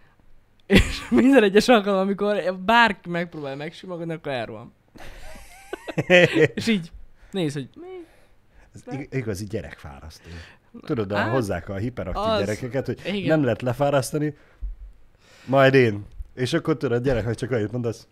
És 0.66 1.08
minden 1.10 1.42
egyes 1.42 1.68
alkalom, 1.68 1.98
amikor 2.00 2.56
bárki 2.58 3.08
megpróbál 3.08 3.56
megsimogatni, 3.56 4.12
akkor 4.12 4.32
elroham. 4.32 4.72
És 6.54 6.66
így 6.66 6.92
néz, 7.30 7.52
hogy 7.52 7.68
mi? 7.74 7.86
Ez 8.74 8.98
ig- 8.98 9.14
igazi 9.14 9.44
gyerekfárasztó. 9.46 10.28
Tudod, 10.80 11.12
Á, 11.12 11.26
Á, 11.26 11.30
hozzák 11.30 11.68
a 11.68 11.76
hiperaktív 11.76 12.22
az- 12.22 12.38
gyerekeket, 12.38 12.86
hogy 12.86 13.00
igen. 13.04 13.28
nem 13.28 13.42
lehet 13.44 13.62
lefárasztani, 13.62 14.36
majd 15.46 15.74
én. 15.74 16.04
És 16.34 16.52
akkor 16.52 16.76
tudod, 16.76 16.98
a 16.98 17.00
gyereknek 17.02 17.34
csak 17.34 17.50
annyit 17.50 17.72
mondasz, 17.72 18.08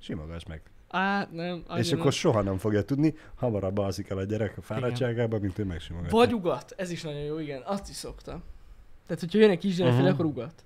simogass 0.00 0.42
meg. 0.48 0.62
Á, 0.92 1.28
nem. 1.30 1.56
és 1.56 1.64
annyira 1.66 1.98
akkor 1.98 2.12
soha 2.12 2.42
nem 2.42 2.58
fogja 2.58 2.82
tudni, 2.82 3.14
hamarabb 3.34 3.78
alszik 3.78 4.08
el 4.08 4.18
a 4.18 4.24
gyerek 4.24 4.58
a 4.58 4.60
fáradtságában, 4.60 5.40
mint 5.40 5.58
ő 5.58 5.64
megsimogatja. 5.64 6.18
Vagy 6.18 6.34
ugat, 6.34 6.74
ez 6.76 6.90
is 6.90 7.02
nagyon 7.02 7.20
jó, 7.20 7.38
igen, 7.38 7.62
azt 7.64 7.88
is 7.88 7.96
szoktam. 7.96 8.42
Tehát, 9.06 9.20
hogyha 9.20 9.38
jön 9.38 9.50
egy 9.50 9.58
kisgyerek 9.58 9.92
uh-huh. 9.92 10.08
akkor 10.08 10.24
ugat. 10.24 10.64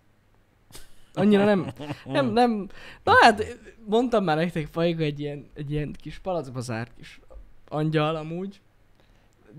Annyira 1.15 1.45
nem, 1.45 1.73
nem, 2.05 2.27
nem, 2.27 2.69
na 3.03 3.13
hát 3.21 3.59
mondtam 3.85 4.25
már 4.25 4.37
nektek, 4.37 4.67
Fajga 4.67 5.05
egy 5.05 5.21
ilyen, 5.21 5.47
egy 5.55 5.71
ilyen 5.71 5.95
kis 6.01 6.19
palacba 6.19 6.61
zárt 6.61 6.93
kis 6.97 7.21
angyal 7.69 8.17
amúgy, 8.17 8.61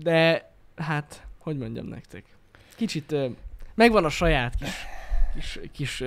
de 0.02 0.52
hát, 0.76 1.26
hogy 1.38 1.58
mondjam 1.58 1.86
nektek, 1.86 2.24
kicsit 2.76 3.14
megvan 3.74 4.04
a 4.04 4.08
saját 4.08 4.54
kis, 4.54 4.86
kis, 5.34 5.60
kis 5.72 6.04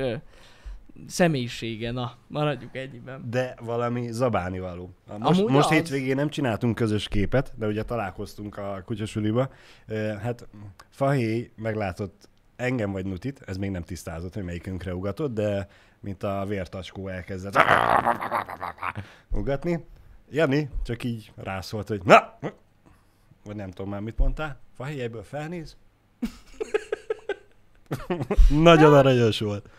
személyisége, 1.07 1.91
na, 1.91 2.13
maradjuk 2.27 2.75
ennyiben. 2.75 3.29
De 3.29 3.55
valami 3.61 4.11
zabálni 4.11 4.59
való. 4.59 4.93
Most, 5.19 5.39
Amúgy 5.39 5.51
most 5.51 5.69
az. 5.69 5.71
hétvégén 5.75 6.15
nem 6.15 6.29
csináltunk 6.29 6.75
közös 6.75 7.07
képet, 7.07 7.53
de 7.57 7.67
ugye 7.67 7.83
találkoztunk 7.83 8.57
a 8.57 8.81
kutyasuliba. 8.85 9.49
Hát 10.21 10.47
Fahéj 10.89 11.51
meglátott 11.55 12.29
engem 12.55 12.91
vagy 12.91 13.05
Nutit, 13.05 13.41
ez 13.45 13.57
még 13.57 13.69
nem 13.71 13.81
tisztázott, 13.83 14.33
hogy 14.33 14.43
melyikünkre 14.43 14.95
ugatott, 14.95 15.33
de 15.33 15.67
mint 15.99 16.23
a 16.23 16.45
vértacskó 16.47 17.07
elkezdett 17.07 17.57
ugatni. 19.31 19.85
Jani 20.29 20.69
csak 20.83 21.03
így 21.03 21.31
rászólt, 21.35 21.87
hogy 21.87 22.01
na! 22.03 22.37
Vagy 23.43 23.55
nem 23.55 23.71
tudom 23.71 23.91
már 23.91 24.01
mit 24.01 24.17
mondtál. 24.17 24.59
Fahéj 24.75 25.01
egyből 25.01 25.23
felnéz. 25.23 25.77
Nagyon 28.49 28.93
aranyos 28.93 29.39
volt. 29.39 29.69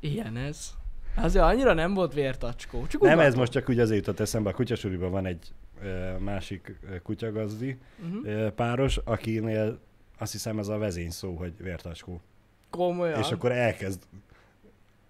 Ilyen 0.00 0.36
ez. 0.36 0.70
Azért 1.16 1.44
annyira 1.44 1.72
nem 1.72 1.94
volt 1.94 2.12
vértacskó, 2.14 2.86
csak 2.86 3.00
Nem, 3.00 3.20
ez 3.20 3.34
most 3.34 3.52
csak 3.52 3.68
úgy 3.68 3.78
azért 3.78 3.98
jutott 4.06 4.20
eszembe, 4.20 4.50
a 4.50 4.52
kutyasuliban 4.54 5.10
van 5.10 5.26
egy 5.26 5.52
ö, 5.82 6.18
másik 6.18 6.76
kutyagazdi 7.02 7.78
Uh-huh. 8.06 8.26
ö, 8.26 8.50
páros, 8.50 8.96
akinél 9.04 9.78
azt 10.18 10.32
hiszem 10.32 10.58
ez 10.58 10.68
a 10.68 10.78
vezény 10.78 11.10
szó, 11.10 11.34
hogy 11.36 11.52
vértacskó. 11.58 12.20
Komolyan. 12.70 13.18
És 13.20 13.30
akkor 13.30 13.52
elkezd 13.52 14.02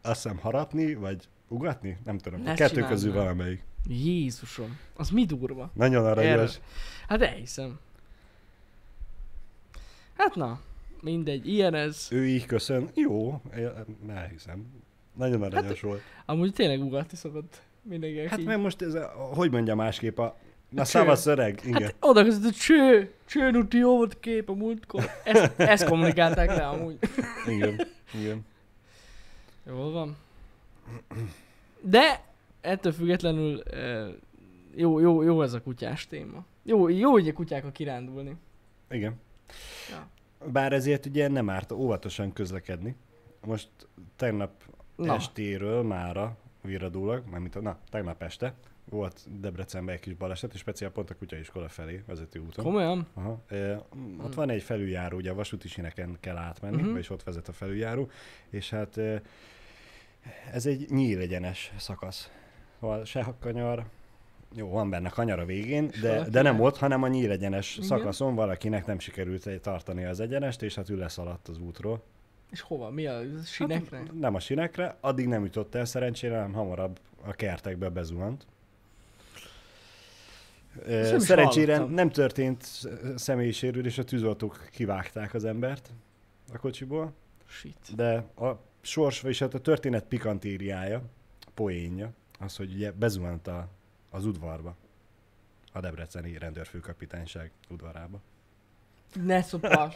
azt 0.02 0.22
hiszem 0.22 0.38
harapni, 0.38 0.94
vagy 0.94 1.28
ugatni? 1.48 1.98
Nem 2.04 2.18
tudom. 2.18 2.42
Ne 2.42 2.54
kettő 2.54 2.82
közül 2.82 3.12
már. 3.12 3.22
valamelyik. 3.22 3.64
Jézusom, 3.88 4.78
az 4.96 5.10
mi 5.10 5.24
durva? 5.24 5.70
Nagyon 5.74 6.06
aranyos. 6.06 6.58
Hát 7.08 7.22
elhiszem. 7.22 7.78
Hát 10.16 10.34
na, 10.34 10.60
mindegy, 11.02 11.48
ilyen 11.48 11.74
ez. 11.74 12.08
Ő 12.10 12.26
így 12.26 12.46
köszön. 12.46 12.88
Jó, 12.94 13.40
elhiszem. 14.08 14.66
Nagyon 15.16 15.42
aranyos 15.42 15.70
Hát, 15.70 15.80
volt. 15.80 16.00
Amúgy 16.26 16.52
tényleg 16.52 16.82
ugatni 16.82 17.16
szokott 17.16 17.62
mindenki, 17.82 18.28
Hát 18.28 18.44
mert 18.44 18.60
most 18.60 18.82
ez, 18.82 18.94
a, 18.94 19.06
hogy 19.34 19.50
mondja 19.50 19.74
másképp 19.74 20.18
a... 20.18 20.36
Na 20.68 20.84
szavasz 20.84 21.26
öreg, 21.26 21.60
igen. 21.64 21.82
Hát 21.82 21.94
oda 22.00 22.24
között, 22.24 22.54
cső, 22.54 23.12
cső, 23.26 23.50
nuti, 23.50 23.76
jó 23.76 23.96
volt 23.96 24.20
kép 24.20 24.48
a 24.48 24.52
múltkor. 24.52 25.04
Ezt, 25.24 25.52
ezt 25.56 25.84
kommunikálták 25.84 26.48
le 26.48 26.66
amúgy. 26.66 26.98
Igen, 27.46 27.80
igen. 28.20 28.44
Jól 29.66 29.92
van. 29.92 30.16
De 31.80 32.24
ettől 32.60 32.92
függetlenül 32.92 33.62
jó, 34.74 34.98
jó, 34.98 35.22
jó 35.22 35.42
ez 35.42 35.52
a 35.52 35.62
kutyás 35.62 36.06
téma. 36.06 36.44
Jó, 36.62 36.88
jó 36.88 37.16
a 37.16 37.32
kutyákkal 37.32 37.72
kirándulni. 37.72 38.34
Igen. 38.90 39.20
Ja. 39.90 40.08
Bár 40.44 40.72
ezért 40.72 41.06
ugye 41.06 41.28
nem 41.28 41.50
árt 41.50 41.72
óvatosan 41.72 42.32
közlekedni. 42.32 42.96
Most 43.46 43.68
tegnap 44.16 44.50
Na, 44.96 45.14
estéről 45.14 45.82
mára 45.82 46.36
virradólag, 46.62 47.24
mármint 47.30 47.60
na, 47.60 47.78
tegnap 47.90 48.22
este 48.22 48.54
volt 48.90 49.40
Debrecenben 49.40 49.94
egy 49.94 50.00
kis 50.00 50.14
baleset, 50.14 50.54
és 50.54 50.60
speciál 50.60 50.90
pont 50.90 51.10
a 51.10 51.14
kutyaiskola 51.14 51.68
felé 51.68 52.02
vezető 52.06 52.38
úton. 52.38 52.64
komolyan? 52.64 53.06
Aha. 53.14 53.40
E, 53.48 53.82
ott 54.22 54.34
van 54.34 54.50
egy 54.50 54.62
felüljáró, 54.62 55.16
ugye 55.16 55.30
a 55.30 55.34
vasúti 55.34 55.68
sineken 55.68 56.16
kell 56.20 56.36
átmenni, 56.36 56.74
uh-huh. 56.76 56.90
vagyis 56.90 57.10
ott 57.10 57.22
vezet 57.22 57.48
a 57.48 57.52
felüljáró, 57.52 58.10
és 58.50 58.70
hát 58.70 58.96
e, 58.96 59.22
ez 60.52 60.66
egy 60.66 60.90
nyílegyenes 60.90 61.72
szakasz. 61.76 62.30
Van 62.78 63.04
se 63.04 63.34
kanyar, 63.40 63.86
jó, 64.54 64.68
van 64.68 64.90
benne 64.90 65.08
kanyar 65.08 65.38
a 65.38 65.44
végén, 65.44 65.90
de, 66.00 66.28
de 66.28 66.42
nem 66.42 66.60
ott, 66.60 66.76
hanem 66.76 67.02
a 67.02 67.08
nyílegyenes 67.08 67.76
Igen. 67.76 67.88
szakaszon 67.88 68.34
valakinek 68.34 68.86
nem 68.86 68.98
sikerült 68.98 69.60
tartani 69.60 70.04
az 70.04 70.20
egyenest, 70.20 70.62
és 70.62 70.74
hát 70.74 70.90
ő 70.90 70.96
leszaladt 70.96 71.48
az 71.48 71.58
útról. 71.58 72.02
És 72.50 72.60
hova? 72.60 72.90
Mi 72.90 73.06
a 73.06 73.20
sinekre? 73.44 73.96
Hát, 73.96 74.18
nem 74.20 74.34
a 74.34 74.40
sinekre, 74.40 74.96
addig 75.00 75.26
nem 75.26 75.44
jutott 75.44 75.74
el 75.74 75.84
szerencsére, 75.84 76.34
hanem 76.34 76.52
hamarabb 76.52 76.98
a 77.24 77.32
kertekbe 77.32 77.88
bezuhant. 77.88 78.46
Is 80.88 81.22
Szerencsére 81.22 81.78
nem 81.78 82.10
történt 82.10 82.62
sz- 82.62 82.88
személyi 83.16 83.52
sérülés, 83.52 83.98
a 83.98 84.04
tűzoltók 84.04 84.68
kivágták 84.70 85.34
az 85.34 85.44
embert 85.44 85.90
a 86.52 86.58
kocsiból, 86.58 87.12
Shit. 87.46 87.94
de 87.96 88.14
a 88.36 88.58
sors, 88.80 89.20
vagyis 89.20 89.38
hát 89.38 89.54
a 89.54 89.60
történet 89.60 90.04
pikantériája, 90.04 91.02
poénja, 91.54 92.10
az, 92.38 92.56
hogy 92.56 92.74
ugye 92.74 92.92
bezuhant 92.92 93.46
a, 93.46 93.68
az 94.10 94.24
udvarba, 94.26 94.76
a 95.72 95.80
Debreceni 95.80 96.38
rendőrfőkapitányság 96.38 97.50
udvarába. 97.68 98.20
Ne 99.24 99.42
szopas. 99.42 99.94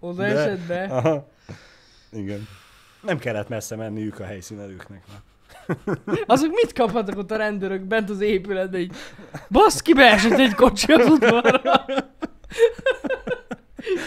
Oda 0.00 0.22
De- 0.22 0.28
esett 0.38 0.66
be. 0.66 0.82
Aha. 0.82 1.28
Igen. 2.12 2.48
Nem 3.00 3.18
kellett 3.18 3.48
messze 3.48 3.76
menniük 3.76 4.20
a 4.20 4.24
helyszínelőknek. 4.24 5.04
Azok 6.26 6.50
mit 6.50 6.72
kaphatnak 6.72 7.18
ott 7.18 7.30
a 7.30 7.36
rendőrök 7.36 7.80
bent 7.80 8.10
az 8.10 8.20
épületben 8.20 8.80
így? 8.80 8.96
Baszki, 9.50 9.92
beesett 9.94 10.38
egy 10.38 10.54
kocsi 10.54 10.92
az 10.92 11.08
udvarra. 11.08 11.84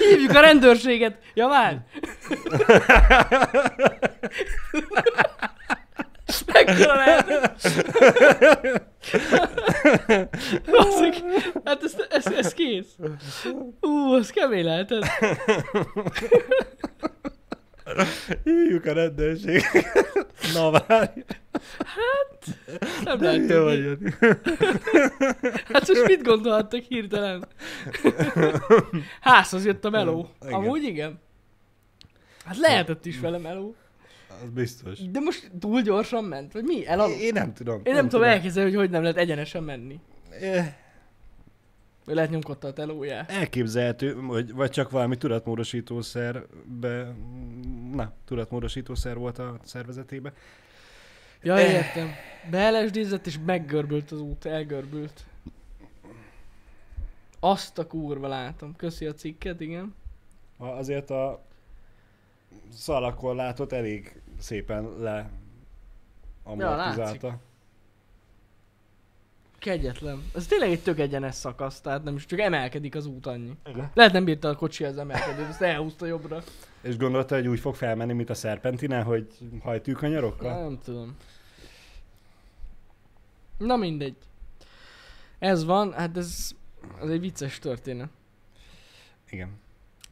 Hívjuk 0.09 0.35
a 0.35 0.39
rendőrséget. 0.39 1.17
Ja 1.33 1.47
már. 1.47 1.85
Mekkora 6.53 6.95
lehet? 6.95 7.59
Basszik, 10.71 11.23
hát 11.63 11.83
ez, 11.83 11.95
ez, 12.09 12.25
ez 12.25 12.53
kész. 12.53 12.95
Ú, 13.81 14.13
az 14.13 14.29
kemény 14.29 14.63
lehetett. 14.65 15.03
Hívjuk 18.43 18.85
a 18.85 18.93
rendőrséget. 18.93 20.17
Na 20.53 20.71
várj. 20.71 21.23
Nem 23.03 23.17
De 23.17 23.25
lehet 23.25 23.47
tudni. 23.47 23.75
Jani. 23.75 24.13
Hát 25.73 25.87
most 25.87 26.05
mit 26.07 26.23
gondolhattak 26.23 26.83
hirtelen? 26.83 27.47
Házhoz 29.21 29.65
jött 29.65 29.85
a 29.85 29.89
meló. 29.89 30.29
Igen. 30.41 30.53
Amúgy 30.53 30.83
igen. 30.83 31.19
Hát 32.45 32.57
lehetett 32.57 33.05
is 33.05 33.19
vele 33.19 33.37
meló. 33.37 33.75
Az 34.43 34.49
biztos. 34.49 34.99
De 35.11 35.19
most 35.19 35.51
túl 35.59 35.81
gyorsan 35.81 36.23
ment, 36.23 36.53
vagy 36.53 36.63
mi? 36.63 36.87
Elaludt? 36.87 37.19
Én 37.19 37.33
nem 37.33 37.53
tudom. 37.53 37.81
Én 37.83 37.93
nem 37.93 38.09
tudom 38.09 38.25
elképzelni, 38.25 38.69
hogy 38.69 38.79
hogy 38.79 38.89
nem 38.89 39.01
lehet 39.01 39.17
egyenesen 39.17 39.63
menni. 39.63 39.99
Eh, 40.41 40.73
Vagy 42.05 42.15
lehet 42.15 42.29
nyomkodta 42.29 42.67
a 42.67 42.73
telóját. 42.73 43.31
Elképzelhető, 43.31 44.13
hogy 44.13 44.53
vagy 44.53 44.69
csak 44.69 44.89
valami 44.91 45.17
tudatmódosítószerbe, 45.17 47.15
na, 47.93 48.13
tudatmódosítószer 48.25 49.17
volt 49.17 49.39
a 49.39 49.59
szervezetében. 49.63 50.33
Ja, 51.41 51.59
értem. 51.59 52.09
Beelesdízett 52.51 53.25
és 53.27 53.37
meggörbült 53.45 54.11
az 54.11 54.21
út, 54.21 54.45
elgörbült. 54.45 55.25
Azt 57.39 57.77
a 57.77 57.87
kurva 57.87 58.27
látom. 58.27 58.75
Köszi 58.75 59.05
a 59.05 59.13
cikket, 59.13 59.61
igen. 59.61 59.95
Azért 60.57 61.09
a 61.09 61.41
szalakorlátot 62.73 63.73
elég 63.73 64.21
szépen 64.39 64.93
le 64.99 65.29
amortizálta. 66.43 67.39
Kegyetlen. 69.59 70.23
Ez 70.35 70.45
tényleg 70.45 70.69
egy 70.69 70.83
tök 70.83 70.99
egyenes 70.99 71.35
szakasz, 71.35 71.81
tehát 71.81 72.03
nem 72.03 72.15
is 72.15 72.25
csak 72.25 72.39
emelkedik 72.39 72.95
az 72.95 73.05
út 73.05 73.25
annyi. 73.25 73.57
Igen. 73.65 73.91
Lehet 73.93 74.11
nem 74.11 74.23
bírta 74.23 74.49
a 74.49 74.55
kocsi 74.55 74.83
az 74.83 74.97
emelkedőt, 74.97 75.47
ezt 75.47 75.61
elhúzta 75.61 76.05
jobbra. 76.05 76.43
És 76.81 76.97
gondolta, 76.97 77.35
hogy 77.35 77.47
úgy 77.47 77.59
fog 77.59 77.75
felmenni, 77.75 78.13
mint 78.13 78.29
a 78.29 78.33
szerpentinál, 78.33 79.03
hogy 79.03 79.27
hajtűkanyarokkal? 79.61 80.61
Nem 80.61 80.79
tudom. 80.83 81.15
Na 83.57 83.75
mindegy. 83.75 84.15
Ez 85.39 85.65
van, 85.65 85.93
hát 85.93 86.17
ez, 86.17 86.51
ez 87.01 87.09
egy 87.09 87.19
vicces 87.19 87.59
történet. 87.59 88.09
Igen. 89.29 89.59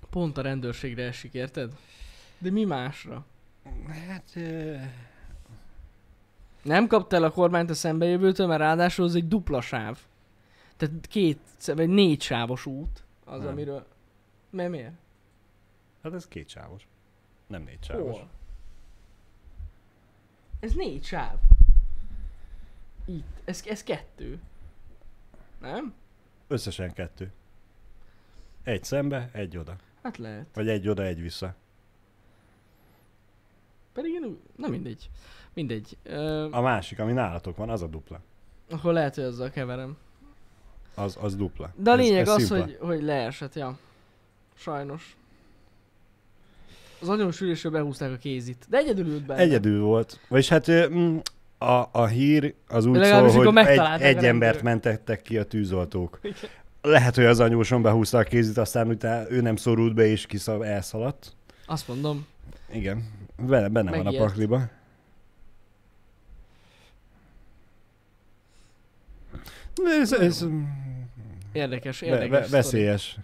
Pont 0.09 0.38
a 0.38 0.41
rendőrségre 0.41 1.03
esik, 1.03 1.34
érted? 1.34 1.75
De 2.38 2.51
mi 2.51 2.63
másra? 2.63 3.25
Hát... 4.07 4.32
ö, 4.36 4.76
Nem 6.63 6.88
kaptál 6.88 7.24
a 7.24 7.32
kormányt 7.32 7.70
a 7.70 7.74
szembejövőtől, 7.74 8.47
mert 8.47 8.59
ráadásul 8.59 9.05
az 9.05 9.15
egy 9.15 9.28
dupla 9.28 9.61
sáv. 9.61 9.99
Tehát 10.78 11.07
két, 11.07 11.39
vagy 11.65 11.89
négy 11.89 12.22
sávos 12.22 12.65
út. 12.65 13.03
Az, 13.26 13.39
Nem. 13.39 13.47
amiről... 13.51 13.88
Mert 14.49 14.70
miért? 14.70 14.93
Hát 16.03 16.13
ez 16.13 16.28
két 16.28 16.49
sávos. 16.49 16.88
Nem 17.47 17.63
négy 17.63 17.84
sávos. 17.84 18.18
Hol? 18.18 18.30
Ez 20.59 20.74
négy 20.74 21.03
sáv. 21.03 21.38
Itt. 23.05 23.41
Ez, 23.45 23.63
ez 23.68 23.84
kettő. 23.84 24.39
Nem? 25.61 25.93
Összesen 26.47 26.93
kettő. 26.93 27.32
Egy 28.63 28.84
szembe, 28.84 29.30
egy 29.32 29.57
oda. 29.57 29.76
Hát 30.03 30.18
lehet. 30.18 30.45
Vagy 30.53 30.70
egy 30.70 30.88
oda, 30.88 31.03
egy 31.03 31.22
vissza. 31.22 31.55
Pedig 33.98 34.14
én. 34.14 34.38
Na 34.56 34.68
mindegy. 34.68 35.10
Mindegy. 35.54 35.98
Ö, 36.04 36.48
A 36.52 36.62
másik, 36.62 37.00
ami 37.00 37.12
nálatok 37.12 37.58
van, 37.58 37.70
az 37.70 37.82
a 37.82 37.88
dupla. 37.88 38.20
akkor 38.70 38.93
lehet, 38.93 39.16
hogy 39.16 39.24
azzal 39.24 39.50
keverem. 39.50 39.98
Az, 40.95 41.18
az 41.22 41.36
dupla. 41.36 41.74
De 41.76 41.89
a 41.89 41.93
Ez- 41.93 42.00
lényeg 42.00 42.22
ez 42.22 42.28
az, 42.30 42.43
szimpla. 42.43 42.64
hogy, 42.64 42.78
hogy 42.82 43.02
leesett, 43.04 43.56
ja. 43.56 43.78
Sajnos. 44.56 45.18
Az 47.02 47.10
agyonsülésről 47.10 47.72
behúzták 47.72 48.12
a 48.14 48.18
kézit. 48.18 48.66
De 48.70 48.78
egyedül 48.78 49.06
ült 49.08 49.26
benne. 49.26 49.41
Egyedül 49.41 49.82
volt. 49.82 50.20
Vagyis 50.28 50.50
hát 50.50 50.68
ö, 50.68 50.89
mm, 50.89 51.18
a, 51.58 51.84
a 51.91 52.06
hír 52.06 52.54
az 52.68 52.86
úgy 52.86 52.93
szól, 52.93 53.02
Legalábbis 53.04 53.34
hogy 53.34 53.48
egy, 53.48 53.54
megtalálták 53.54 54.02
a 54.02 54.18
egy 54.18 54.26
embert 54.26 54.62
mentettek 54.62 55.22
ki 55.22 55.38
a 55.38 55.43
tűzoltók. 55.43 56.20
Igen. 56.22 56.36
Lehet, 56.82 57.16
hogy 57.16 57.26
az 57.26 57.39
anyóson 57.39 57.82
behúzta 57.82 58.18
a 58.18 58.24
kézit, 58.24 58.58
aztán 58.58 58.88
utána 58.88 59.32
ő 59.32 59.41
nem 59.41 59.56
szorult 59.56 59.93
be 59.93 60.06
és 60.06 60.26
kiszav 60.26 60.62
elszaladt. 60.62 61.36
Azt 61.66 61.88
mondom. 61.88 62.26
Igen, 62.72 63.10
benne, 63.38 63.67
benne 63.67 63.97
van 63.97 64.07
a 64.07 64.17
pakliba. 64.17 64.69
Ez, 70.01 70.13
ez 70.13 70.45
Érdekes, 71.51 72.01
érdekes. 72.01 72.29
ve, 72.29 72.38
sztori. 72.43 72.51
veszélyes. 72.51 73.17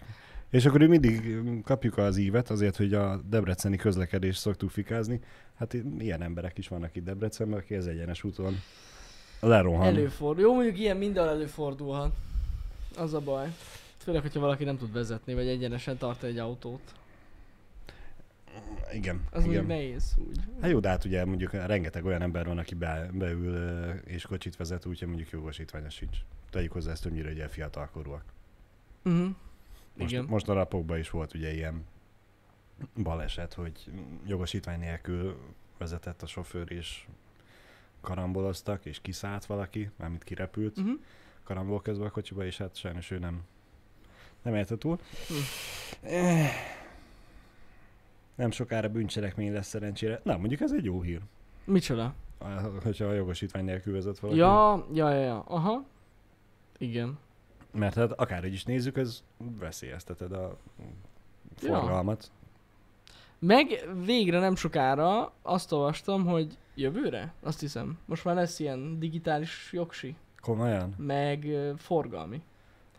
És 0.50 0.66
akkor 0.66 0.80
mindig 0.80 1.38
kapjuk 1.64 1.98
az 1.98 2.16
ívet 2.16 2.50
azért, 2.50 2.76
hogy 2.76 2.94
a 2.94 3.16
debreceni 3.16 3.76
közlekedést 3.76 4.38
szoktuk 4.38 4.70
fikázni. 4.70 5.20
Hát 5.54 5.76
ilyen 5.98 6.22
emberek 6.22 6.58
is 6.58 6.68
vannak 6.68 6.96
itt 6.96 7.04
Debrecenben, 7.04 7.58
aki 7.58 7.74
az 7.74 7.86
egyenes 7.86 8.24
úton 8.24 8.60
lerohan. 9.40 9.86
Előfordul. 9.86 10.42
Jó, 10.42 10.54
mondjuk 10.54 10.78
ilyen 10.78 10.96
minden 10.96 11.28
előfordulhat. 11.28 12.12
Az 12.96 13.14
a 13.14 13.20
baj. 13.20 13.48
Főleg, 13.96 14.22
hogyha 14.22 14.40
valaki 14.40 14.64
nem 14.64 14.78
tud 14.78 14.92
vezetni, 14.92 15.34
vagy 15.34 15.46
egyenesen 15.46 15.96
tart 15.98 16.22
egy 16.22 16.38
autót. 16.38 16.80
Igen, 18.92 19.16
Az 19.30 19.44
igen. 19.44 19.44
mondjuk 19.44 19.66
nehéz 19.66 20.14
úgy. 20.18 20.36
Hát 20.60 20.70
jó, 20.70 20.80
de 20.80 20.88
hát 20.88 21.04
ugye 21.04 21.24
mondjuk 21.24 21.52
rengeteg 21.52 22.04
olyan 22.04 22.22
ember 22.22 22.46
van, 22.46 22.58
aki 22.58 22.74
be, 22.74 23.08
beül 23.12 23.90
és 24.04 24.26
kocsit 24.26 24.56
vezet, 24.56 24.86
úgyhogy 24.86 25.08
mondjuk 25.08 25.30
jogosítványa 25.30 25.90
sincs. 25.90 26.16
Tegyük 26.50 26.72
hozzá 26.72 26.90
ezt 26.90 27.02
többnyire 27.02 27.30
ugye 27.30 27.48
fiatalkorúak. 27.48 28.24
Uh-huh. 29.04 29.28
Most, 29.96 30.12
Igen. 30.12 30.24
most 30.24 30.48
a 30.48 30.52
napokban 30.54 30.98
is 30.98 31.10
volt 31.10 31.34
ugye 31.34 31.52
ilyen 31.52 31.84
baleset, 33.02 33.54
hogy 33.54 33.90
jogosítvány 34.26 34.78
nélkül 34.78 35.38
vezetett 35.78 36.22
a 36.22 36.26
sofőr 36.26 36.72
és 36.72 37.06
karamboloztak, 38.00 38.84
és 38.84 38.98
kiszállt 39.02 39.46
valaki, 39.46 39.90
mármint 39.96 40.24
kirepült 40.24 40.78
Uh-huh. 40.78 41.00
karambol 41.44 41.82
közben 41.82 42.06
a 42.06 42.10
kocsiba, 42.10 42.44
és 42.44 42.56
hát 42.56 42.76
sajnos 42.76 43.10
ő 43.10 43.18
nem, 43.18 43.42
nem 44.42 44.54
érte 44.54 44.76
túl. 44.78 44.98
Hm. 45.28 46.04
Nem 48.34 48.50
sokára 48.50 48.88
bűncselekmény 48.88 49.52
lesz 49.52 49.66
szerencsére. 49.66 50.20
Na, 50.22 50.36
mondjuk 50.36 50.60
ez 50.60 50.72
egy 50.72 50.84
jó 50.84 51.00
hír, 51.02 51.20
Micsoda? 51.64 52.14
hogyha 52.82 53.04
a 53.04 53.12
jogosítvány 53.12 53.64
nélkül 53.64 53.92
vezet 53.92 54.18
valaki. 54.18 54.38
Ja, 54.38 54.86
ja, 54.92 55.10
ja, 55.10 55.20
ja. 55.20 55.40
Aha. 55.46 55.84
Igen. 56.78 57.18
Mert 57.72 57.94
hát 57.94 58.12
akárhogy 58.12 58.52
is 58.52 58.64
nézzük, 58.64 58.96
ez 58.96 59.22
veszélyezteted 59.58 60.32
a 60.32 60.56
forgalmat. 61.56 62.30
Meg 63.38 63.88
végre 64.04 64.38
nem 64.38 64.54
sokára 64.56 65.32
azt 65.42 65.72
olvastam, 65.72 66.26
hogy 66.26 66.58
jövőre, 66.74 67.32
azt 67.42 67.60
hiszem, 67.60 67.98
most 68.04 68.24
már 68.24 68.34
lesz 68.34 68.58
ilyen 68.58 68.98
digitális 68.98 69.68
jogsi, 69.72 70.16
Komolyan? 70.40 70.94
meg 70.96 71.44
ö, 71.44 71.72
forgalmi. 71.76 72.42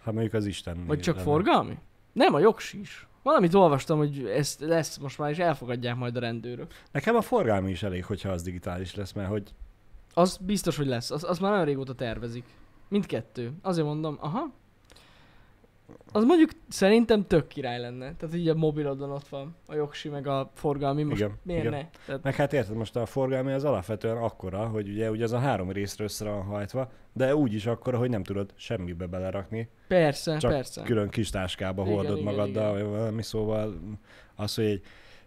Hát 0.04 0.14
mondjuk 0.14 0.34
az 0.34 0.46
Isten. 0.46 0.86
Vagy 0.86 1.00
csak 1.00 1.16
lenne. 1.16 1.28
forgalmi? 1.28 1.78
Nem, 2.12 2.34
a 2.34 2.40
jogsi 2.40 2.80
is. 2.80 3.08
Valamit 3.26 3.54
olvastam, 3.54 3.98
hogy 3.98 4.26
ez 4.26 4.56
lesz 4.60 4.98
most 4.98 5.18
már, 5.18 5.30
és 5.30 5.38
elfogadják 5.38 5.96
majd 5.96 6.16
a 6.16 6.20
rendőrök. 6.20 6.72
Nekem 6.92 7.16
a 7.16 7.22
forgalmi 7.22 7.72
is 7.72 7.84
elég, 7.84 8.06
hogyha 8.06 8.30
az 8.30 8.44
digitális 8.44 8.96
lesz, 8.96 9.12
mert 9.12 9.30
hogy 9.30 9.54
Az 10.14 10.38
biztos, 10.38 10.78
hogy 10.78 10.88
lesz. 10.88 11.12
Az, 11.12 11.24
az 11.24 11.40
már 11.40 11.52
nagyon 11.52 11.66
régóta 11.66 11.94
tervezik. 11.94 12.44
Mindkettő. 12.88 13.52
Azért 13.62 13.86
mondom, 13.86 14.18
aha. 14.20 14.52
Az 16.12 16.24
mondjuk 16.24 16.50
szerintem 16.70 17.28
tök 17.28 17.48
király 17.48 17.80
lenne. 17.80 18.16
Tehát 18.16 18.36
így 18.36 18.50
a 18.50 18.56
mobilodon 18.56 19.12
ott 19.12 19.28
van 19.28 19.56
a 19.68 19.76
jogsi, 19.76 20.10
meg 20.10 20.28
a 20.28 20.52
forgalmi. 20.54 21.04
Most 21.04 21.22
Igen, 21.22 21.34
miért 21.44 21.66
igen. 21.66 21.74
ne? 21.74 21.90
Tehát, 22.06 22.24
Meg 22.24 22.36
hát 22.36 22.54
érted, 22.54 22.76
most 22.76 22.96
a 22.96 23.06
forgalmi 23.06 23.52
az 23.52 23.64
alapvetően 23.64 24.18
akkora, 24.18 24.68
hogy 24.68 24.90
ugye, 24.90 25.10
ugye 25.12 25.24
az 25.24 25.32
a 25.32 25.40
három 25.40 25.72
részre 25.72 26.04
össze 26.04 26.26
van 26.30 26.44
hajtva, 26.44 26.92
de 27.14 27.36
úgy 27.36 27.54
is 27.54 27.66
akkora, 27.66 27.98
hogy 27.98 28.10
nem 28.10 28.24
tudod 28.24 28.54
semmibe 28.56 29.06
belerakni. 29.06 29.70
persze, 29.88 30.38
Csak 30.38 30.52
persze. 30.52 30.82
külön 30.82 31.10
kis 31.10 31.30
táskába 31.30 31.82
Igen, 31.84 31.94
hordod 31.96 32.18
igen, 32.20 32.34
magaddal, 32.34 32.78
igen. 32.78 32.90
vagy 32.90 32.98
valami, 33.00 33.22
szóval 33.24 33.80
az, 34.36 34.56
hogy 34.56 34.66
egy 34.66 34.82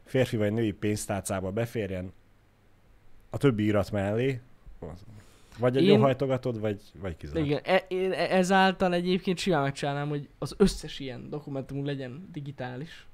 férfi 0.04 0.36
vagy 0.36 0.52
női 0.52 0.72
pénztárcába 0.72 1.50
beférjen 1.50 2.12
a 3.30 3.36
többi 3.36 3.64
irat 3.64 3.90
mellé, 3.90 4.40
az- 4.78 5.04
vagy 5.58 5.76
egy 5.76 5.84
Én- 5.84 6.00
hajtogatod, 6.00 6.60
vagy, 6.60 6.80
vagy 7.00 7.16
kizárt. 7.16 7.46
Igen, 7.46 7.60
e- 7.64 7.84
én 7.88 8.12
e- 8.12 8.36
ezáltal 8.36 8.94
egyébként 8.94 9.38
simán 9.38 9.62
megcsinálnám, 9.62 10.08
hogy 10.08 10.28
az 10.38 10.54
összes 10.56 10.98
ilyen 10.98 11.30
dokumentumunk 11.30 11.86
legyen 11.86 12.28
digitális. 12.32 13.06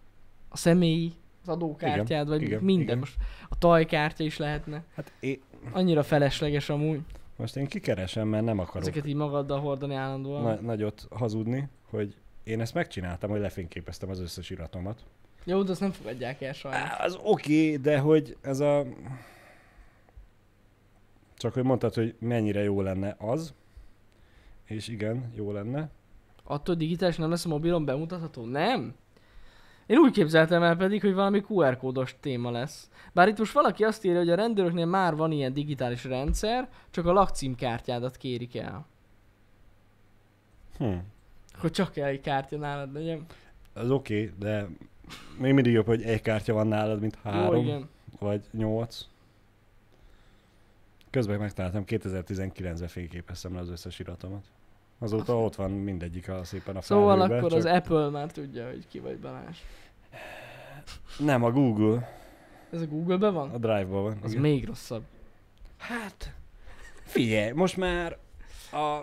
A 0.48 0.56
személyi, 0.56 1.12
az 1.42 1.48
adókártyád, 1.48 2.28
vagy 2.28 2.42
igen, 2.42 2.62
minden. 2.62 2.84
igen. 2.84 2.98
Most 2.98 3.16
a 3.48 3.58
tajkártya 3.58 4.24
is 4.24 4.36
lehetne. 4.36 4.82
Hát 4.94 5.12
én, 5.20 5.40
Annyira 5.72 6.02
felesleges 6.02 6.68
amúgy. 6.68 7.00
most 7.36 7.56
én 7.56 7.66
kikeresem, 7.66 8.28
mert 8.28 8.44
nem 8.44 8.58
akarok 8.58 8.82
Ezeket 8.82 9.06
így 9.06 9.14
magaddal 9.14 9.60
hordani 9.60 9.94
állandóan. 9.94 10.42
na- 10.42 10.60
nagyot 10.60 11.06
hazudni, 11.10 11.68
hogy 11.90 12.14
én 12.44 12.60
ezt 12.60 12.74
megcsináltam, 12.74 13.30
hogy 13.30 13.40
lefényképeztem 13.40 14.08
az 14.08 14.20
összes 14.20 14.50
iratomat. 14.50 15.00
Jó, 15.44 15.62
de 15.62 15.70
azt 15.70 15.80
nem 15.80 15.90
fogadják 15.92 16.42
el 16.42 16.52
sajnos. 16.52 16.90
Az 16.98 17.18
oké, 17.22 17.64
okay, 17.66 17.76
de 17.76 17.98
hogy 17.98 18.36
ez 18.40 18.60
a... 18.60 18.84
Csak 21.44 21.54
hogy 21.54 21.62
mondtad, 21.64 21.94
hogy 21.94 22.14
mennyire 22.18 22.62
jó 22.62 22.80
lenne 22.80 23.16
az. 23.18 23.54
És 24.64 24.88
igen, 24.88 25.32
jó 25.34 25.52
lenne. 25.52 25.90
Attól 26.44 26.74
digitális 26.74 27.16
nem 27.16 27.30
lesz 27.30 27.44
a 27.44 27.48
mobilon 27.48 27.84
bemutatható? 27.84 28.44
Nem? 28.44 28.94
Én 29.86 29.98
úgy 29.98 30.12
képzeltem 30.12 30.62
el 30.62 30.76
pedig, 30.76 31.00
hogy 31.00 31.14
valami 31.14 31.44
QR 31.48 31.76
kódos 31.76 32.16
téma 32.20 32.50
lesz. 32.50 32.90
Bár 33.12 33.28
itt 33.28 33.38
most 33.38 33.52
valaki 33.52 33.84
azt 33.84 34.04
írja, 34.04 34.18
hogy 34.18 34.30
a 34.30 34.34
rendőröknél 34.34 34.86
már 34.86 35.16
van 35.16 35.32
ilyen 35.32 35.52
digitális 35.52 36.04
rendszer, 36.04 36.68
csak 36.90 37.06
a 37.06 37.12
lakcímkártyádat 37.12 38.16
kérik 38.16 38.56
el. 38.56 38.86
Hm. 40.78 40.96
Hogy 41.58 41.70
csak 41.70 41.96
egy 41.96 42.20
kártya 42.20 42.56
nálad 42.56 42.92
legyen. 42.92 43.24
Az 43.72 43.90
oké, 43.90 44.14
okay, 44.14 44.34
de 44.38 44.68
még 45.38 45.52
mindig 45.52 45.72
jobb, 45.72 45.86
hogy 45.86 46.02
egy 46.02 46.20
kártya 46.20 46.52
van 46.52 46.66
nálad, 46.66 47.00
mint 47.00 47.18
három, 47.22 47.54
Jó, 47.54 47.62
igen. 47.62 47.88
vagy 48.18 48.40
nyolc. 48.50 49.12
Közben 51.14 51.38
megtaláltam, 51.38 51.84
2019-ben 51.86 52.88
fényképeztem 52.88 53.54
le 53.54 53.60
az 53.60 53.68
összes 53.68 53.98
iratomat. 53.98 54.44
Azóta 54.98 55.40
ott 55.40 55.54
van 55.54 55.70
mindegyik 55.70 56.28
a 56.28 56.44
szépen 56.44 56.76
a 56.76 56.80
Szóval 56.80 57.16
felhőbe, 57.16 57.36
akkor 57.36 57.50
csak 57.50 57.58
az 57.58 57.64
Apple 57.64 58.08
már 58.08 58.32
tudja, 58.32 58.66
hogy 58.66 58.86
ki 58.88 58.98
vagy 58.98 59.18
Balázs. 59.18 59.58
Nem, 61.18 61.44
a 61.44 61.50
Google, 61.50 62.12
Ez 62.72 62.80
a 62.80 62.86
Google-ben 62.86 63.34
van? 63.34 63.50
a 63.50 63.58
Drive-ban 63.58 64.02
van. 64.02 64.18
Az 64.22 64.30
igen. 64.30 64.42
még 64.42 64.66
rosszabb. 64.66 65.02
Hát, 65.76 66.34
figyelj, 67.02 67.52
most 67.52 67.76
már 67.76 68.18
a 68.72 69.00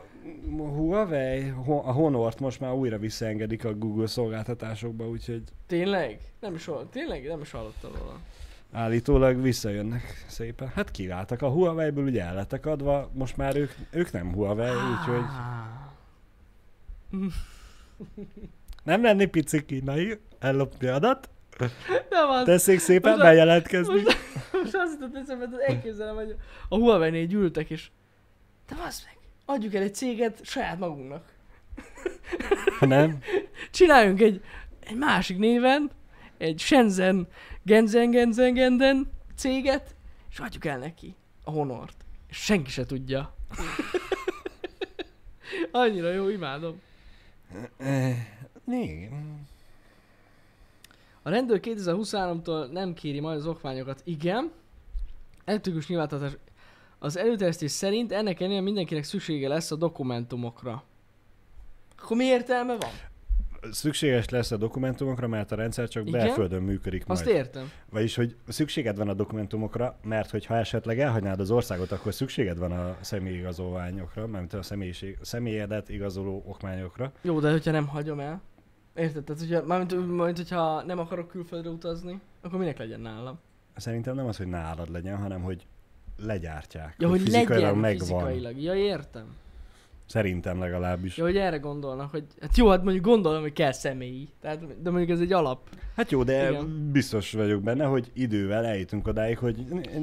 Huawei, 0.57 1.49
a 1.65 1.91
Honort 1.91 2.39
most 2.39 2.59
már 2.59 2.73
újra 2.73 2.97
visszaengedik 2.97 3.65
a 3.65 3.73
Google 3.73 4.07
szolgáltatásokba, 4.07 5.07
úgyhogy 5.07 5.43
Tényleg? 5.67 6.19
Nem 6.39 6.53
is 6.53 6.65
hall, 6.65 6.87
tényleg? 6.91 7.27
Nem 7.27 7.41
is 7.41 7.51
hallottam 7.51 7.91
róla. 7.99 8.19
Állítólag 8.71 9.41
visszajönnek 9.41 10.25
szépen. 10.27 10.71
Hát 10.75 10.91
kiváltak 10.91 11.41
a 11.41 11.49
Huawei-ből, 11.49 12.05
ugye 12.05 12.23
el 12.23 12.35
lettek 12.35 12.65
adva, 12.65 13.09
most 13.13 13.37
már 13.37 13.55
ők, 13.55 13.71
ők 13.91 14.11
nem 14.11 14.33
Huawei, 14.33 14.69
úgyhogy 14.69 15.23
Ah. 15.23 15.79
nem 18.83 19.03
lenni 19.03 19.25
pici 19.25 19.65
kínai, 19.65 20.19
ellopni 20.39 20.87
adat, 20.87 21.29
Nem 22.09 22.29
az. 22.29 22.43
tessék 22.43 22.79
szépen 22.79 23.11
Most 23.11 23.23
bejelentkezni. 23.23 23.93
Most, 24.01 24.17
most 24.51 24.75
azt 24.75 24.99
jutott 24.99 25.15
eszembe, 25.15 25.47
hogy 25.47 25.59
elképzelem, 25.59 26.15
hogy 26.15 26.35
a 26.69 26.75
Huawei-nél 26.75 27.25
gyűltek, 27.25 27.69
és 27.69 27.89
de 28.69 28.75
az 28.87 29.03
meg, 29.05 29.17
adjuk 29.45 29.73
el 29.73 29.81
egy 29.81 29.95
céget 29.95 30.39
saját 30.45 30.79
magunknak. 30.79 31.23
Nem, 32.79 33.19
Csináljunk 33.71 34.21
egy, 34.21 34.41
egy 34.79 34.97
másik 34.97 35.37
néven, 35.37 35.91
egy 36.37 36.59
Shenzhen 36.59 37.27
Genzen 37.63 38.11
Genzen 38.11 38.53
Genden 38.53 39.11
céget, 39.35 39.95
és 40.29 40.39
adjuk 40.39 40.65
el 40.65 40.77
neki 40.77 41.15
a 41.43 41.51
Honort. 41.51 42.05
És 42.27 42.37
senki 42.37 42.69
se 42.69 42.85
tudja. 42.85 43.35
Annyira 45.71 46.11
jó, 46.11 46.29
imádom. 46.29 46.81
Igen. 48.67 49.47
A 51.21 51.29
rendőr 51.29 51.59
2023-tól 51.63 52.71
nem 52.71 52.93
kéri 52.93 53.19
majd 53.19 53.37
az 53.37 53.47
okmányokat. 53.47 54.01
Igen. 54.03 54.51
Elektronikus 55.45 55.87
nyilvántartás. 55.87 56.37
Az 56.99 57.17
előterjesztés 57.17 57.71
szerint 57.71 58.11
ennek 58.11 58.39
ellenére 58.39 58.61
mindenkinek 58.61 59.03
szüksége 59.03 59.47
lesz 59.47 59.71
a 59.71 59.75
dokumentumokra. 59.75 60.83
Akkor 61.97 62.17
mi 62.17 62.25
értelme 62.25 62.77
van? 62.77 62.91
Szükséges 63.71 64.29
lesz 64.29 64.51
a 64.51 64.57
dokumentumokra, 64.57 65.27
mert 65.27 65.51
a 65.51 65.55
rendszer 65.55 65.87
csak 65.87 66.07
Igen? 66.07 66.25
belföldön 66.25 66.61
működik 66.61 67.05
majd. 67.05 67.19
Azt 67.19 67.29
értem. 67.29 67.71
Vagyis, 67.89 68.15
hogy 68.15 68.35
szükséged 68.47 68.97
van 68.97 69.09
a 69.09 69.13
dokumentumokra, 69.13 69.97
mert 70.03 70.29
hogyha 70.29 70.55
esetleg 70.55 70.99
elhagynád 70.99 71.39
az 71.39 71.51
országot, 71.51 71.91
akkor 71.91 72.13
szükséged 72.13 72.57
van 72.57 72.71
a 72.71 72.97
személyigazolványokra, 73.01 74.27
mert 74.27 74.53
a 74.53 74.61
személyiség, 74.61 75.17
személyedet 75.21 75.89
igazoló 75.89 76.43
okmányokra. 76.47 77.11
Jó, 77.21 77.39
de 77.39 77.51
hogyha 77.51 77.71
nem 77.71 77.87
hagyom 77.87 78.19
el. 78.19 78.41
Érted? 78.95 79.23
Tehát, 79.23 79.41
hogyha, 79.41 79.65
mármint, 79.65 80.15
mármint, 80.15 80.37
hogyha 80.37 80.83
nem 80.83 80.99
akarok 80.99 81.27
külföldre 81.27 81.69
utazni, 81.69 82.19
akkor 82.41 82.59
minek 82.59 82.77
legyen 82.77 82.99
nálam? 82.99 83.39
Szerintem 83.75 84.15
nem 84.15 84.25
az, 84.25 84.37
hogy 84.37 84.47
nálad 84.47 84.89
legyen, 84.91 85.17
hanem 85.17 85.41
hogy 85.41 85.65
legyártják. 86.17 86.95
Ja, 86.97 87.09
hogy 87.09 87.21
fizikailag 87.21 87.49
legyen 87.49 87.77
megvan. 87.77 88.07
fizikailag. 88.07 88.61
Ja, 88.61 88.75
értem. 88.75 89.35
Szerintem 90.11 90.59
legalábbis. 90.59 91.17
Ja, 91.17 91.23
hogy 91.23 91.37
erre 91.37 91.57
gondolnak, 91.57 92.11
hogy 92.11 92.23
hát 92.41 92.57
jó, 92.57 92.69
hát 92.69 92.83
mondjuk 92.83 93.05
gondolom, 93.05 93.41
hogy 93.41 93.53
kell 93.53 93.71
személyi. 93.71 94.27
Tehát, 94.41 94.81
de 94.81 94.89
mondjuk 94.89 95.09
ez 95.11 95.19
egy 95.19 95.33
alap. 95.33 95.69
Hát 95.95 96.11
jó, 96.11 96.23
de 96.23 96.49
Igen. 96.49 96.91
biztos 96.91 97.31
vagyok 97.31 97.61
benne, 97.61 97.85
hogy 97.85 98.09
idővel 98.13 98.65
eljutunk 98.65 99.07
odáig, 99.07 99.37
hogy 99.37 99.55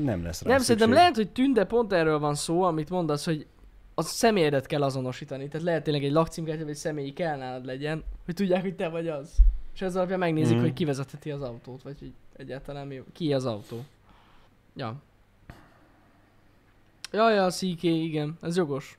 nem 0.02 0.22
lesz 0.22 0.42
rá 0.42 0.48
nem, 0.48 0.59
szükség. 0.59 0.61
szerintem 0.61 0.92
lehet, 0.92 1.14
hogy 1.16 1.30
tűnde 1.30 1.64
pont 1.64 1.92
erről 1.92 2.18
van 2.18 2.34
szó, 2.34 2.62
amit 2.62 2.90
mondasz, 2.90 3.24
hogy 3.24 3.46
a 3.94 4.02
személyedet 4.02 4.66
kell 4.66 4.82
azonosítani. 4.82 5.48
Tehát 5.48 5.66
lehet 5.66 5.82
tényleg 5.84 6.04
egy 6.04 6.12
lakcímkártya, 6.12 6.64
vagy 6.64 6.74
személyi 6.74 7.12
kell 7.12 7.36
nálad 7.36 7.64
legyen, 7.64 8.04
hogy 8.24 8.34
tudják, 8.34 8.62
hogy 8.62 8.74
te 8.74 8.88
vagy 8.88 9.09
az. 9.09 9.36
És 9.74 9.80
ez 9.80 9.96
alapján 9.96 10.18
megnézik, 10.18 10.54
Mhm. 10.54 10.62
hogy 10.64 10.72
ki 10.72 10.84
vezetheti 10.84 11.30
az 11.30 11.42
autót, 11.42 11.82
vagy 11.82 11.96
hogy 11.98 12.12
egyáltalán 12.36 12.86
mi, 12.86 13.02
ki 13.12 13.32
az 13.32 13.44
autó. 13.46 13.84
Ja. 14.76 14.94
Ja, 17.12 17.30
ja, 17.32 17.50
CK, 17.50 17.82
igen, 17.82 18.38
ez 18.42 18.56
jogos. 18.56 18.98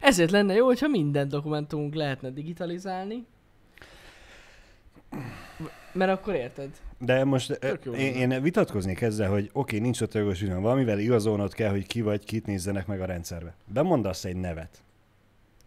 Ezért 0.00 0.30
lenne 0.30 0.54
jó, 0.54 0.66
hogyha 0.66 0.88
minden 0.88 1.28
dokumentumunk 1.28 1.94
lehetne 1.94 2.30
digitalizálni. 2.30 3.26
Mert 5.92 6.10
akkor 6.10 6.34
érted? 6.34 6.70
De 6.98 7.24
most 7.24 7.50
én, 7.96 8.30
én 8.30 8.42
vitatkoznék 8.42 9.00
ezzel, 9.00 9.30
hogy 9.30 9.50
oké, 9.52 9.78
nincs 9.78 10.00
ott 10.00 10.14
jogosítva, 10.14 10.60
valamivel 10.60 10.98
igazolnod 10.98 11.52
kell, 11.52 11.70
hogy 11.70 11.86
ki 11.86 12.00
vagy, 12.00 12.24
kit 12.24 12.46
nézzenek 12.46 12.86
meg 12.86 13.00
a 13.00 13.04
rendszerbe. 13.04 13.54
Bemondasz 13.64 14.24
egy 14.24 14.36
nevet. 14.36 14.82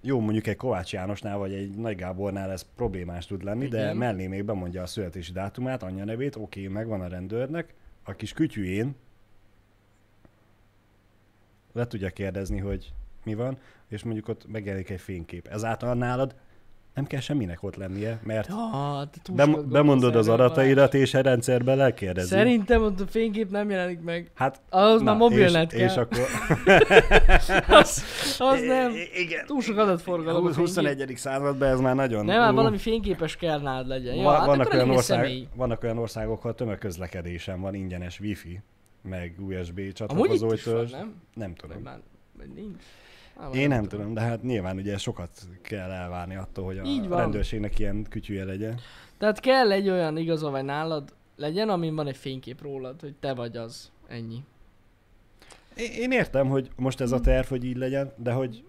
Jó, 0.02 0.20
mondjuk 0.20 0.48
egy 0.48 0.56
Kovács 0.56 0.94
Jánosnál 0.94 1.38
vagy 1.38 1.54
egy 1.54 1.70
Nagy 1.76 1.96
Gábornál 1.96 2.52
ez 2.52 2.66
problémás 2.76 3.26
tud 3.26 3.44
lenni, 3.44 3.68
de 3.68 3.80
Igen. 3.80 3.98
mellé 3.98 4.28
még 4.28 4.44
bemondja 4.44 4.82
a 4.82 4.86
születési 4.86 5.32
dátumát, 5.32 5.84
anyja 5.84 6.06
nevét, 6.06 6.36
oké, 6.36 6.68
megvan 6.68 7.02
a 7.02 7.08
rendőrnek, 7.08 7.74
a 8.04 8.14
kis 8.14 8.34
kütyűjén 8.34 8.96
le 11.74 11.88
tudja 11.88 12.10
kérdezni, 12.10 12.60
hogy 12.60 12.94
mi 13.24 13.34
van, 13.34 13.58
és 13.90 14.04
mondjuk 14.04 14.28
ott 14.28 14.48
megjelenik 14.48 14.90
egy 14.90 15.02
fénykép. 15.02 15.48
Ezáltal 15.48 15.94
nálad 15.94 16.36
nem 17.00 17.08
kell 17.08 17.20
semminek 17.20 17.64
ott 17.64 17.76
lennie, 17.76 18.20
mert 18.24 18.48
Ja, 18.48 19.10
túl 19.24 19.36
Bem- 19.36 19.68
bemondod 19.68 20.16
az 20.16 20.28
adataidat, 20.28 20.94
és 20.94 21.14
a 21.14 21.22
rendszerben 21.22 21.78
lekérdezi. 21.78 22.28
Szerintem 22.28 22.84
ott 22.84 23.00
a 23.00 23.08
fénykép 23.08 23.50
nem 23.50 23.70
jelenik 23.70 24.02
meg. 24.02 24.32
Hát, 24.34 24.62
Ahhoz 24.70 25.02
már 25.02 25.16
mobilnet 25.16 25.74
és, 25.74 25.80
kell. 25.80 25.88
és 25.90 25.96
akkor... 25.96 26.20
Az, 27.80 28.04
az 28.38 28.62
nem. 28.62 28.92
Igen. 29.14 29.46
Túl 29.46 29.62
sok 29.62 29.78
adatforgalom 29.78 30.46
a 30.46 30.46
Hú- 30.46 30.56
fénykép. 30.56 30.76
21. 30.76 31.18
században 31.18 31.68
ez 31.68 31.80
már 31.80 31.96
nagyon... 31.96 32.26
Nem, 32.26 32.40
már 32.40 32.52
ú, 32.52 32.56
valami 32.56 32.78
fényképes 32.78 33.36
kell 33.36 33.60
nálad 33.62 33.88
legyen. 33.88 34.16
Ja, 34.16 34.32
hát 34.32 34.46
vannak, 34.46 34.74
olyan 34.74 34.90
ország, 34.90 35.48
vannak 35.56 35.84
olyan 35.84 35.98
országok, 35.98 36.40
ahol 36.40 36.56
tömegközlekedésen 36.56 37.62
van 37.62 37.74
ingyenes 37.74 38.20
wifi, 38.20 38.62
meg 39.02 39.36
USB 39.38 39.78
Amúgy 39.78 39.88
itt 39.88 39.94
csatlakozó, 39.96 40.54
is 40.54 40.64
van, 40.64 40.88
nem? 40.92 41.14
Nem 41.34 41.56
tudom. 41.56 41.82
már 41.82 42.00
nincs. 42.56 42.84
Én 43.54 43.68
nem 43.68 43.84
tudom, 43.84 44.14
de 44.14 44.22
hát 44.22 44.44
nyilván 44.44 44.78
ugye 44.78 44.98
sokat 44.98 45.30
kell 45.62 45.92
elvárni 45.92 46.36
attól, 46.36 46.66
hogy 46.66 46.86
Így 46.86 47.06
a 47.06 47.08
van. 47.08 47.18
rendőrségnek 47.20 47.80
ilyen 47.80 48.06
kütyűje 48.10 48.46
legyen. 48.46 48.80
Tehát 49.18 49.40
kell 49.40 49.72
egy 49.72 49.90
olyan 49.90 50.18
igazolvány 50.18 50.66
nálad 50.66 51.14
legyen, 51.36 51.70
amin 51.70 51.96
van 51.96 52.08
egy 52.08 52.18
fénykép 52.18 52.62
rólad, 52.62 53.02
hogy 53.02 53.16
te 53.20 53.34
vagy 53.34 53.58
az. 53.58 53.92
Ennyi. 54.08 54.44
Én 55.76 56.12
értem, 56.12 56.48
hogy 56.48 56.70
most 56.76 57.02
ez 57.02 57.12
a 57.12 57.20
terv, 57.20 57.48
hogy 57.48 57.64
így 57.64 57.78
legyen, 57.78 58.12
de 58.16 58.32
hogy 58.32 58.64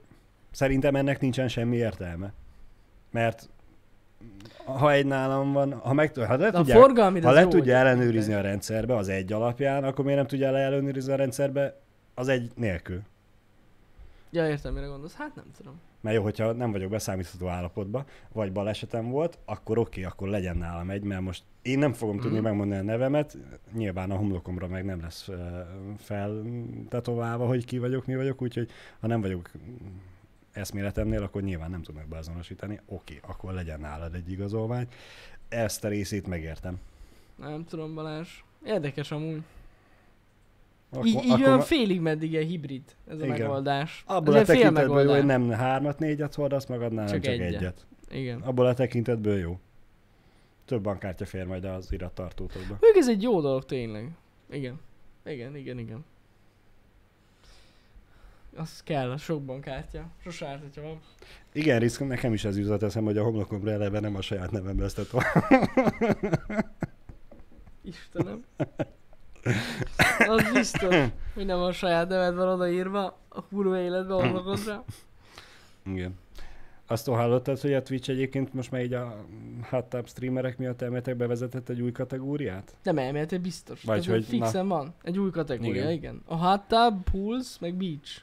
szerintem 0.51 0.97
ennek 0.97 1.21
nincsen 1.21 1.49
semmi 1.49 1.77
értelme. 1.77 2.33
Mert 3.11 3.49
ha 4.65 4.93
egy 4.93 5.07
nálam 5.07 5.53
van, 5.53 5.73
ha, 5.73 5.93
meg, 5.93 6.17
ha 6.17 6.37
le 6.37 6.47
a 6.47 6.51
tudják, 6.51 6.79
forgalmi, 6.79 7.21
ha 7.21 7.31
le 7.31 7.49
tudja 7.49 7.77
ellenőrizni 7.77 8.33
a 8.33 8.41
rendszerbe 8.41 8.97
az 8.97 9.09
egy 9.09 9.33
alapján, 9.33 9.85
akkor 9.85 10.05
miért 10.05 10.19
nem 10.19 10.29
tudja 10.29 10.51
le 10.51 10.59
ellenőrizni 10.59 11.13
a 11.13 11.17
rendszerbe 11.17 11.81
az 12.15 12.29
egy 12.29 12.51
nélkül? 12.55 13.03
Ja, 14.31 14.49
értem, 14.49 14.75
mire 14.75 14.87
gondolsz. 14.87 15.15
Hát 15.15 15.35
nem 15.35 15.45
tudom. 15.57 15.81
Mert 16.01 16.17
jó, 16.17 16.23
hogyha 16.23 16.53
nem 16.53 16.73
vagyok 16.73 16.91
beszámítható 16.91 17.47
állapotban, 17.49 18.05
vagy 18.33 18.53
balesetem 18.53 19.11
volt, 19.11 19.39
akkor 19.45 19.79
oké, 19.79 20.05
akkor 20.05 20.29
legyen 20.29 20.57
nálam 20.57 20.91
egy, 20.91 21.03
mert 21.03 21.21
most 21.21 21.43
én 21.63 21.79
nem 21.79 21.93
fogom 21.93 22.19
tudni 22.19 22.37
Mhm. 22.37 22.45
megmondani 22.47 22.81
a 22.81 22.85
nevemet, 22.85 23.37
nyilván 23.73 24.11
a 24.11 24.17
homlokomra 24.17 24.67
meg 24.69 24.85
nem 24.85 25.01
lesz 25.01 25.29
feltetoválva, 25.99 27.47
hogy 27.47 27.65
ki 27.65 27.79
vagyok, 27.79 28.07
mi 28.07 28.17
vagyok, 28.17 28.43
úgyhogy 28.43 28.71
ha 29.01 29.07
nem 29.07 29.21
vagyok 29.21 29.51
eszméletemnél, 30.53 31.23
akkor 31.23 31.43
nyilván 31.43 31.71
nem 31.71 31.83
tudnak 31.83 32.07
beazonosítani. 32.07 32.81
Oké, 32.87 33.21
akkor 33.29 33.53
legyen 33.53 33.81
nálad 33.81 34.15
egy 34.15 34.31
igazolvány. 34.31 34.87
Ezt 35.49 35.85
a 35.85 35.89
részét 35.89 36.27
megértem. 36.27 36.81
Nem 37.37 37.65
tudom, 37.65 37.95
Balázs. 37.95 38.29
Érdekes 38.65 39.11
amúgy. 39.11 39.43
Akkor, 40.93 41.07
így, 41.07 41.15
így 41.25 41.31
akkor 41.31 41.47
olyan 41.47 41.61
félig 41.61 42.01
meddig 42.01 42.35
egy 42.35 42.49
hibrid 42.49 42.83
ez 43.09 43.21
a 43.21 43.25
Igen. 43.25 43.39
megoldás. 43.39 44.05
abból 44.07 44.37
ez 44.37 44.49
a 44.49 44.53
tekintetből 44.53 45.05
jó, 45.05 45.11
hogy 45.13 45.25
nem 45.25 45.51
hármat, 45.51 45.99
négyet 45.99 46.35
hordasz 46.35 46.67
magadnál, 46.67 47.09
csak, 47.09 47.21
Csak 47.21 47.33
csak 47.33 47.43
egyet. 47.43 47.61
egyet. 47.61 47.87
Igen. 48.11 48.41
Abból 48.41 48.67
a 48.67 48.75
tekintetből 48.75 49.39
jó. 49.39 49.59
Több 50.65 50.83
bankkártya 50.83 51.27
fér 51.27 51.47
majd 51.47 51.65
az 51.65 51.93
irattartótokba. 51.93 52.69
Mondjuk 52.69 52.97
ez 52.97 53.09
egy 53.09 53.23
jó 53.23 53.41
dolog 53.41 53.65
tényleg. 53.65 54.11
Igen. 54.51 54.81
Igen, 55.25 55.57
igen, 55.57 55.79
igen. 55.79 56.05
Az 58.57 58.83
kell, 58.83 59.17
sok 59.17 59.43
bankkártya. 59.43 60.09
Sose 60.23 60.47
árt, 60.47 60.63
hogyha 60.63 60.83
van. 60.83 61.01
Igen, 61.53 61.79
Risk, 61.79 62.07
nekem 62.07 62.33
is 62.33 62.45
ez 62.45 62.59
jutott 62.59 62.83
eszem, 62.83 63.05
hogy 63.05 63.19
a 63.19 63.23
homlokomra 63.23 63.71
eleve 63.71 64.01
nem 64.01 64.17
a 64.17 64.21
saját 64.21 64.51
nevembe 64.51 64.85
ezt 64.85 65.01
Istenem. 67.83 68.45
Az 70.29 70.53
biztos, 70.53 70.97
hogy 71.35 71.47
nem 71.47 71.59
a 71.61 71.73
saját 71.73 72.09
neved 72.09 72.35
van 72.35 72.49
odaírva 72.49 73.19
a 73.29 73.45
kurva 73.45 73.79
életbe 73.79 74.15
homlokodra. 74.15 74.85
Igen. 75.87 76.19
Azt 76.87 77.07
hallottad, 77.07 77.61
hogy 77.61 77.73
a 77.75 77.83
Twitch 77.83 78.11
egyébként 78.11 78.55
most 78.55 78.71
már 78.71 78.83
így 78.83 78.93
a 78.95 79.25
hot 79.71 79.97
streamerek 80.07 80.59
miatt 80.59 80.83
elméletek 80.83 81.17
bevezetett 81.17 81.69
egy 81.69 81.81
új 81.81 81.93
kategóriát? 81.93 82.77
Nem 82.83 82.99
elméletileg 82.99 83.43
biztos. 83.43 83.83
Vagy 83.83 84.05
Tehát, 84.05 84.21
hogy- 84.21 84.29
fixen 84.29 84.69
van. 84.69 84.95
Egy 85.03 85.19
új 85.19 85.31
kategória, 85.31 85.83
igen. 85.83 85.93
Igen. 85.93 86.23
A 86.27 86.37
hot 86.37 86.61
tub, 86.69 87.11
pools, 87.11 87.59
meg 87.59 87.75
beach. 87.75 88.23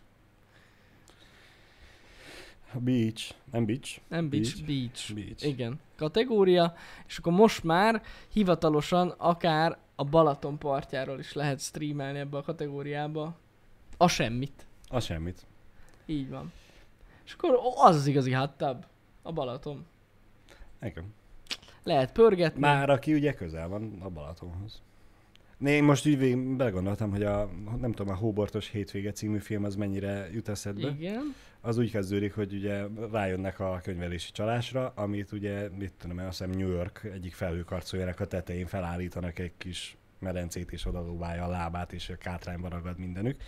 Beach. 2.80 3.32
Nem 3.52 3.66
beach? 3.66 4.00
Nem 4.08 4.30
beach. 4.30 4.56
Beach. 4.56 4.66
beach. 4.66 5.14
Beach. 5.14 5.46
Igen. 5.46 5.80
Kategória, 5.96 6.74
és 7.08 7.18
akkor 7.18 7.34
most 7.34 7.64
már 7.64 8.02
hivatalosan 8.34 9.14
akár 9.18 9.78
a 10.00 10.04
Balaton 10.04 10.58
partjáról 10.58 11.20
is 11.20 11.34
lehet 11.34 11.60
streamelni 11.60 12.20
ebbe 12.20 12.38
a 12.38 12.42
kategóriába. 12.42 13.36
A 13.98 14.08
semmit. 14.08 14.66
Az 14.90 15.04
semmit. 15.04 15.46
Így 16.06 16.30
van. 16.30 16.52
És 17.26 17.34
akkor 17.34 17.60
az 17.76 17.96
az 17.96 18.08
igazi 18.08 18.32
hot 18.32 18.52
tub. 18.58 18.86
A 19.22 19.32
Balaton. 19.32 19.86
Nekem. 20.80 21.14
Lehet 21.84 22.12
pörgetni. 22.12 22.60
Már 22.60 22.90
aki 22.90 23.14
ugye 23.14 23.34
közel 23.34 23.68
van 23.68 23.98
a 24.02 24.10
Balatonhoz. 24.10 24.82
Én 25.66 25.84
most 25.84 26.08
úgy 26.08 26.18
végig 26.18 26.56
belegondoltam, 26.56 27.12
hogy 27.12 27.24
a, 27.24 27.50
nem 27.80 27.92
tudom, 27.92 28.14
a 28.14 28.16
Hóbortos 28.16 28.70
hétvége 28.70 29.12
című 29.12 29.38
film 29.38 29.64
az 29.64 29.76
mennyire 29.76 30.30
jut 30.34 30.50
eszedbe. 30.50 30.90
Igen. 30.90 31.36
Az 31.62 31.78
úgy 31.78 31.92
kezdődik, 31.92 32.34
hogy 32.34 32.54
ugye 32.54 32.84
rájönnek 33.12 33.60
a 33.60 33.80
könyvelési 33.84 34.32
csalásra, 34.32 34.92
amit 34.96 35.32
ugye, 35.32 35.70
mit 35.70 35.94
tudom 35.98 36.20
én, 36.20 36.26
azt 36.26 36.38
hiszem 36.38 36.58
New 36.58 36.70
York 36.70 37.10
egyik 37.14 37.34
felhőkarcoljának 37.34 38.20
a 38.20 38.26
tetején 38.26 38.66
felállítanak 38.66 39.40
egy 39.40 39.54
kis 39.58 39.98
medencét, 40.20 40.72
és 40.72 40.86
oda 40.86 41.02
lóbálja 41.02 41.44
a 41.44 41.50
lábát, 41.50 41.94
és 41.94 42.10
a 42.10 42.16
kátrányba 42.18 42.70
ragad 42.70 42.98
mindenük. 42.98 43.42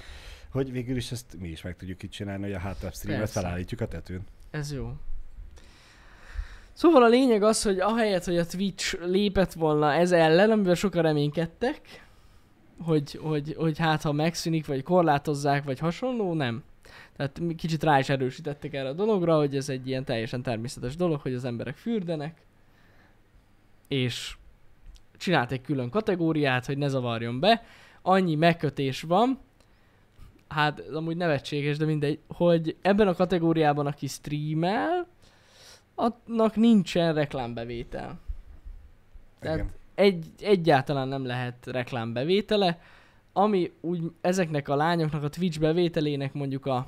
Hogy 0.51 0.71
végül 0.71 0.95
is 0.95 1.11
ezt 1.11 1.35
mi 1.39 1.47
is 1.47 1.61
meg 1.61 1.75
tudjuk 1.75 2.03
itt 2.03 2.11
csinálni, 2.11 2.43
hogy 2.43 2.53
a 2.53 2.59
háttább 2.59 2.93
streamet 2.93 3.29
felállítjuk 3.29 3.81
a 3.81 3.87
tetőn. 3.87 4.21
Ez 4.49 4.73
jó. 4.73 4.93
Szóval 6.79 7.03
a 7.03 7.07
lényeg 7.07 7.43
az, 7.43 7.63
hogy 7.63 7.79
ahelyett, 7.79 8.23
hogy 8.23 8.37
a 8.37 8.45
Twitch 8.45 9.05
lépett 9.05 9.53
volna 9.53 9.93
ez 9.93 10.11
ellen, 10.11 10.51
amivel 10.51 10.73
sokan 10.73 11.01
reménykedtek, 11.01 11.81
hogy, 12.81 13.19
hogy, 13.21 13.55
hogy 13.57 13.77
hát 13.77 14.01
ha 14.01 14.11
megszűnik, 14.11 14.65
vagy 14.65 14.83
korlátozzák, 14.83 15.63
vagy 15.63 15.79
hasonló, 15.79 16.33
nem. 16.33 16.63
Tehát 17.15 17.41
kicsit 17.57 17.83
rá 17.83 17.99
is 17.99 18.09
erősítettek 18.09 18.73
erre 18.73 18.87
a 18.89 18.93
dologra, 18.93 19.37
hogy 19.37 19.55
ez 19.55 19.69
egy 19.69 19.87
ilyen 19.87 20.03
teljesen 20.03 20.41
természetes 20.41 20.95
dolog, 20.95 21.21
hogy 21.21 21.33
az 21.33 21.45
emberek 21.45 21.77
fürdenek, 21.77 22.41
és 23.87 24.35
csinált 25.17 25.51
egy 25.51 25.61
külön 25.61 25.89
kategóriát, 25.89 26.65
hogy 26.65 26.77
ne 26.77 26.87
zavarjon 26.87 27.39
be. 27.39 27.63
Annyi 28.01 28.35
megkötés 28.35 29.01
van, 29.01 29.39
hát 30.47 30.79
amúgy 30.79 31.17
nevetséges, 31.17 31.77
de 31.77 31.85
mindegy, 31.85 32.19
hogy 32.27 32.75
ebben 32.81 33.07
a 33.07 33.13
kategóriában, 33.13 33.85
aki 33.87 34.07
streamel, 34.07 35.07
annak 35.99 36.55
nincsen 36.55 37.13
reklámbevétel. 37.13 38.19
Tehát 39.39 39.57
Igen. 39.57 39.71
egy, 39.95 40.25
egyáltalán 40.39 41.07
nem 41.07 41.25
lehet 41.25 41.65
reklámbevétele, 41.65 42.81
ami 43.33 43.71
úgy 43.81 44.11
ezeknek 44.21 44.69
a 44.69 44.75
lányoknak 44.75 45.23
a 45.23 45.29
Twitch 45.29 45.59
bevételének 45.59 46.33
mondjuk 46.33 46.65
a 46.65 46.87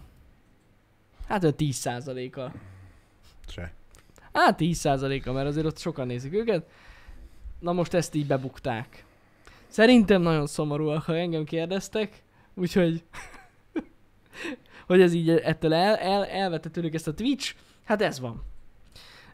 hát 1.27 1.43
a 1.43 1.55
10%-a. 1.55 2.57
Se. 3.47 3.73
Hát 4.33 4.57
10%-a, 4.59 5.31
mert 5.31 5.47
azért 5.47 5.65
ott 5.65 5.77
sokan 5.77 6.07
nézik 6.07 6.33
őket. 6.33 6.69
Na 7.59 7.71
most 7.71 7.93
ezt 7.93 8.15
így 8.15 8.27
bebukták. 8.27 9.05
Szerintem 9.67 10.21
nagyon 10.21 10.47
szomorúak, 10.47 11.03
ha 11.03 11.17
engem 11.17 11.43
kérdeztek, 11.43 12.23
úgyhogy 12.53 13.03
hogy 14.87 15.01
ez 15.01 15.13
így 15.13 15.29
ettől 15.29 15.73
el, 15.73 15.95
el, 15.95 16.25
elvette 16.25 16.69
tőlük 16.69 16.93
ezt 16.93 17.07
a 17.07 17.13
Twitch, 17.13 17.55
hát 17.83 18.01
ez 18.01 18.19
van. 18.19 18.43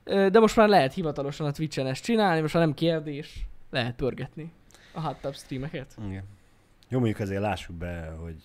De 0.08 0.40
most 0.40 0.56
már 0.56 0.68
lehet 0.70 0.94
hivatalosan 0.94 1.48
a 1.48 1.52
Twitch-en 1.52 1.88
ezt 1.88 2.04
csinálni, 2.04 2.42
most 2.42 2.54
már 2.54 2.64
nem 2.64 2.74
kérdés, 2.74 3.48
lehet 3.70 3.96
pörgetni 3.96 4.52
a 4.94 5.02
hot 5.02 5.18
tub 5.22 5.36
streameket. 5.36 5.98
Igen. 6.08 6.24
Jó, 6.90 6.98
mondjuk 7.00 7.20
azért 7.20 7.42
lássuk 7.42 7.76
be, 7.76 8.14
hogy 8.22 8.36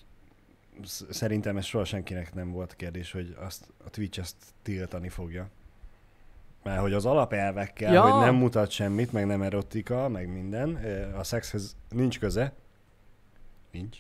sz- 0.84 1.12
szerintem 1.12 1.56
ez 1.56 1.64
soha 1.64 1.84
senkinek 1.84 2.34
nem 2.34 2.50
volt 2.52 2.76
kérdés, 2.76 3.12
hogy 3.12 3.36
azt, 3.40 3.72
a 3.84 3.90
Twitch 3.90 4.18
ezt 4.18 4.36
tiltani 4.62 5.08
fogja. 5.08 5.48
Mert 6.62 6.80
hogy 6.80 6.92
az 6.92 7.06
alapelvekkel, 7.06 7.92
Ja. 7.92 8.00
hogy 8.02 8.20
nem 8.24 8.34
mutat 8.34 8.70
semmit, 8.70 9.12
meg 9.12 9.26
nem 9.26 9.42
erotika, 9.42 10.08
meg 10.08 10.28
minden, 10.28 10.74
a 11.16 11.24
szexhez 11.24 11.76
nincs 11.88 12.18
köze. 12.18 12.52
Nincs. 13.70 13.96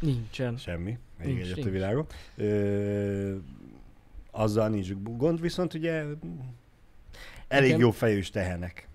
Nincsen. 0.00 0.56
Semmi. 0.56 0.98
Még 1.18 1.26
Nincs, 1.34 1.50
egyet 1.50 1.66
a 1.66 1.70
világon. 1.70 2.06
Ö, 2.36 3.36
azzal 4.30 4.68
nincs 4.68 4.92
gond, 4.94 5.40
viszont 5.40 5.74
ugye 5.74 6.04
elég 7.48 7.68
Igen. 7.68 7.80
jó 7.80 7.90
fejűs 7.90 8.30
tehenek 8.30 8.88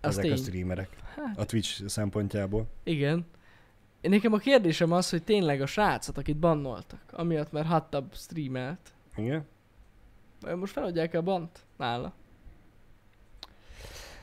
Az 0.00 0.08
ezek 0.18 0.24
a 0.24 0.34
tény. 0.34 0.36
streamerek 0.36 0.88
Hát, 1.14 1.38
a 1.38 1.44
Twitch 1.44 1.86
szempontjából. 1.86 2.66
igen. 2.82 3.26
Nekem 4.00 4.32
a 4.32 4.38
kérdésem 4.38 4.92
az, 4.92 5.10
hogy 5.10 5.22
tényleg 5.22 5.60
a 5.60 5.66
srácot, 5.66 6.18
akit 6.18 6.36
bannoltak, 6.36 7.02
amiatt 7.12 7.52
mert 7.52 7.66
hot 7.66 7.84
tub 7.90 8.14
streamelt, 8.14 8.92
Igen? 9.16 9.46
most 10.56 10.72
feladják 10.72 11.14
a 11.14 11.22
bant 11.22 11.58
nála? 11.76 12.12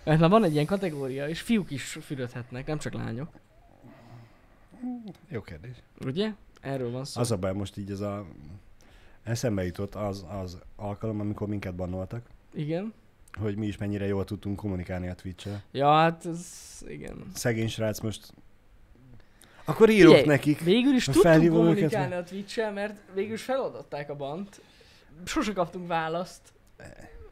Mert 0.03 0.19
már 0.19 0.29
van 0.29 0.43
egy 0.43 0.53
ilyen 0.53 0.65
kategória, 0.65 1.27
és 1.27 1.41
fiúk 1.41 1.71
is 1.71 1.83
fürödhetnek, 2.01 2.65
nem 2.67 2.77
csak 2.77 2.93
lányok. 2.93 3.29
Jó 5.27 5.41
kérdés. 5.41 5.75
Ugye? 6.05 6.33
Erről 6.61 6.91
van 6.91 7.05
szó. 7.05 7.21
Az 7.21 7.31
a 7.31 7.37
baj, 7.37 7.53
most 7.53 7.77
így 7.77 7.91
ez 7.91 7.99
a... 7.99 8.25
Eszembe 9.27 9.65
jutott 9.65 9.95
az, 9.95 10.25
az 10.41 10.57
alkalom, 10.75 11.19
amikor 11.19 11.47
minket 11.47 11.75
bannoltak, 11.75 12.25
Igen. 12.53 12.93
hogy 13.39 13.55
mi 13.55 13.65
is 13.67 13.77
mennyire 13.77 14.05
jól 14.05 14.25
tudtunk 14.25 14.55
kommunikálni 14.55 15.07
a 15.07 15.13
Twitch-el. 15.13 15.63
Ja, 15.71 15.91
hát 15.93 16.25
ez... 16.25 16.47
Igen. 16.87 17.25
Szegény 17.33 17.67
srác 17.67 17.99
most... 17.99 18.33
Akkor 19.65 19.89
írok 19.89 20.11
Figyelj, 20.11 20.27
nekik. 20.27 20.59
Végül 20.59 20.95
is 20.95 21.03
tudtunk 21.05 21.25
felhívom 21.25 21.65
őket, 21.65 21.73
kommunikálni 21.73 22.13
a 22.15 22.23
twitch 22.23 22.73
mert 22.73 22.99
végül 23.13 23.33
is 23.33 23.43
feloldották 23.43 24.09
a 24.09 24.15
bant. 24.15 24.61
Sose 25.25 25.53
kaptunk 25.53 25.87
választ. 25.87 26.41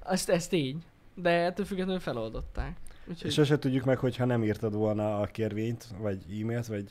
Ezt, 0.05 0.29
ez 0.29 0.47
tény. 0.47 0.83
De 1.13 1.29
ettől 1.29 1.65
függetlenül 1.65 2.01
feloldották. 2.01 2.77
Úgyhogy... 3.07 3.27
És 3.27 3.33
sose 3.33 3.59
tudjuk 3.59 3.85
meg, 3.85 3.97
hogyha 3.97 4.25
nem 4.25 4.43
írtad 4.43 4.73
volna 4.73 5.19
a 5.19 5.25
kérvényt, 5.25 5.87
vagy 5.97 6.41
e-mailt, 6.41 6.67
vagy 6.67 6.89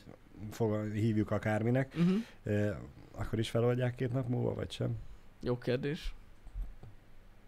fog, 0.50 0.92
hívjuk 0.92 1.30
akárminek, 1.30 1.94
Uh-huh. 1.94 2.76
Akkor 3.14 3.38
is 3.38 3.50
feloldják 3.50 3.94
két 3.94 4.12
nap 4.12 4.28
múlva, 4.28 4.54
vagy 4.54 4.70
sem? 4.70 4.96
Jó 5.40 5.58
kérdés. 5.58 6.14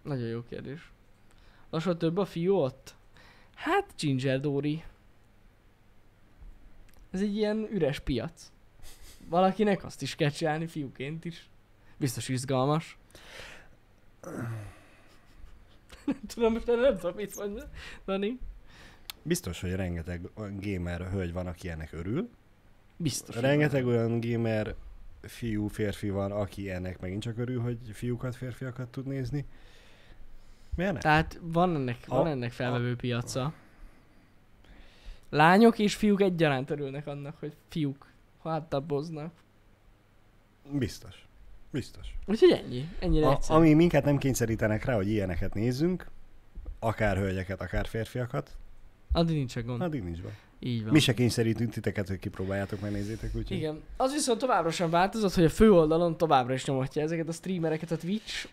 Nagyon 0.02 0.26
jó 0.26 0.42
kérdés. 0.42 0.90
Lassan 1.70 1.98
több 1.98 2.16
a 2.16 2.24
fiú 2.24 2.54
ott? 2.54 2.94
Hát 3.54 3.94
Ginger 3.98 4.40
Dory. 4.40 4.84
Ez 7.10 7.20
egy 7.20 7.36
ilyen 7.36 7.68
üres 7.70 7.98
piac. 7.98 8.52
Valakinek 9.28 9.84
azt 9.84 10.02
is 10.02 10.14
kell 10.14 10.30
csinálni 10.30 10.66
fiúként 10.66 11.24
is. 11.24 11.48
Biztos 11.96 12.28
izgalmas. 12.28 12.98
Nem 16.04 16.20
tudom, 16.26 16.52
most 16.52 16.66
nem 16.66 16.96
tudom 16.96 17.16
mit 17.16 17.36
mondani. 17.36 17.68
Dani. 18.04 18.38
Biztos, 19.22 19.60
hogy 19.60 19.74
rengeteg 19.74 20.28
gamer 20.60 21.10
hölgy 21.10 21.32
van, 21.32 21.46
aki 21.46 21.68
ennek 21.68 21.92
örül. 21.92 22.28
Biztos. 22.96 23.36
Rengeteg 23.36 23.84
van. 23.84 23.92
olyan 23.92 24.20
gamer 24.20 24.74
fiú, 25.26 25.68
férfi 25.68 26.10
van, 26.10 26.32
aki 26.32 26.70
ennek 26.70 27.00
megint 27.00 27.22
csak 27.22 27.38
örül, 27.38 27.60
hogy 27.60 27.78
fiúkat, 27.92 28.36
férfiakat 28.36 28.88
tud 28.88 29.06
nézni. 29.06 29.44
Miért 30.74 30.92
ne? 30.92 30.98
Tehát 30.98 31.38
van 31.42 31.74
ennek, 31.74 31.96
A- 32.06 32.14
van 32.16 32.26
ennek 32.26 32.52
felvevő 32.52 32.96
piaca. 32.96 33.52
Lányok 35.30 35.78
és 35.78 35.94
fiúk 35.94 36.20
egyaránt 36.20 36.70
örülnek 36.70 37.06
annak, 37.06 37.36
hogy 37.38 37.52
fiúk 37.68 38.06
háttaboznak. 38.42 39.32
Biztos. 40.70 41.24
Biztos. 41.70 42.14
Úgyhogy 42.26 42.50
ennyi. 42.50 42.88
Ennyire 42.98 43.26
A, 43.28 43.38
ami 43.48 43.72
minket 43.72 44.04
nem 44.04 44.18
kényszerítenek 44.18 44.84
rá, 44.84 44.94
hogy 44.94 45.08
ilyeneket 45.08 45.54
nézzünk, 45.54 46.06
akár 46.78 47.16
hölgyeket, 47.16 47.60
akár 47.60 47.86
férfiakat, 47.86 48.56
Addig 49.12 49.36
nincsen 49.36 49.66
gond. 49.66 49.80
addig 49.80 50.02
nincs 50.02 50.20
be. 50.20 50.28
Így 50.66 50.82
van. 50.82 50.92
Mi 50.92 50.98
se 50.98 51.14
kényszerítünk 51.14 51.72
titeket, 51.72 52.08
hogy 52.08 52.18
kipróbáljátok, 52.18 52.80
megnézzétek, 52.80 53.30
úgyhogy... 53.34 53.56
Igen. 53.56 53.80
Az 53.96 54.12
viszont 54.12 54.38
továbbra 54.38 54.70
sem 54.70 54.90
változott, 54.90 55.34
hogy 55.34 55.44
a 55.44 55.48
főoldalon 55.48 56.16
továbbra 56.16 56.54
is 56.54 56.64
nyomatja 56.64 57.02
ezeket 57.02 57.28
a 57.28 57.32
streamereket 57.32 57.90
a 57.90 57.96
Twitch. 57.96 58.48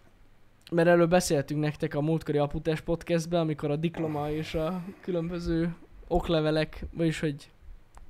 Mert 0.71 0.87
erről 0.87 1.07
beszéltünk 1.07 1.59
nektek 1.61 1.95
a 1.95 2.01
múltkori 2.01 2.37
Aputás 2.37 2.81
podcastben, 2.81 3.39
amikor 3.39 3.71
a 3.71 3.75
diploma 3.75 4.31
és 4.31 4.53
a 4.53 4.83
különböző 5.01 5.75
oklevelek, 6.07 6.85
vagyis 6.91 7.19
hogy 7.19 7.49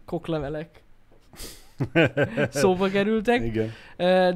koklevelek 0.05 0.81
szóba 2.49 2.89
kerültek. 2.89 3.41
Igen. 3.41 3.71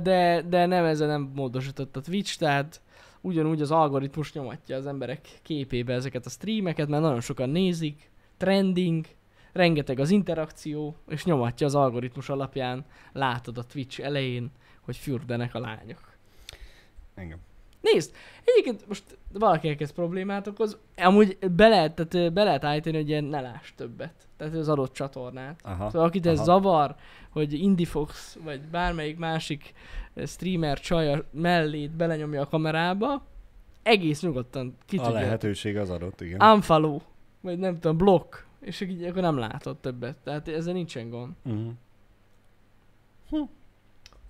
De, 0.03 0.41
de 0.49 0.65
nem 0.65 0.85
ezzel 0.85 1.07
nem 1.07 1.31
módosított 1.35 1.95
a 1.95 2.01
Twitch, 2.01 2.37
tehát 2.37 2.81
ugyanúgy 3.21 3.61
az 3.61 3.71
algoritmus 3.71 4.33
nyomatja 4.33 4.75
az 4.75 4.87
emberek 4.87 5.27
képébe 5.41 5.93
ezeket 5.93 6.25
a 6.25 6.29
streameket, 6.29 6.87
mert 6.87 7.01
nagyon 7.01 7.21
sokan 7.21 7.49
nézik, 7.49 8.09
trending, 8.37 9.05
rengeteg 9.57 9.99
az 9.99 10.09
interakció, 10.09 10.95
és 11.07 11.25
nyomatja 11.25 11.67
az 11.67 11.75
algoritmus 11.75 12.29
alapján, 12.29 12.85
látod 13.11 13.57
a 13.57 13.63
Twitch 13.63 14.01
elején, 14.01 14.51
hogy 14.81 14.97
fürdenek 14.97 15.55
a 15.55 15.59
lányok. 15.59 16.15
Engem. 17.15 17.39
Nézd, 17.81 18.15
egyébként 18.43 18.87
most 18.87 19.17
valakinek 19.33 19.81
ez 19.81 19.91
problémát 19.91 20.47
okoz, 20.47 20.77
amúgy 20.95 21.37
be 21.51 21.67
lehet, 21.67 21.93
tehát 21.93 22.33
be 22.33 22.43
lehet 22.43 22.63
állítani, 22.63 22.97
hogy 22.97 23.09
ilyen 23.09 23.23
ne 23.23 23.41
láss 23.41 23.71
többet. 23.75 24.13
Tehát 24.37 24.55
az 24.55 24.69
adott 24.69 24.93
csatornát. 24.93 25.59
Aha. 25.63 25.89
Szóval 25.89 26.07
akit 26.07 26.25
ez 26.25 26.35
aha. 26.35 26.43
zavar, 26.43 26.95
hogy 27.29 27.53
Indifox 27.53 28.37
vagy 28.43 28.61
bármelyik 28.61 29.17
másik 29.17 29.73
streamer 30.25 30.79
csaja 30.79 31.23
mellét 31.31 31.91
belenyomja 31.91 32.41
a 32.41 32.47
kamerába, 32.47 33.25
egész 33.83 34.21
nyugodtan 34.21 34.77
ki 34.85 34.97
A 34.97 35.09
lehetőség 35.09 35.77
az 35.77 35.89
adott, 35.89 36.21
igen. 36.21 36.41
Unfollow, 36.41 36.99
vagy 37.41 37.57
nem 37.57 37.79
tudom, 37.79 37.97
block, 37.97 38.46
és 38.67 38.81
így 38.81 39.03
akkor 39.03 39.21
nem 39.21 39.37
látod 39.37 39.77
többet. 39.77 40.15
Tehát 40.15 40.47
ezzel 40.47 40.73
nincsen 40.73 41.09
gond. 41.09 41.33
Uh-huh. 41.43 43.49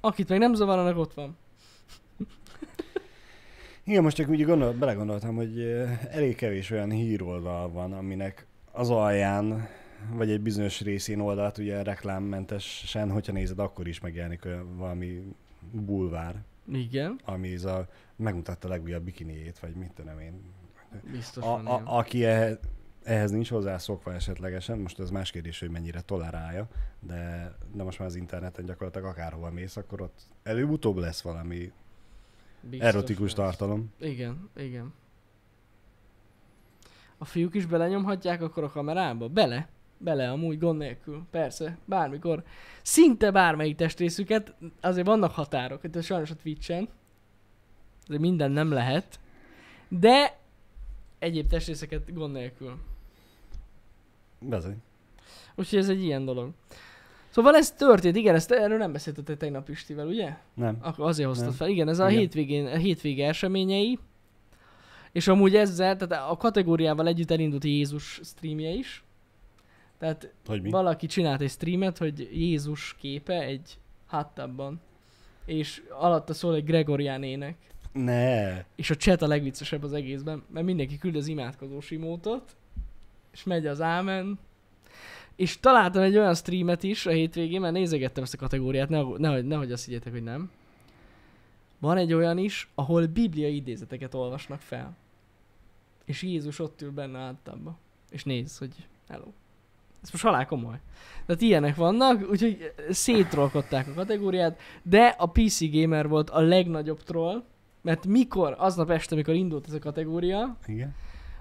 Akit 0.01 0.29
meg 0.29 0.39
nem 0.39 0.53
zavar, 0.53 0.77
annak 0.77 0.97
ott 0.97 1.13
van. 1.13 1.37
Igen, 3.83 4.03
most 4.03 4.15
csak 4.15 4.29
úgy 4.29 4.45
gondol, 4.45 4.73
belegondoltam, 4.73 5.35
hogy 5.35 5.61
elég 6.09 6.35
kevés 6.35 6.71
olyan 6.71 6.89
híroldal 6.89 7.69
van, 7.69 7.93
aminek 7.93 8.45
az 8.71 8.89
alján, 8.89 9.67
vagy 10.11 10.31
egy 10.31 10.41
bizonyos 10.41 10.81
részén 10.81 11.19
oldalt 11.19 11.57
ugye 11.57 11.83
reklámmentesen, 11.83 13.11
hogyha 13.11 13.31
nézed, 13.31 13.59
akkor 13.59 13.87
is 13.87 13.99
megjelenik 13.99 14.47
valami 14.75 15.35
bulvár, 15.71 16.35
Igen, 16.71 17.19
ami 17.25 17.53
ez 17.53 17.65
a, 17.65 17.87
megmutatta 18.15 18.67
a 18.67 18.71
legújabb 18.71 19.03
bikiniét, 19.03 19.59
vagy 19.59 19.75
mit 19.75 19.91
tudom 19.91 20.19
én. 20.19 20.41
biztos 21.11 21.43
A, 21.43 21.53
a, 21.53 21.81
aki 21.85 22.25
ehhez, 22.25 22.59
ehhez 23.07 23.31
nincs 23.31 23.49
hozzászokva 23.49 24.13
esetlegesen, 24.13 24.79
most 24.79 24.99
ez 24.99 25.09
más 25.09 25.31
kérdés, 25.31 25.59
hogy 25.59 25.69
mennyire 25.69 26.01
tolerálja, 26.01 26.67
de, 26.99 27.53
de 27.73 27.83
most 27.83 27.99
már 27.99 28.07
az 28.07 28.15
interneten 28.15 28.65
gyakorlatilag 28.65 29.07
akárhova 29.07 29.51
mész, 29.51 29.77
akkor 29.77 30.01
ott 30.01 30.19
előbb-utóbb 30.43 30.97
lesz 30.97 31.21
valami 31.21 31.71
Biztos 32.61 32.87
erotikus 32.89 33.25
lesz. 33.25 33.33
tartalom. 33.33 33.93
Igen, 33.99 34.49
igen. 34.55 34.93
A 37.17 37.25
fiúk 37.25 37.55
is 37.55 37.65
belenyomhatják 37.65 38.41
akkor 38.41 38.63
a 38.63 38.69
kamerába? 38.69 39.27
Bele. 39.27 39.67
Bele, 39.97 40.31
amúgy 40.31 40.59
gond 40.59 40.77
nélkül. 40.77 41.25
Persze, 41.31 41.77
bármikor. 41.85 42.43
Szinte 42.81 43.31
bármelyik 43.31 43.75
testrészüket, 43.75 44.55
azért 44.81 45.07
vannak 45.07 45.31
határok, 45.31 45.83
itt 45.83 46.01
sajnos 46.03 46.31
a 46.31 46.35
Twitch-en. 46.35 46.89
Azért 48.05 48.21
minden 48.21 48.51
nem 48.51 48.71
lehet. 48.71 49.19
De 49.87 50.39
egyéb 51.19 51.47
testrészeket 51.47 52.13
gond 52.13 52.33
nélkül. 52.33 52.79
Bezony. 54.39 54.77
Úgyhogy 55.55 55.79
ez 55.79 55.89
egy 55.89 56.03
ilyen 56.03 56.25
dolog. 56.25 56.49
Szóval 57.29 57.55
ez 57.55 57.71
történt, 57.71 58.15
igen, 58.15 58.35
ezt 58.35 58.51
erről 58.51 58.77
nem 58.77 58.91
beszéltetek 58.91 59.37
tegnap 59.37 59.65
Pistivel, 59.65 60.07
ugye? 60.07 60.37
Nem. 60.53 60.77
Akkor 60.81 61.07
azért 61.07 61.27
hoztad 61.27 61.47
Nem. 61.47 61.55
fel. 61.55 61.67
Igen, 61.67 61.87
ez 61.89 61.99
a 61.99 62.09
Igen. 62.09 62.19
hétvégén, 62.19 62.65
a 62.65 62.75
hétvége 62.75 63.27
eseményei. 63.27 63.99
És 65.11 65.27
amúgy 65.27 65.55
ezzel, 65.55 65.95
tehát 65.95 66.29
a 66.31 66.37
kategóriával 66.37 67.07
együtt 67.07 67.31
elindult 67.31 67.63
Jézus 67.63 68.19
streamje 68.23 68.69
is. 68.69 69.03
Tehát 69.99 70.33
Hogy 70.45 70.61
mi? 70.61 70.69
valaki 70.69 71.07
csinált 71.07 71.41
egy 71.41 71.49
streamet, 71.49 71.97
hogy 71.97 72.29
Jézus 72.33 72.95
képe 72.99 73.41
egy 73.41 73.77
háttabban. 74.07 74.81
És 75.45 75.83
alatta 75.89 76.33
szól 76.33 76.55
egy 76.55 76.63
Gregorián 76.63 77.23
ének. 77.23 77.55
Ne. 77.91 78.57
És 78.75 78.89
a 78.89 78.95
chat 78.95 79.21
a 79.21 79.27
legviccesebb 79.27 79.83
az 79.83 79.93
egészben, 79.93 80.43
mert 80.53 80.65
mindenki 80.65 80.97
küld 80.97 81.15
az 81.15 81.27
imádkozós 81.27 81.91
imótot, 81.91 82.55
és 83.37 83.43
megy 83.43 83.67
az 83.67 83.81
ámen. 83.81 84.39
És 85.35 85.59
találtam 85.59 86.01
egy 86.01 86.17
olyan 86.17 86.35
streamet 86.35 86.83
is 86.83 87.05
a 87.05 87.11
hétvégén, 87.11 87.61
mert 87.61 87.73
nézegettem 87.73 88.23
ezt 88.23 88.33
a 88.33 88.37
kategóriát, 88.37 88.89
nehogy, 88.89 89.19
nehogy, 89.19 89.45
nehogy 89.45 89.71
azt 89.71 89.85
higgyétek, 89.85 90.13
hogy 90.13 90.23
nem. 90.23 90.51
Van 91.79 91.97
egy 91.97 92.13
olyan 92.13 92.37
is, 92.37 92.69
ahol 92.75 93.05
bibliai 93.05 93.55
idézeteket 93.55 94.13
olvasnak 94.13 94.61
fel. 94.61 94.95
És 96.05 96.21
Jézus 96.21 96.59
ott 96.59 96.81
ül 96.81 96.91
benne 96.91 97.19
általában. 97.19 97.77
És 98.09 98.23
néz, 98.23 98.57
hogy 98.57 98.73
hello. 99.07 99.27
Ez 100.03 100.11
most 100.11 100.23
halál 100.23 100.45
komoly. 100.45 100.79
Tehát 101.25 101.41
ilyenek 101.41 101.75
vannak, 101.75 102.29
úgyhogy 102.29 102.73
szétrolkodták 102.89 103.87
a 103.87 103.93
kategóriát, 103.93 104.59
de 104.83 105.05
a 105.17 105.25
PC 105.25 105.71
Gamer 105.71 106.07
volt 106.07 106.29
a 106.29 106.39
legnagyobb 106.39 107.03
troll, 107.03 107.43
mert 107.81 108.05
mikor, 108.05 108.55
aznap 108.57 108.89
este, 108.89 109.13
amikor 109.13 109.33
indult 109.33 109.67
ez 109.67 109.73
a 109.73 109.79
kategória, 109.79 110.57
Igen. 110.65 110.95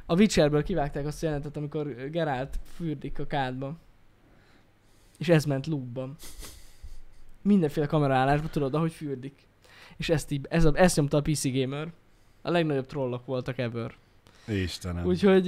A 0.07 0.15
Witcherből 0.15 0.63
kivágták 0.63 1.07
azt 1.07 1.23
a 1.23 1.27
jelenetet, 1.27 1.57
amikor 1.57 2.11
Geralt 2.11 2.59
fürdik 2.75 3.19
a 3.19 3.27
kádban. 3.27 3.79
És 5.19 5.29
ez 5.29 5.45
ment 5.45 5.67
loopban. 5.67 6.17
Mindenféle 7.43 7.87
kameraállásban 7.87 8.51
tudod, 8.51 8.75
ahogy 8.75 8.93
fürdik. 8.93 9.47
És 9.97 10.09
ezt, 10.09 10.31
így, 10.31 10.47
ez 10.49 10.65
a, 10.65 10.73
ezt 10.75 10.97
nyomta 10.97 11.17
a 11.17 11.23
PC 11.23 11.53
Gamer. 11.53 11.93
A 12.43 12.51
legnagyobb 12.51 12.87
trollok 12.87 13.27
voltak 13.27 13.59
ever. 13.59 13.95
Istenem. 14.47 15.07
Úgyhogy, 15.07 15.47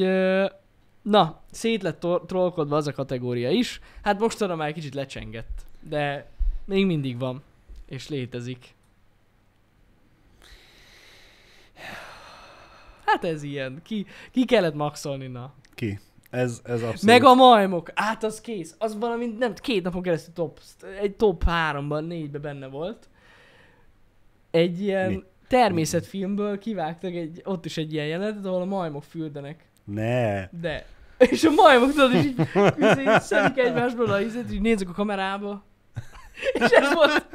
na, 1.02 1.40
szét 1.50 1.82
lett 1.82 2.06
trollkodva 2.26 2.76
az 2.76 2.86
a 2.86 2.92
kategória 2.92 3.50
is. 3.50 3.80
Hát 4.02 4.18
mostanra 4.18 4.56
már 4.56 4.68
egy 4.68 4.74
kicsit 4.74 4.94
lecsengett. 4.94 5.66
De 5.80 6.30
még 6.64 6.86
mindig 6.86 7.18
van. 7.18 7.42
És 7.86 8.08
létezik. 8.08 8.74
Hát 13.08 13.24
ez 13.24 13.42
ilyen. 13.42 13.80
Ki, 13.84 14.06
ki 14.30 14.44
kellett 14.44 14.74
maxolni, 14.74 15.26
na. 15.26 15.54
Ki? 15.74 15.98
Ez, 16.30 16.60
ez 16.64 16.74
abszolút. 16.74 17.02
Meg 17.02 17.24
a 17.24 17.34
majmok, 17.34 17.90
át 17.94 18.24
az 18.24 18.40
kész. 18.40 18.74
Az 18.78 18.98
valami, 18.98 19.26
nem, 19.38 19.54
két 19.54 19.82
napon 19.82 20.02
keresztül 20.02 20.34
top, 20.34 20.60
egy 21.00 21.16
top 21.16 21.42
3-ban, 21.46 22.04
4-ben 22.08 22.40
benne 22.40 22.66
volt. 22.66 23.08
Egy 24.50 24.80
ilyen 24.80 25.10
Mi? 25.10 25.22
természetfilmből 25.48 26.58
kivágtak 26.58 27.12
egy, 27.12 27.40
ott 27.44 27.64
is 27.64 27.76
egy 27.76 27.92
ilyen 27.92 28.06
jelenetet, 28.06 28.44
ahol 28.46 28.60
a 28.60 28.64
majmok 28.64 29.04
fürdenek. 29.04 29.64
Ne. 29.84 30.48
De. 30.48 30.86
És 31.18 31.44
a 31.44 31.50
majmok 31.50 31.90
tudod, 31.92 32.12
és 32.14 32.24
így, 32.24 32.40
izé, 32.90 33.04
szedik 33.18 33.58
egymásból 33.58 34.10
a 34.10 34.20
izét, 34.20 34.52
így 34.52 34.60
nézzük 34.60 34.88
a 34.88 34.92
kamerába. 34.92 35.64
És 36.54 36.70
ez 36.70 36.94
volt. 36.94 37.26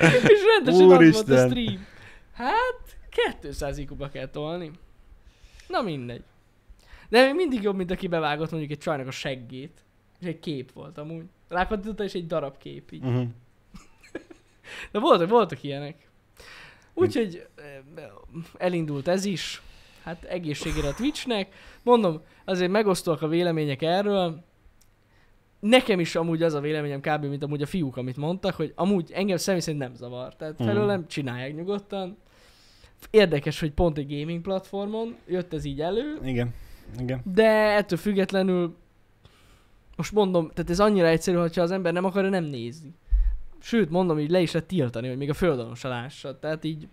És 0.00 0.40
rendesen 0.56 0.80
az 0.80 0.86
volt 0.86 0.90
a 0.90 0.94
Úristen. 0.94 1.48
stream. 1.50 1.86
Hát, 2.32 2.96
200 3.40 3.78
IQ-ba 3.78 4.08
kell 4.08 4.26
tolni. 4.26 4.70
Na 5.72 5.82
mindegy. 5.82 6.22
De 7.08 7.24
még 7.24 7.34
mindig 7.34 7.62
jobb, 7.62 7.76
mint 7.76 7.90
aki 7.90 8.06
bevágott 8.06 8.50
mondjuk 8.50 8.72
egy 8.72 8.78
csajnak 8.78 9.06
a 9.06 9.10
seggét. 9.10 9.84
És 10.20 10.26
egy 10.26 10.38
kép 10.40 10.72
volt 10.72 10.98
amúgy. 10.98 11.24
Rákattintotta 11.48 12.04
és 12.04 12.12
egy 12.14 12.26
darab 12.26 12.56
kép 12.58 12.92
így. 12.92 13.04
Uh-huh. 13.04 13.28
De 14.92 14.98
voltak, 14.98 15.28
voltak 15.28 15.62
ilyenek. 15.62 16.08
Úgyhogy 16.94 17.46
eh, 17.56 18.08
elindult 18.58 19.08
ez 19.08 19.24
is. 19.24 19.62
Hát 20.02 20.24
egészségére 20.24 20.88
a 20.88 20.94
Twitchnek. 20.94 21.54
Mondom, 21.82 22.20
azért 22.44 22.70
megosztóak 22.70 23.22
a 23.22 23.28
vélemények 23.28 23.82
erről. 23.82 24.44
Nekem 25.60 26.00
is 26.00 26.14
amúgy 26.14 26.42
az 26.42 26.54
a 26.54 26.60
véleményem 26.60 27.00
kb. 27.00 27.24
mint 27.24 27.42
amúgy 27.42 27.62
a 27.62 27.66
fiúk, 27.66 27.96
amit 27.96 28.16
mondtak, 28.16 28.54
hogy 28.54 28.72
amúgy 28.76 29.10
engem 29.12 29.36
személy 29.36 29.60
szerint 29.60 29.82
nem 29.82 29.94
zavar. 29.94 30.36
Tehát 30.36 30.58
Mhm. 30.58 30.68
felőlem 30.68 31.06
csinálják 31.08 31.54
nyugodtan. 31.54 32.16
Érdekes, 33.10 33.60
hogy 33.60 33.72
pont 33.72 33.98
egy 33.98 34.18
gaming 34.18 34.42
platformon 34.42 35.16
jött 35.26 35.52
ez 35.52 35.64
így 35.64 35.80
elő, 35.80 36.18
Igen. 36.22 36.54
Igen. 37.00 37.20
de 37.24 37.48
ettől 37.76 37.98
függetlenül 37.98 38.76
most 39.96 40.12
mondom, 40.12 40.50
tehát 40.54 40.70
ez 40.70 40.80
annyira 40.80 41.06
egyszerű, 41.06 41.36
hogyha 41.36 41.62
az 41.62 41.70
ember 41.70 41.92
nem 41.92 42.04
akarja 42.04 42.30
nem 42.30 42.44
nézni. 42.44 42.94
Sőt, 43.58 43.90
mondom, 43.90 44.18
így 44.18 44.30
le 44.30 44.40
is 44.40 44.52
lehet 44.52 44.68
tiltani, 44.68 45.08
hogy 45.08 45.16
még 45.16 45.30
a 45.30 45.34
földalon 45.34 45.74
se 45.74 45.88
lássa. 45.88 46.38
Tehát 46.38 46.64
így 46.64 46.88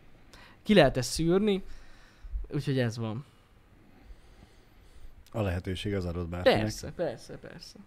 ki 0.64 0.74
lehet 0.74 0.98
ezt 0.98 1.12
szűrni. 1.12 1.64
Úgyhogy 2.54 2.80
ez 2.80 2.98
van. 2.98 3.26
A 5.32 5.42
lehetőség 5.42 5.96
az 5.96 6.06
adott 6.06 6.28
bárkinek. 6.28 6.60
Persze, 6.60 6.92
persze, 6.92 7.38
persze. 7.38 7.78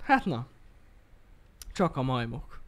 Hát 0.00 0.24
na. 0.24 0.46
Csak 1.72 1.96
a 1.96 2.02
majmok. 2.02 2.60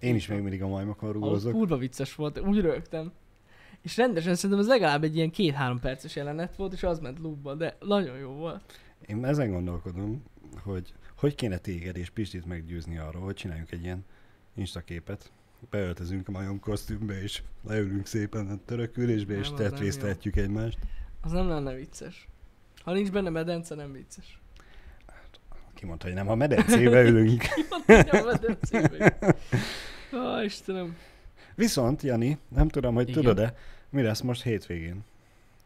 Én 0.00 0.14
is 0.14 0.26
még 0.26 0.40
mindig 0.40 0.62
a 0.62 0.68
majmokon 0.68 1.12
rugózok. 1.12 1.52
kurva 1.52 1.76
vicces 1.76 2.14
volt, 2.14 2.40
úgy 2.40 2.60
rögtem. 2.60 3.12
És 3.82 3.96
rendesen 3.96 4.34
szerintem 4.34 4.58
ez 4.58 4.66
legalább 4.66 5.04
egy 5.04 5.16
ilyen 5.16 5.30
két-három 5.30 5.80
perces 5.80 6.16
jelenet 6.16 6.56
volt, 6.56 6.72
és 6.72 6.82
az 6.82 6.98
ment 6.98 7.18
loopba, 7.18 7.54
de 7.54 7.76
nagyon 7.80 8.16
jó 8.16 8.30
volt. 8.30 8.80
Én 9.06 9.24
ezen 9.24 9.50
gondolkodom, 9.50 10.22
hogy 10.62 10.92
hogy 11.18 11.34
kéne 11.34 11.58
téged 11.58 11.96
és 11.96 12.10
Pistit 12.10 12.46
meggyőzni 12.46 12.98
arról, 12.98 13.22
hogy 13.22 13.34
csináljunk 13.34 13.70
egy 13.70 13.82
ilyen 13.82 14.04
instaképet. 14.54 15.32
Beöltözünk 15.70 16.28
a 16.28 16.30
majom 16.30 16.60
kosztümbe, 16.60 17.22
és 17.22 17.42
leülünk 17.66 18.06
szépen 18.06 18.46
a 18.48 18.58
törökülésbe, 18.64 19.34
és 19.34 19.46
Nem, 19.46 19.54
az 19.54 19.60
nem 19.60 19.70
tetvésztetjük 19.70 20.36
egymást. 20.36 20.78
Az 21.20 21.30
nem 21.30 21.48
lenne 21.48 21.74
vicces. 21.74 22.28
Ha 22.84 22.92
nincs 22.92 23.10
benne 23.10 23.30
medence, 23.30 23.74
nem 23.74 23.92
vicces. 23.92 24.40
Ki 25.74 25.86
mondta, 25.86 26.06
hogy 26.06 26.14
nem, 26.14 26.26
ha 26.26 26.34
medencébe 26.34 27.02
ülünk. 27.02 27.42
Mondja 27.86 28.22
a 28.22 28.24
medencébe. 28.24 29.18
Ó, 30.12 30.42
Istenem. 30.42 30.96
Viszont, 31.58 32.02
Jani, 32.02 32.38
nem 32.48 32.68
tudom, 32.68 32.94
hogy 32.94 33.08
Igen. 33.08 33.20
tudod-e, 33.22 33.54
mi 33.90 34.02
lesz 34.02 34.20
most 34.20 34.42
hétvégén? 34.42 35.04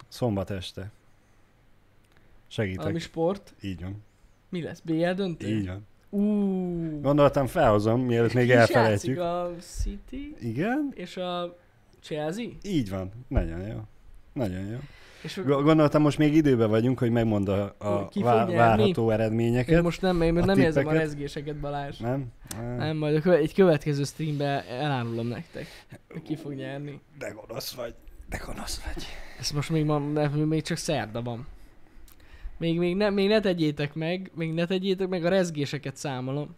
Szombat 0.08 0.50
este. 0.50 0.90
Segítek. 2.46 2.80
Valami 2.82 2.98
sport. 2.98 3.54
Így 3.60 3.80
van. 3.80 4.02
Mi 4.48 4.62
lesz? 4.62 4.80
BL 4.80 5.10
döntő? 5.10 5.46
Így 5.48 5.66
van. 5.66 5.86
Ú. 6.10 7.00
Gondoltam, 7.00 7.46
felhozom, 7.46 8.00
mielőtt 8.00 8.32
még 8.32 8.50
elfelejtjük. 8.50 9.18
a 9.18 9.52
City 9.60 10.36
Igen? 10.40 10.92
és 10.94 11.16
a 11.16 11.56
Chelsea? 12.00 12.46
Így 12.62 12.90
van. 12.90 13.10
Nagyon 13.28 13.66
jó. 13.66 13.80
Nagyon 14.32 14.66
jó. 14.66 14.78
És 15.22 15.40
Go- 15.44 15.62
Gondoltam, 15.62 16.02
most 16.02 16.18
még 16.18 16.34
időben 16.34 16.70
vagyunk, 16.70 16.98
hogy 16.98 17.10
megmond 17.10 17.48
a, 17.48 17.74
a 17.78 18.08
vá- 18.14 18.52
várható 18.52 19.06
én 19.06 19.12
eredményeket. 19.12 19.82
most 19.82 20.00
nem, 20.00 20.22
én 20.22 20.32
most 20.32 20.46
nem 20.46 20.58
érzem 20.58 20.86
a 20.86 20.88
tippeket? 20.88 21.08
rezgéseket, 21.08 21.56
Balázs. 21.56 21.98
Nem? 21.98 22.24
Nem. 22.60 22.76
Nem, 22.76 22.96
majd 22.96 23.16
a 23.16 23.20
köve- 23.20 23.40
egy 23.40 23.54
következő 23.54 24.04
streambe 24.04 24.64
elárulom 24.68 25.26
nektek, 25.26 25.66
hogy 26.12 26.22
ki 26.22 26.36
fog 26.36 26.52
nyerni. 26.52 27.00
De 27.18 27.28
gonosz 27.28 27.74
vagy. 27.74 27.94
De 28.28 28.42
gonosz 28.46 28.82
vagy. 28.84 29.04
Ez 29.38 29.50
most 29.50 29.70
még, 29.70 29.84
ma, 29.84 29.98
még 30.44 30.62
csak 30.62 30.76
szerda 30.76 31.22
van. 31.22 31.46
Még, 32.58 32.78
még, 32.78 32.96
ne, 32.96 33.10
még 33.10 33.28
ne 33.28 33.40
tegyétek 33.40 33.94
meg, 33.94 34.30
még 34.34 34.52
ne 34.52 34.66
tegyétek 34.66 35.08
meg, 35.08 35.24
a 35.24 35.28
rezgéseket 35.28 35.96
számolom. 35.96 36.56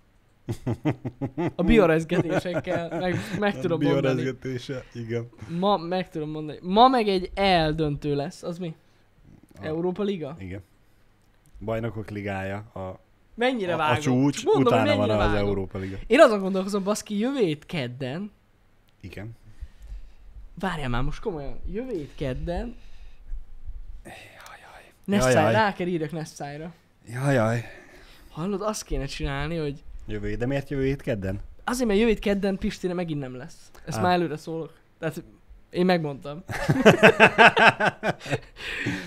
A 1.54 1.62
biorezgetésekkel 1.62 2.98
meg, 2.98 3.16
meg 3.38 3.60
tudom 3.60 3.82
mondani. 3.82 4.00
Biorezgetése, 4.22 4.84
igen. 4.94 5.28
Ma 5.58 5.76
meg 5.76 6.10
tudom 6.10 6.30
mondani. 6.30 6.58
Ma 6.62 6.88
meg 6.88 7.08
egy 7.08 7.30
eldöntő 7.34 8.14
lesz. 8.14 8.42
Az 8.42 8.58
mi? 8.58 8.74
A- 9.60 9.64
Európa 9.64 10.02
Liga? 10.02 10.36
Igen. 10.38 10.62
Bajnokok 11.60 12.10
ligája, 12.10 12.56
a, 12.56 12.98
Mennyire 13.34 13.72
a, 13.72 13.74
a 13.74 13.78
vágom? 13.78 14.00
csúcs, 14.00 14.34
Csak 14.36 14.44
mondom, 14.54 14.72
utána 14.72 14.96
van 14.96 15.06
mennyire 15.06 15.24
az 15.24 15.32
vágom. 15.32 15.48
Európa 15.48 15.78
Liga. 15.78 15.96
Én 16.06 16.20
azon 16.20 16.40
gondolkozom, 16.40 16.82
baszki, 16.84 17.18
jövő 17.18 17.38
hét 17.40 17.66
kedden, 17.66 18.30
Igen. 19.00 19.30
várjál 20.60 20.88
már 20.88 21.02
most 21.02 21.20
komolyan, 21.20 21.58
jövő 21.72 21.92
hét 21.92 22.12
kedden, 22.16 22.76
Jajaj. 24.04 24.92
Nessai, 25.04 25.32
Jajaj. 25.32 25.52
rá 25.52 25.72
kell 25.72 25.86
írjak 25.86 26.12
Nessai-ra. 26.12 26.72
Jajaj. 27.08 27.64
Hallod, 28.30 28.62
azt 28.62 28.84
kéne 28.84 29.04
csinálni, 29.06 29.56
hogy 29.56 29.82
Jövő, 30.06 30.28
hét- 30.28 30.38
de 30.38 30.46
miért 30.46 30.70
jövő 30.70 30.84
hét 30.84 31.02
kedden? 31.02 31.40
azért, 31.64 31.86
mert 31.88 31.98
jövő 31.98 32.10
hét 32.10 32.18
kedden 32.20 32.58
Pistire 32.58 32.94
megint 32.94 33.20
nem 33.20 33.34
lesz. 33.36 33.70
Ezt 33.84 33.98
Á. 33.98 34.02
már 34.02 34.12
előre 34.12 34.36
szólok. 34.36 34.72
Tehát 34.98 35.22
én 35.70 35.84
megmondtam. 35.84 36.42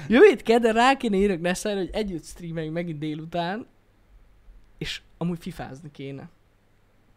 jövő 0.07 0.25
hét 0.27 0.41
kedden 0.41 0.73
rá 0.73 0.97
kéne 0.97 1.15
írjak 1.15 1.41
Nessai-ra, 1.41 1.79
hogy 1.79 1.89
együtt 1.93 2.23
streameljünk 2.23 2.75
megint 2.75 2.99
délután, 2.99 3.65
és 4.77 5.01
amúgy 5.17 5.39
fifázni 5.39 5.91
kéne. 5.91 6.29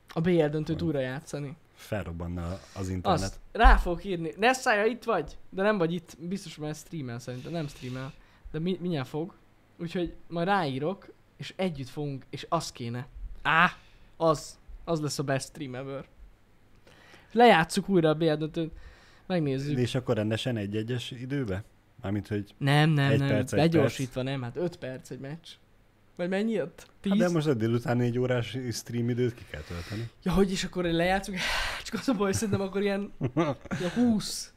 A 0.09 0.21
BL 0.21 0.45
döntőt 0.47 0.83
újra 0.83 1.01
játszani. 1.01 1.57
Felrobbanna 1.75 2.59
az 2.75 2.89
internet. 2.89 3.23
Azt 3.23 3.39
rá 3.53 3.77
fogok 3.77 4.05
írni. 4.05 4.33
Nessai, 4.37 4.79
ha 4.79 4.85
itt 4.87 5.05
vagy, 5.05 5.39
de 5.51 5.63
nem 5.63 5.79
vagy 5.79 5.93
itt, 5.93 6.17
biztos, 6.19 6.57
mert 6.57 6.77
streamel 6.79 7.19
szerintem, 7.19 7.53
nem 7.53 7.69
streamel, 7.69 8.13
de 8.53 8.59
mi, 8.59 8.79
mindjárt 8.81 9.09
fog. 9.09 9.35
Úgyhogy 9.79 10.15
majd 10.29 10.47
ráírok, 10.47 11.13
és 11.37 11.53
együtt 11.57 11.89
fogunk, 11.89 12.25
és 12.31 12.47
az 12.49 12.73
kéne. 12.73 13.07
Á, 13.43 13.77
az. 14.17 14.59
Az 14.85 15.01
lesz 15.01 15.19
a 15.19 15.23
best 15.23 15.49
stream 15.49 15.75
ever. 15.75 16.05
Lejátszuk 17.33 17.89
újra 17.89 18.09
a 18.09 18.15
BL 18.15 18.33
döntőt. 18.33 18.73
Megnézzük. 19.27 19.79
És 19.79 19.95
akkor 19.95 20.17
rendesen 20.17 20.57
egy-egyes 20.57 21.11
időbe? 21.11 21.65
Mármint, 22.03 22.29
hogy... 22.29 22.55
Nem, 22.59 22.91
nem, 22.91 23.11
Egy 23.11 23.19
nem. 23.19 23.29
perc, 23.29 23.53
egy 23.53 23.59
Begyorsítva 23.59 24.23
nem, 24.23 24.43
hát 24.43 24.57
5 24.57 24.77
perc 24.77 25.11
egy 25.11 25.19
meccs. 25.19 25.49
Vagy 26.17 26.29
mennyi 26.29 26.53
jött? 26.53 26.87
10? 27.01 27.13
Hát 27.13 27.21
de 27.21 27.29
most 27.29 27.47
a 27.47 27.55
délután 27.55 27.97
négy 27.97 28.19
órás 28.19 28.57
stream 28.73 29.09
időt 29.09 29.35
ki 29.35 29.45
kell 29.51 29.61
tölteni. 29.61 30.11
Ja, 30.23 30.33
hogy 30.33 30.51
is 30.53 30.65
akkor 30.65 30.85
lejátszunk? 30.85 31.39
Csak 31.85 32.01
az 32.01 32.09
a 32.09 32.15
baj, 32.15 32.33
szerintem 32.33 32.61
akkor 32.61 32.83
ilyen 32.83 33.13
ja, 33.81 33.89
20 33.95 34.53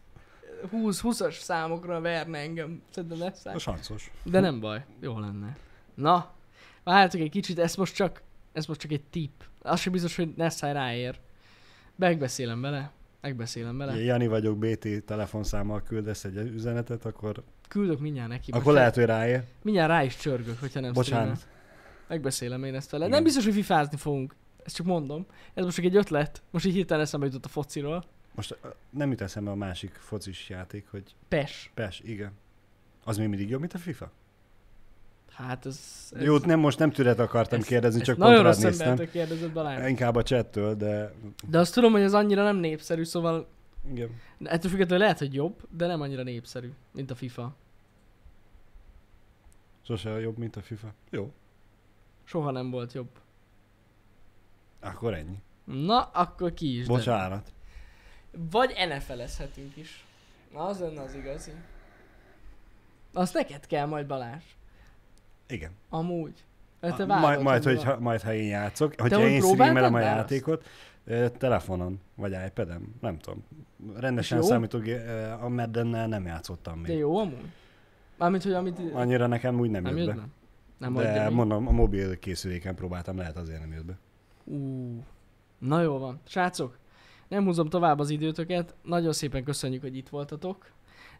20 0.69 1.01
20-as 1.03 1.39
számokra 1.39 2.01
verne 2.01 2.37
engem. 2.37 2.81
Szerintem 2.89 3.19
lesz 3.19 3.45
A 3.45 3.57
sancos. 3.57 4.11
De 4.23 4.39
nem 4.39 4.59
baj, 4.59 4.85
jó 4.99 5.19
lenne. 5.19 5.57
Na, 5.93 6.31
várjátok 6.83 7.21
egy 7.21 7.29
kicsit, 7.29 7.59
ez 7.59 7.75
most 7.75 7.95
csak, 7.95 8.21
ez 8.53 8.65
most 8.65 8.79
csak 8.79 8.91
egy 8.91 9.03
tip. 9.03 9.31
Az 9.61 9.79
sem 9.79 9.91
biztos, 9.91 10.15
hogy 10.15 10.33
Nessai 10.35 10.71
ráér. 10.71 11.19
Megbeszélem 11.95 12.61
vele. 12.61 12.91
Megbeszélem 13.21 13.77
vele. 13.77 13.95
Jani 13.95 14.27
vagyok, 14.27 14.57
BT 14.57 15.03
telefonszámmal 15.05 15.83
küldesz 15.83 16.23
egy 16.23 16.37
üzenetet, 16.37 17.05
akkor, 17.05 17.43
Küldök 17.67 17.99
mindjárt 17.99 18.29
neki. 18.29 18.51
akkor 18.51 18.63
Most 18.63 18.75
lehet, 18.75 18.95
hogy 18.95 19.05
ráér. 19.05 19.43
Mindjárt 19.61 19.89
rá 19.89 20.03
is 20.03 20.15
csörgök, 20.17 20.59
hogyha 20.59 20.79
nem 20.79 20.93
streamel. 20.93 21.25
Bocsánat. 21.25 21.47
Megbeszélem 22.07 22.63
én 22.63 22.75
ezt 22.75 22.89
vele. 22.89 23.03
Igen. 23.03 23.15
Nem 23.15 23.23
biztos, 23.23 23.43
hogy 23.43 23.53
fifázni 23.53 23.97
fogunk. 23.97 24.35
Ezt 24.63 24.75
csak 24.75 24.85
mondom. 24.85 25.25
Ez 25.53 25.63
most 25.63 25.75
csak 25.75 25.85
egy 25.85 25.95
ötlet. 25.95 26.41
Most 26.51 26.65
így 26.65 26.73
hirtelen 26.73 27.03
eszembe 27.03 27.25
jutott 27.25 27.45
a 27.45 27.47
fociról. 27.49 28.03
Most 28.35 28.57
nem 28.89 29.09
jut 29.09 29.21
eszembe 29.21 29.51
a 29.51 29.55
másik 29.55 29.93
focis 29.93 30.49
játék, 30.49 30.87
hogy 30.89 31.15
Pes. 31.27 31.71
PES, 31.73 32.01
igen. 32.05 32.31
Az 33.03 33.17
még 33.17 33.27
mindig 33.27 33.49
jobb, 33.49 33.59
mint 33.59 33.73
a 33.73 33.77
FIFA? 33.77 34.11
Hát 35.33 35.65
ez... 35.65 36.09
ez 36.15 36.21
Jó, 36.21 36.37
nem, 36.37 36.59
most 36.59 36.79
nem 36.79 36.91
tület 36.91 37.19
akartam 37.19 37.59
ezt- 37.59 37.67
kérdezni, 37.67 37.97
ezt 37.99 38.07
csak 38.09 38.17
Nagyon 38.17 38.43
pont 38.43 38.55
rád 38.55 38.63
rossz 38.63 38.79
embertől 38.79 39.09
kérdezett 39.09 39.51
Balázs. 39.51 39.89
Inkább 39.89 40.15
a 40.15 40.23
chattől, 40.23 40.75
de 40.75 41.13
De 41.47 41.59
azt 41.59 41.73
tudom, 41.73 41.91
hogy 41.91 42.01
ez 42.01 42.13
annyira 42.13 42.43
nem 42.43 42.55
népszerű, 42.55 43.03
szóval 43.03 43.47
igen. 43.91 44.09
ettől 44.43 44.71
függetlenül 44.71 45.03
lehet, 45.03 45.19
hogy 45.19 45.33
jobb, 45.33 45.67
de 45.69 45.87
nem 45.87 46.01
annyira 46.01 46.23
népszerű, 46.23 46.71
mint 46.91 47.11
a 47.11 47.15
FIFA. 47.15 47.55
Sose 49.85 50.09
jobb, 50.09 50.37
mint 50.37 50.55
a 50.55 50.61
FIFA. 50.61 50.93
Jó, 51.09 51.31
Soha 52.23 52.51
nem 52.51 52.69
volt 52.71 52.93
jobb. 52.93 53.09
akkor 54.79 55.13
ennyi. 55.13 55.41
Na, 55.63 56.01
akkor 56.01 56.53
ki 56.53 56.77
is. 56.77 56.85
de- 56.87 56.93
Bocsánat. 56.93 57.51
Vagy 58.51 58.73
NFL-ezhetünk 58.95 59.75
is. 59.77 60.05
Na, 60.53 60.59
az 60.65 60.79
lenne 60.79 61.01
az 61.01 61.13
igazi. 61.13 61.51
Azt 63.13 63.33
neked 63.33 63.67
kell 63.67 63.85
majd 63.85 64.07
Balázs. 64.07 64.43
Igen. 65.53 65.71
Amúgy. 65.89 66.45
Mert 66.79 66.95
te 66.95 67.05
majd, 67.05 67.41
majd, 67.41 67.63
vele. 67.63 67.75
hogyha, 67.75 67.99
majd, 67.99 68.21
ha 68.21 68.33
én 68.33 68.47
játszok, 68.47 68.93
hogyha 68.97 69.27
én 69.27 69.41
streamelem 69.41 69.93
a 69.93 69.99
játékot, 69.99 70.65
telefonon, 71.37 71.99
vagy 72.15 72.35
iPad-en, 72.47 72.95
nem 73.01 73.17
tudom. 73.17 73.43
Rendesen 73.95 74.41
számítógép, 74.41 74.99
a 75.41 75.49
Maddennel 75.49 76.07
nem 76.07 76.25
játszottam 76.25 76.81
De 76.81 76.87
még. 76.87 76.97
jó 76.97 77.17
amúgy? 77.17 77.51
Mármint, 78.17 78.43
hogy 78.43 78.53
amit... 78.53 78.79
Annyira 78.93 79.27
nekem 79.27 79.59
úgy 79.59 79.69
nem, 79.69 79.83
nem 79.83 79.97
jött 79.97 80.05
jött 80.05 80.15
be. 80.15 80.21
be? 80.21 80.27
Nem 80.77 80.93
de 80.93 81.29
mondom, 81.29 81.67
a 81.67 81.71
mobil 81.71 82.19
készüléken 82.19 82.75
próbáltam, 82.75 83.17
lehet 83.17 83.37
azért 83.37 83.59
nem 83.59 83.71
jött 83.71 83.85
be. 83.85 83.97
Ú, 84.43 85.03
na 85.57 85.81
jó 85.81 85.97
van. 85.97 86.19
Srácok, 86.27 86.77
nem 87.27 87.43
húzom 87.43 87.69
tovább 87.69 87.99
az 87.99 88.09
időtöket. 88.09 88.75
Nagyon 88.83 89.13
szépen 89.13 89.43
köszönjük, 89.43 89.81
hogy 89.81 89.97
itt 89.97 90.09
voltatok. 90.09 90.71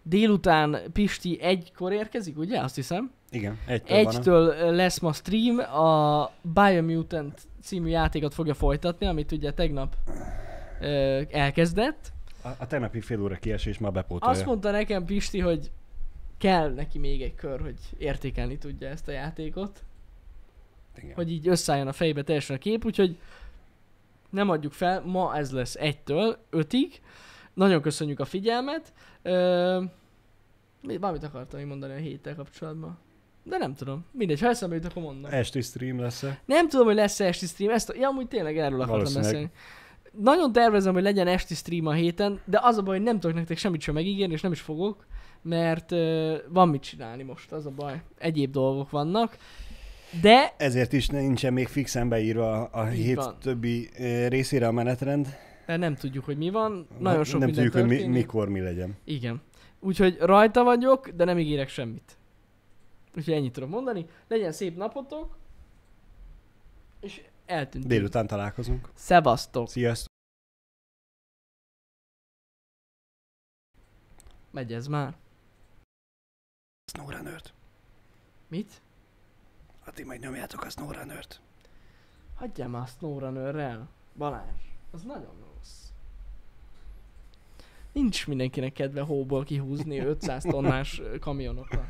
Délután 0.04 0.78
Pisti 0.94 1.42
egykor 1.42 1.92
érkezik, 1.92 2.38
ugye? 2.38 2.60
Azt 2.60 2.76
hiszem. 2.76 3.12
Igen, 3.32 3.60
egytől, 3.66 4.04
van. 4.04 4.16
Egytől 4.16 4.72
lesz 4.76 5.00
ma 5.00 5.14
stream, 5.14 5.60
a 5.60 6.32
Biomutant 6.42 7.42
című 7.62 7.90
játékot 7.90 8.34
fogja 8.34 8.54
folytatni, 8.54 9.06
amit 9.06 9.32
ugye 9.32 9.54
tegnap 9.54 9.96
ö, 10.82 11.22
elkezdett. 11.32 12.12
A, 12.42 12.48
a 12.48 12.68
tegnapi 12.68 13.02
fél 13.02 13.22
óra 13.22 13.36
kiesés 13.36 13.78
már 13.78 13.92
bepótolja. 13.92 14.36
Azt 14.36 14.46
mondta 14.46 14.72
nekem 14.72 15.06
Pisti, 15.06 15.40
hogy 15.40 15.72
kell 16.38 16.74
neki 16.74 17.00
még 17.00 17.22
egy 17.22 17.36
kör, 17.36 17.62
hogy 17.62 17.80
értékelni 17.98 18.58
tudja 18.58 18.88
ezt 18.88 19.08
a 19.08 19.12
játékot. 19.12 19.84
Igen. 20.98 21.16
hogy 21.16 21.32
így 21.32 21.48
összeálljon 21.48 21.88
a 21.88 21.94
fejbe 21.94 22.24
teljesen 22.24 22.56
a 22.56 22.60
kép, 22.60 22.86
úgyhogy 22.86 23.18
nem 24.30 24.50
adjuk 24.50 24.74
fel, 24.74 25.02
ma 25.02 25.36
ez 25.36 25.52
lesz 25.52 25.78
1-től 25.80 26.36
5-ig. 26.52 26.90
Nagyon 27.54 27.82
köszönjük 27.82 28.20
a 28.20 28.26
figyelmet. 28.26 28.94
Ö, 29.22 29.82
mi- 30.82 30.98
valamit 30.98 31.24
akartam 31.24 31.60
még 31.60 31.68
mondani 31.68 31.94
a 31.94 31.98
héttel 31.98 32.36
kapcsolatban. 32.36 32.98
De 33.44 33.58
nem 33.58 33.74
tudom. 33.76 34.06
Mindegy, 34.12 34.40
ha 34.40 34.48
eszembe 34.48 34.76
jut, 34.76 34.86
akkor 34.86 35.02
mondom. 35.04 35.32
Esti 35.32 35.62
stream 35.62 36.00
lesz 36.00 36.24
-e? 36.24 36.40
Nem 36.46 36.70
tudom, 36.70 36.86
hogy 36.86 36.96
lesz-e 36.96 37.26
esti 37.26 37.46
stream. 37.46 37.72
Ezt. 37.74 37.94
Ja, 38.00 38.08
amúgy 38.08 38.28
tényleg 38.28 38.58
erről 38.58 38.82
akartam 38.82 39.14
beszélni. 39.14 39.50
Nagyon 40.12 40.52
tervezem, 40.52 40.94
hogy 40.94 41.04
legyen 41.04 41.28
esti 41.28 41.56
stream 41.56 41.86
a 41.86 41.92
héten, 41.92 42.40
de 42.46 42.60
az 42.62 42.78
a 42.78 42.82
baj, 42.82 42.96
hogy 42.96 43.06
nem 43.06 43.20
tudok 43.20 43.36
nektek 43.36 43.58
semmit 43.58 43.82
sem 43.82 43.94
megígérni, 43.94 44.34
és 44.34 44.42
nem 44.42 44.52
is 44.52 44.62
fogok, 44.62 45.06
mert 45.42 45.92
uh, 45.92 46.34
van 46.50 46.70
mit 46.70 46.82
csinálni 46.82 47.24
most, 47.24 47.52
az 47.52 47.66
a 47.66 47.70
baj. 47.70 48.02
Egyéb 48.18 48.52
dolgok 48.52 48.90
vannak. 48.90 49.38
De 50.22 50.54
Ezért 50.58 50.94
is 50.94 51.08
nincsen 51.08 51.54
még 51.54 51.68
fixen 51.68 52.10
beírva 52.10 52.64
a, 52.64 52.92
Így 52.92 53.04
hét 53.04 53.16
van. 53.16 53.36
többi 53.42 53.90
részére 54.28 54.68
a 54.68 54.72
menetrend. 54.72 55.28
Mert 55.66 55.80
nem 55.80 55.96
tudjuk, 55.96 56.26
hogy 56.26 56.38
mi 56.38 56.50
van. 56.50 56.88
Nagyon 57.00 57.24
sok 57.24 57.40
nem 57.40 57.50
minden 57.50 57.64
tudjuk, 57.64 57.82
hogy 57.82 57.92
mi, 57.92 57.96
történik. 57.98 58.22
mikor 58.22 58.50
mi 58.50 58.60
legyen. 58.60 58.98
Igen. 59.04 59.42
Úgyhogy 59.80 60.18
rajta 60.20 60.64
vagyok, 60.64 61.10
de 61.10 61.24
nem 61.24 61.38
ígérek 61.40 61.70
semmit. 61.70 62.18
Úgyhogy 63.16 63.34
ennyit 63.34 63.54
tudok 63.54 63.70
mondani. 63.70 64.06
Legyen 64.28 64.52
szép 64.52 64.78
napotok, 64.78 65.38
és 67.00 67.22
eltűntünk. 67.46 67.94
Délután 67.94 68.28
találkozunk. 68.28 68.90
Szevasztok. 68.94 69.70
Sziasztok! 69.70 70.12
Megy 74.52 74.74
ez 74.74 74.88
már. 74.88 75.16
SnowRunner-t. 76.92 77.54
Mit? 78.48 78.82
Ha 79.84 79.92
ti 79.92 80.04
meg 80.04 80.20
nyomjátok 80.20 80.64
a 80.64 80.70
SnowRunner-t. 80.70 81.42
Hagyjál 82.36 82.68
már 82.68 82.82
a 82.82 82.86
SnowRunner-rel. 82.86 83.90
Balázs. 84.18 84.62
Az 84.92 85.04
nagyon 85.04 85.36
rossz. 85.40 85.53
Nincs 87.94 88.28
mindenkinek 88.28 88.74
kedve 88.74 89.02
hóból 89.02 89.44
kihúzni 89.44 90.00
500 90.06 90.44
tonnás 90.44 91.00
ö, 91.00 91.18
kamionokkal. 91.20 91.86